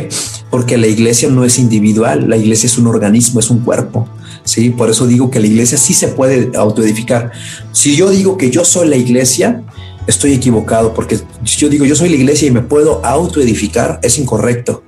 Porque 0.50 0.78
la 0.78 0.88
iglesia 0.88 1.30
no 1.30 1.44
es 1.44 1.60
individual, 1.60 2.30
la 2.30 2.38
iglesia 2.38 2.68
es 2.68 2.78
un 2.78 2.88
organismo, 2.88 3.40
es 3.40 3.50
un 3.50 3.60
cuerpo. 3.60 4.08
¿Sí? 4.48 4.70
Por 4.70 4.90
eso 4.90 5.06
digo 5.06 5.30
que 5.30 5.40
la 5.40 5.48
iglesia 5.48 5.78
sí 5.78 5.94
se 5.94 6.08
puede 6.08 6.58
autoedificar. 6.58 7.32
Si 7.74 7.96
yo 7.96 8.10
digo 8.10 8.38
que 8.38 8.50
yo 8.50 8.64
soy 8.64 8.88
la 8.88 8.96
iglesia, 8.96 9.64
estoy 10.08 10.34
equivocado, 10.34 10.94
porque 10.94 11.20
si 11.44 11.58
yo 11.58 11.70
digo 11.70 11.86
yo 11.86 11.96
soy 11.96 12.10
la 12.10 12.16
iglesia 12.16 12.48
y 12.48 12.52
me 12.52 12.62
puedo 12.62 13.06
autoedificar, 13.06 14.00
es 14.02 14.18
incorrecto. 14.18 14.84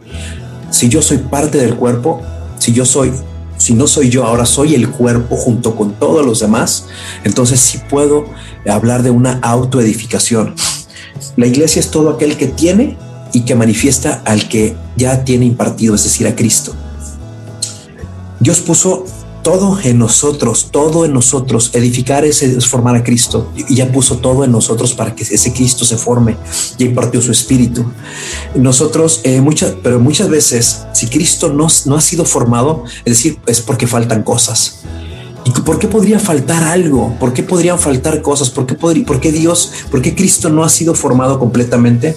Si 0.71 0.87
yo 0.87 1.01
soy 1.01 1.17
parte 1.17 1.57
del 1.57 1.75
cuerpo, 1.75 2.21
si 2.57 2.71
yo 2.71 2.85
soy, 2.85 3.11
si 3.57 3.73
no 3.73 3.85
soy 3.85 4.09
yo, 4.09 4.25
ahora 4.25 4.45
soy 4.45 4.75
el 4.75 4.89
cuerpo 4.89 5.35
junto 5.35 5.75
con 5.75 5.93
todos 5.93 6.25
los 6.25 6.39
demás, 6.39 6.85
entonces 7.25 7.59
sí 7.59 7.79
puedo 7.89 8.25
hablar 8.67 9.03
de 9.03 9.11
una 9.11 9.39
autoedificación. 9.41 10.55
La 11.35 11.47
iglesia 11.47 11.81
es 11.81 11.91
todo 11.91 12.11
aquel 12.11 12.37
que 12.37 12.47
tiene 12.47 12.97
y 13.33 13.41
que 13.41 13.55
manifiesta 13.55 14.21
al 14.25 14.47
que 14.47 14.75
ya 14.95 15.25
tiene 15.25 15.45
impartido, 15.45 15.95
es 15.95 16.05
decir, 16.05 16.27
a 16.27 16.35
Cristo. 16.35 16.73
Dios 18.39 18.61
puso 18.61 19.03
todo 19.43 19.79
en 19.83 19.99
nosotros, 19.99 20.69
todo 20.71 21.05
en 21.05 21.13
nosotros. 21.13 21.71
Edificar 21.73 22.25
es, 22.25 22.43
formar 22.67 22.95
a 22.95 23.03
Cristo 23.03 23.51
y 23.55 23.75
ya 23.75 23.91
puso 23.91 24.17
todo 24.17 24.43
en 24.43 24.51
nosotros 24.51 24.93
para 24.93 25.15
que 25.15 25.23
ese 25.23 25.53
Cristo 25.53 25.85
se 25.85 25.97
forme. 25.97 26.37
Ya 26.77 26.85
impartió 26.85 27.21
su 27.21 27.31
espíritu. 27.31 27.85
Nosotros, 28.55 29.21
eh, 29.23 29.41
muchas, 29.41 29.75
pero 29.83 29.99
muchas 29.99 30.29
veces, 30.29 30.83
si 30.93 31.07
Cristo 31.07 31.51
no, 31.51 31.67
no 31.85 31.95
ha 31.95 32.01
sido 32.01 32.25
formado, 32.25 32.83
es 33.05 33.17
decir, 33.17 33.39
es 33.47 33.61
porque 33.61 33.87
faltan 33.87 34.23
cosas. 34.23 34.79
¿Y 35.45 35.51
por 35.61 35.79
qué 35.79 35.87
podría 35.87 36.19
faltar 36.19 36.63
algo? 36.63 37.15
¿Por 37.19 37.33
qué 37.33 37.43
podrían 37.43 37.79
faltar 37.79 38.21
cosas? 38.21 38.49
¿Por 38.49 38.65
qué, 38.65 38.75
podría, 38.75 39.05
¿Por 39.05 39.19
qué 39.19 39.31
Dios, 39.31 39.71
por 39.89 40.01
qué 40.01 40.13
Cristo 40.13 40.49
no 40.49 40.63
ha 40.63 40.69
sido 40.69 40.93
formado 40.93 41.39
completamente? 41.39 42.15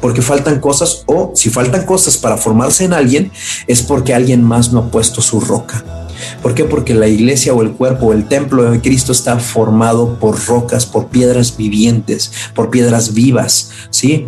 Porque 0.00 0.22
faltan 0.22 0.58
cosas 0.58 1.04
o 1.06 1.32
si 1.34 1.50
faltan 1.50 1.84
cosas 1.84 2.16
para 2.16 2.36
formarse 2.36 2.84
en 2.84 2.92
alguien, 2.92 3.30
es 3.66 3.82
porque 3.82 4.14
alguien 4.14 4.42
más 4.42 4.72
no 4.72 4.80
ha 4.80 4.90
puesto 4.90 5.20
su 5.20 5.40
roca. 5.40 6.01
¿Por 6.42 6.54
qué? 6.54 6.64
Porque 6.64 6.94
la 6.94 7.08
iglesia 7.08 7.54
o 7.54 7.62
el 7.62 7.72
cuerpo 7.72 8.06
o 8.06 8.12
el 8.12 8.26
templo 8.26 8.70
de 8.70 8.80
Cristo 8.80 9.12
está 9.12 9.38
formado 9.38 10.18
por 10.18 10.44
rocas, 10.46 10.86
por 10.86 11.08
piedras 11.08 11.56
vivientes, 11.56 12.32
por 12.54 12.70
piedras 12.70 13.14
vivas, 13.14 13.70
¿sí? 13.90 14.24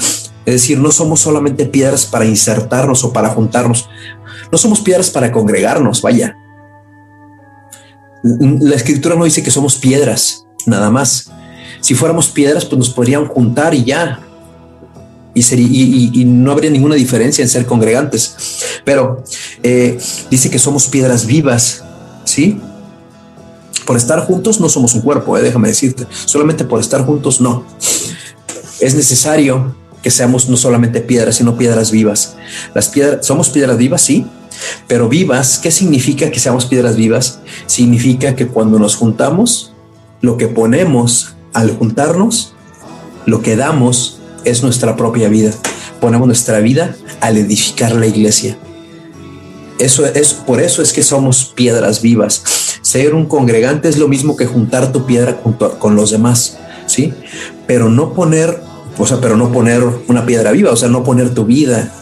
Es 0.47 0.55
decir, 0.55 0.79
no 0.79 0.93
somos 0.93 1.21
solamente 1.21 1.65
piedras 1.67 2.05
para 2.05 2.27
insertarnos 2.27 3.03
o 3.05 3.13
para 3.13 3.31
juntarnos. 3.31 3.89
no 4.53 4.59
somos 4.59 4.81
piedras 4.81 5.11
para 5.11 5.33
congregarnos, 5.33 6.03
vaya. 6.03 6.37
La 8.23 8.75
escritura 8.77 9.17
no 9.17 9.25
dice 9.25 9.43
que 9.43 9.51
somos 9.51 9.77
piedras, 9.77 10.47
nada 10.67 10.91
más. 10.91 11.31
Si 11.81 11.95
fuéramos 11.95 12.29
piedras, 12.29 12.65
pues 12.65 12.79
nos 12.79 12.91
podrían 12.91 13.27
juntar 13.27 13.75
y 13.75 13.85
ya. 13.85 14.21
Y, 15.35 15.43
sería, 15.43 15.67
y, 15.69 16.25
no 16.25 16.53
habría 16.53 16.71
ninguna 16.71 16.95
diferencia 16.95 17.43
en 17.43 17.49
ser 17.49 17.67
congregantes. 17.67 18.81
Pero 18.85 19.23
eh, 19.63 19.99
dice 20.31 20.49
que 20.49 20.59
somos 20.59 20.87
piedras 20.87 21.27
vivas, 21.27 21.84
¿sí? 22.25 22.61
Por 23.87 23.97
estar 23.97 24.27
juntos 24.27 24.61
no 24.61 24.69
somos 24.69 24.95
un 24.95 25.03
cuerpo, 25.03 25.37
eh, 25.37 25.43
déjame 25.43 25.69
decirte. 25.69 26.07
Solamente 26.25 26.65
por 26.65 26.81
estar 26.81 27.05
juntos 27.05 27.41
no. 27.41 27.65
Es 28.81 28.95
necesario 28.95 29.75
que 30.03 30.11
seamos 30.11 30.49
no 30.49 30.57
solamente 30.57 31.01
piedras, 31.01 31.37
sino 31.37 31.57
piedras 31.57 31.91
vivas. 31.91 32.37
Las 32.75 32.89
piedras, 32.89 33.27
somos 33.27 33.51
piedras 33.51 33.79
vivas, 33.79 34.03
sí, 34.03 34.27
pero 34.87 35.09
vivas, 35.09 35.59
¿qué 35.59 35.71
significa 35.71 36.31
que 36.31 36.39
seamos 36.39 36.67
piedras 36.67 36.97
vivas? 36.97 37.41
Significa 37.67 38.37
que 38.37 38.47
cuando 38.47 38.79
nos 38.79 38.97
juntamos, 38.97 39.73
lo 40.21 40.37
que 40.37 40.49
ponemos 40.49 41.35
al 41.53 41.77
juntarnos, 41.77 42.55
lo 43.27 43.43
que 43.43 43.57
damos 43.57 44.21
es 44.45 44.63
nuestra 44.63 44.97
propia 44.97 45.29
vida. 45.29 45.53
Ponemos 46.01 46.27
nuestra 46.27 46.61
vida 46.61 46.95
al 47.21 47.39
edificar 47.39 47.95
la 47.95 48.07
iglesia. 48.07 48.59
Eso 49.79 50.07
es 50.07 50.35
por 50.35 50.61
eso 50.61 50.83
es 50.83 50.93
que 50.93 51.03
somos 51.03 51.45
piedras 51.45 52.01
vivas. 52.01 52.43
Ser 52.83 53.15
un 53.15 53.27
congregante 53.27 53.89
es 53.89 53.99
lo 53.99 54.09
mismo 54.09 54.37
que 54.37 54.47
juntar 54.47 54.93
tu 54.93 55.07
piedra 55.07 55.41
con 55.79 55.97
los 55.97 56.11
demás, 56.11 56.59
¿sí? 56.87 57.13
Pero 57.67 57.89
no 57.89 58.13
poner 58.13 58.61
o 58.99 59.07
sea, 59.07 59.21
pero 59.21 59.37
no 59.37 59.51
poner 59.51 59.83
una 60.09 60.25
piedra 60.25 60.53
viva, 60.53 60.71
o 60.71 60.77
sea, 60.77 60.89
no 60.89 61.03
poner 61.03 61.35
tu 61.35 61.45
vida. 61.45 61.93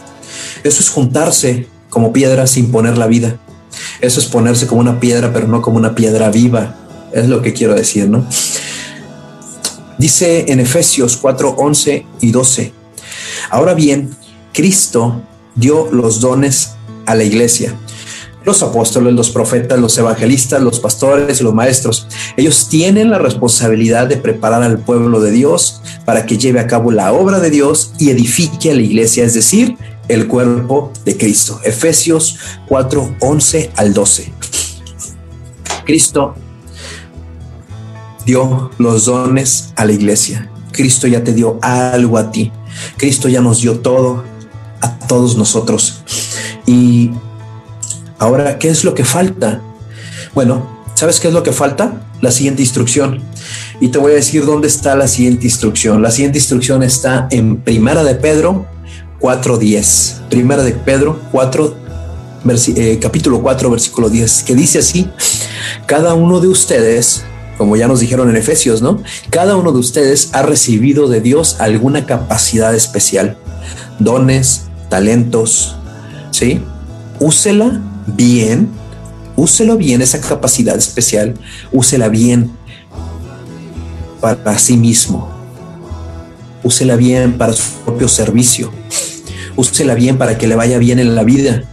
Eso 0.63 0.79
es 0.81 0.89
juntarse 0.89 1.67
como 1.89 2.13
piedra 2.13 2.47
sin 2.47 2.71
poner 2.71 2.97
la 2.97 3.07
vida. 3.07 3.37
Eso 4.01 4.19
es 4.19 4.27
ponerse 4.27 4.67
como 4.67 4.81
una 4.81 4.99
piedra, 4.99 5.33
pero 5.33 5.47
no 5.47 5.61
como 5.61 5.77
una 5.77 5.95
piedra 5.95 6.29
viva. 6.29 6.75
Es 7.11 7.27
lo 7.27 7.41
que 7.41 7.53
quiero 7.53 7.73
decir, 7.73 8.09
¿no? 8.09 8.25
Dice 9.97 10.45
en 10.47 10.59
Efesios 10.59 11.17
4, 11.17 11.55
11 11.57 12.05
y 12.21 12.31
12. 12.31 12.73
Ahora 13.49 13.73
bien, 13.73 14.15
Cristo 14.51 15.21
dio 15.55 15.89
los 15.91 16.19
dones 16.19 16.72
a 17.05 17.15
la 17.15 17.23
iglesia 17.23 17.75
los 18.45 18.61
apóstoles, 18.61 19.13
los 19.13 19.29
profetas, 19.29 19.79
los 19.79 19.97
evangelistas, 19.97 20.61
los 20.61 20.79
pastores 20.79 21.41
los 21.41 21.53
maestros. 21.53 22.07
Ellos 22.37 22.67
tienen 22.69 23.09
la 23.09 23.17
responsabilidad 23.17 24.07
de 24.07 24.17
preparar 24.17 24.63
al 24.63 24.79
pueblo 24.79 25.21
de 25.21 25.31
Dios 25.31 25.81
para 26.05 26.25
que 26.25 26.37
lleve 26.37 26.59
a 26.59 26.67
cabo 26.67 26.91
la 26.91 27.13
obra 27.13 27.39
de 27.39 27.49
Dios 27.49 27.93
y 27.99 28.09
edifique 28.09 28.71
a 28.71 28.75
la 28.75 28.81
iglesia, 28.81 29.23
es 29.23 29.33
decir, 29.33 29.77
el 30.07 30.27
cuerpo 30.27 30.91
de 31.05 31.17
Cristo. 31.17 31.59
Efesios 31.63 32.37
4, 32.67 33.15
11 33.19 33.71
al 33.75 33.93
12. 33.93 34.33
Cristo 35.85 36.35
dio 38.25 38.71
los 38.77 39.05
dones 39.05 39.73
a 39.75 39.85
la 39.85 39.93
iglesia. 39.93 40.49
Cristo 40.71 41.07
ya 41.07 41.23
te 41.23 41.33
dio 41.33 41.59
algo 41.61 42.17
a 42.17 42.31
ti. 42.31 42.51
Cristo 42.97 43.29
ya 43.29 43.41
nos 43.41 43.61
dio 43.61 43.79
todo 43.79 44.23
a 44.81 44.97
todos 45.07 45.37
nosotros. 45.37 46.03
Y 46.65 47.11
Ahora, 48.23 48.57
¿qué 48.57 48.69
es 48.69 48.85
lo 48.85 48.93
que 48.93 49.03
falta? 49.03 49.61
Bueno, 50.33 50.65
¿sabes 50.93 51.19
qué 51.19 51.27
es 51.27 51.33
lo 51.33 51.43
que 51.43 51.51
falta? 51.51 52.07
La 52.21 52.31
siguiente 52.31 52.61
instrucción. 52.61 53.21
Y 53.81 53.89
te 53.89 53.97
voy 53.97 54.13
a 54.13 54.15
decir 54.15 54.45
dónde 54.45 54.69
está 54.69 54.95
la 54.95 55.09
siguiente 55.09 55.45
instrucción. 55.45 56.01
La 56.01 56.09
siguiente 56.09 56.37
instrucción 56.37 56.83
está 56.83 57.27
en 57.31 57.57
Primera 57.57 58.01
de 58.05 58.15
Pedro 58.15 58.65
4.10. 59.19 60.29
Primera 60.29 60.63
de 60.63 60.71
Pedro 60.71 61.19
4, 61.33 61.75
eh, 62.77 62.99
capítulo 63.01 63.41
4, 63.41 63.69
versículo 63.69 64.09
10, 64.09 64.43
que 64.43 64.55
dice 64.55 64.79
así, 64.79 65.09
cada 65.85 66.13
uno 66.13 66.39
de 66.39 66.47
ustedes, 66.47 67.25
como 67.57 67.75
ya 67.75 67.89
nos 67.89 67.99
dijeron 67.99 68.29
en 68.29 68.37
Efesios, 68.37 68.81
¿no? 68.81 69.03
Cada 69.31 69.57
uno 69.57 69.73
de 69.73 69.79
ustedes 69.79 70.29
ha 70.31 70.43
recibido 70.43 71.09
de 71.09 71.19
Dios 71.19 71.57
alguna 71.59 72.05
capacidad 72.05 72.73
especial, 72.73 73.37
dones, 73.99 74.67
talentos, 74.89 75.75
¿sí? 76.33 76.59
Úsela 77.19 77.79
bien, 78.07 78.69
úselo 79.37 79.77
bien 79.77 80.01
esa 80.01 80.19
capacidad 80.19 80.75
especial, 80.75 81.35
úsela 81.71 82.09
bien 82.09 82.51
para 84.19 84.57
sí 84.57 84.75
mismo, 84.75 85.29
úsela 86.63 86.95
bien 86.95 87.37
para 87.37 87.53
su 87.53 87.63
propio 87.85 88.07
servicio, 88.07 88.71
úsela 89.55 89.93
bien 89.93 90.17
para 90.17 90.37
que 90.37 90.47
le 90.47 90.55
vaya 90.55 90.79
bien 90.79 90.99
en 90.99 91.15
la 91.15 91.23
vida, 91.23 91.63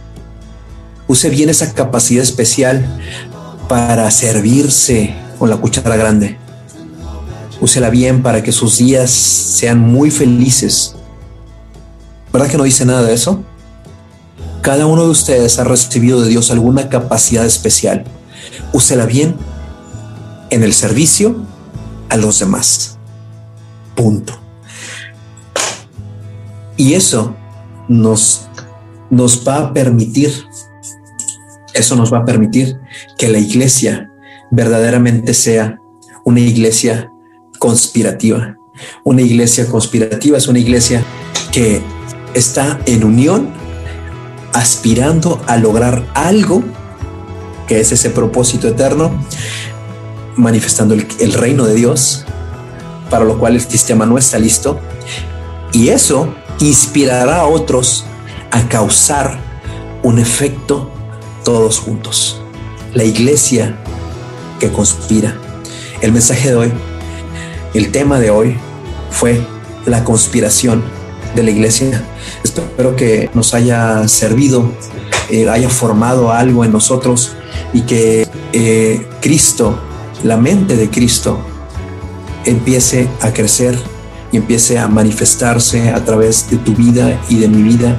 use 1.07 1.29
bien 1.29 1.49
esa 1.49 1.73
capacidad 1.73 2.23
especial 2.23 2.85
para 3.67 4.09
servirse 4.11 5.15
con 5.39 5.49
la 5.49 5.57
cuchara 5.57 5.97
grande. 5.97 6.37
Úsela 7.59 7.89
bien 7.89 8.23
para 8.23 8.41
que 8.41 8.51
sus 8.51 8.77
días 8.77 9.11
sean 9.11 9.79
muy 9.79 10.09
felices. 10.09 10.95
¿Verdad 12.33 12.47
que 12.49 12.57
no 12.57 12.63
dice 12.63 12.85
nada 12.85 13.03
de 13.03 13.13
eso? 13.13 13.43
Cada 14.61 14.85
uno 14.85 15.05
de 15.05 15.09
ustedes 15.09 15.57
ha 15.57 15.63
recibido 15.63 16.21
de 16.21 16.29
Dios 16.29 16.51
alguna 16.51 16.87
capacidad 16.87 17.45
especial. 17.45 18.03
Úsela 18.73 19.05
bien 19.05 19.35
en 20.51 20.63
el 20.63 20.73
servicio 20.73 21.35
a 22.09 22.17
los 22.17 22.39
demás. 22.39 22.99
Punto. 23.95 24.33
Y 26.77 26.93
eso 26.93 27.35
nos, 27.87 28.47
nos 29.09 29.47
va 29.47 29.57
a 29.57 29.73
permitir, 29.73 30.31
eso 31.73 31.95
nos 31.95 32.13
va 32.13 32.19
a 32.19 32.25
permitir 32.25 32.79
que 33.17 33.29
la 33.29 33.39
iglesia 33.39 34.11
verdaderamente 34.51 35.33
sea 35.33 35.79
una 36.23 36.39
iglesia 36.39 37.11
conspirativa. 37.57 38.57
Una 39.03 39.21
iglesia 39.21 39.67
conspirativa 39.67 40.37
es 40.37 40.47
una 40.47 40.59
iglesia 40.59 41.03
que 41.51 41.81
está 42.33 42.79
en 42.85 43.03
unión 43.03 43.60
aspirando 44.53 45.41
a 45.47 45.57
lograr 45.57 46.05
algo 46.13 46.63
que 47.67 47.79
es 47.79 47.91
ese 47.91 48.09
propósito 48.09 48.67
eterno, 48.67 49.11
manifestando 50.35 50.93
el, 50.93 51.33
reino 51.33 51.65
de 51.65 51.75
Dios, 51.75 52.25
para 53.09 53.23
lo 53.23 53.39
cual 53.39 53.55
el 53.55 53.61
sistema 53.61 54.05
no 54.05 54.17
está 54.17 54.39
listo. 54.39 54.79
Y 55.71 55.89
eso 55.89 56.33
inspirará 56.59 57.41
a 57.41 57.45
otros 57.45 58.05
a 58.51 58.67
causar 58.67 59.39
un 60.03 60.19
efecto 60.19 60.89
todos 61.43 61.79
juntos. 61.79 62.41
La 62.93 63.03
iglesia 63.03 63.77
que 64.59 64.71
conspira. 64.71 65.37
El 66.01 66.11
mensaje 66.11 66.49
de 66.49 66.55
hoy, 66.55 66.73
el 67.73 67.91
tema 67.91 68.19
de 68.19 68.31
hoy 68.31 68.57
fue 69.11 69.41
la 69.85 70.03
conspiración 70.03 70.83
de 71.35 71.43
la 71.43 71.51
iglesia. 71.51 72.03
Espero 72.43 72.95
que 72.95 73.29
nos 73.33 73.53
haya 73.53 74.07
servido, 74.07 74.71
eh, 75.29 75.49
haya 75.49 75.69
formado 75.69 76.31
algo 76.31 76.65
en 76.65 76.71
nosotros 76.71 77.33
y 77.73 77.81
que 77.81 78.27
eh, 78.53 79.07
Cristo, 79.21 79.79
la 80.23 80.37
mente 80.37 80.75
de 80.75 80.89
Cristo, 80.89 81.39
empiece 82.45 83.07
a 83.21 83.31
crecer 83.31 83.77
y 84.31 84.37
empiece 84.37 84.79
a 84.79 84.87
manifestarse 84.87 85.89
a 85.89 86.03
través 86.03 86.49
de 86.49 86.57
tu 86.57 86.73
vida 86.73 87.19
y 87.29 87.35
de 87.35 87.47
mi 87.47 87.61
vida 87.61 87.97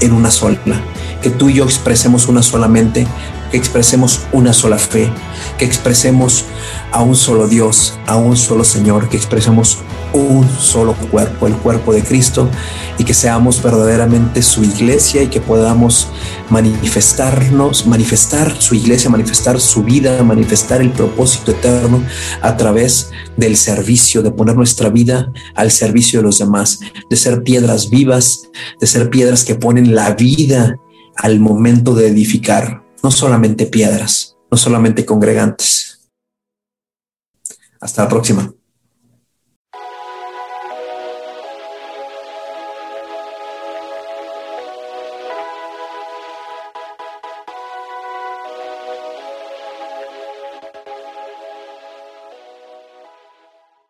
en 0.00 0.12
una 0.12 0.30
sola. 0.30 0.58
Que 1.22 1.30
tú 1.30 1.48
y 1.48 1.54
yo 1.54 1.64
expresemos 1.64 2.28
una 2.28 2.42
sola 2.42 2.68
mente, 2.68 3.06
que 3.52 3.58
expresemos 3.58 4.22
una 4.32 4.54
sola 4.54 4.78
fe, 4.78 5.12
que 5.58 5.66
expresemos 5.66 6.46
a 6.90 7.02
un 7.02 7.14
solo 7.14 7.46
Dios, 7.46 7.98
a 8.06 8.16
un 8.16 8.36
solo 8.36 8.64
Señor, 8.64 9.10
que 9.10 9.18
expresemos 9.18 9.78
un 10.14 10.48
solo 10.48 10.94
cuerpo, 10.94 11.46
el 11.46 11.54
cuerpo 11.56 11.92
de 11.92 12.02
Cristo, 12.02 12.48
y 12.98 13.04
que 13.04 13.14
seamos 13.14 13.62
verdaderamente 13.62 14.42
su 14.42 14.64
iglesia 14.64 15.22
y 15.22 15.28
que 15.28 15.40
podamos 15.40 16.08
manifestarnos, 16.48 17.86
manifestar 17.86 18.54
su 18.58 18.74
iglesia, 18.74 19.10
manifestar 19.10 19.60
su 19.60 19.82
vida, 19.82 20.22
manifestar 20.22 20.80
el 20.80 20.90
propósito 20.90 21.52
eterno 21.52 22.02
a 22.40 22.56
través 22.56 23.10
del 23.36 23.56
servicio, 23.56 24.22
de 24.22 24.30
poner 24.30 24.56
nuestra 24.56 24.88
vida 24.88 25.30
al 25.54 25.70
servicio 25.70 26.20
de 26.20 26.24
los 26.24 26.38
demás, 26.38 26.80
de 27.10 27.16
ser 27.16 27.42
piedras 27.42 27.90
vivas, 27.90 28.48
de 28.80 28.86
ser 28.86 29.10
piedras 29.10 29.44
que 29.44 29.54
ponen 29.54 29.94
la 29.94 30.14
vida 30.14 30.76
al 31.16 31.40
momento 31.40 31.94
de 31.94 32.08
edificar, 32.08 32.81
no 33.02 33.10
solamente 33.10 33.66
piedras, 33.66 34.36
no 34.50 34.56
solamente 34.56 35.04
congregantes. 35.04 36.10
Hasta 37.80 38.04
la 38.04 38.08
próxima. 38.08 38.54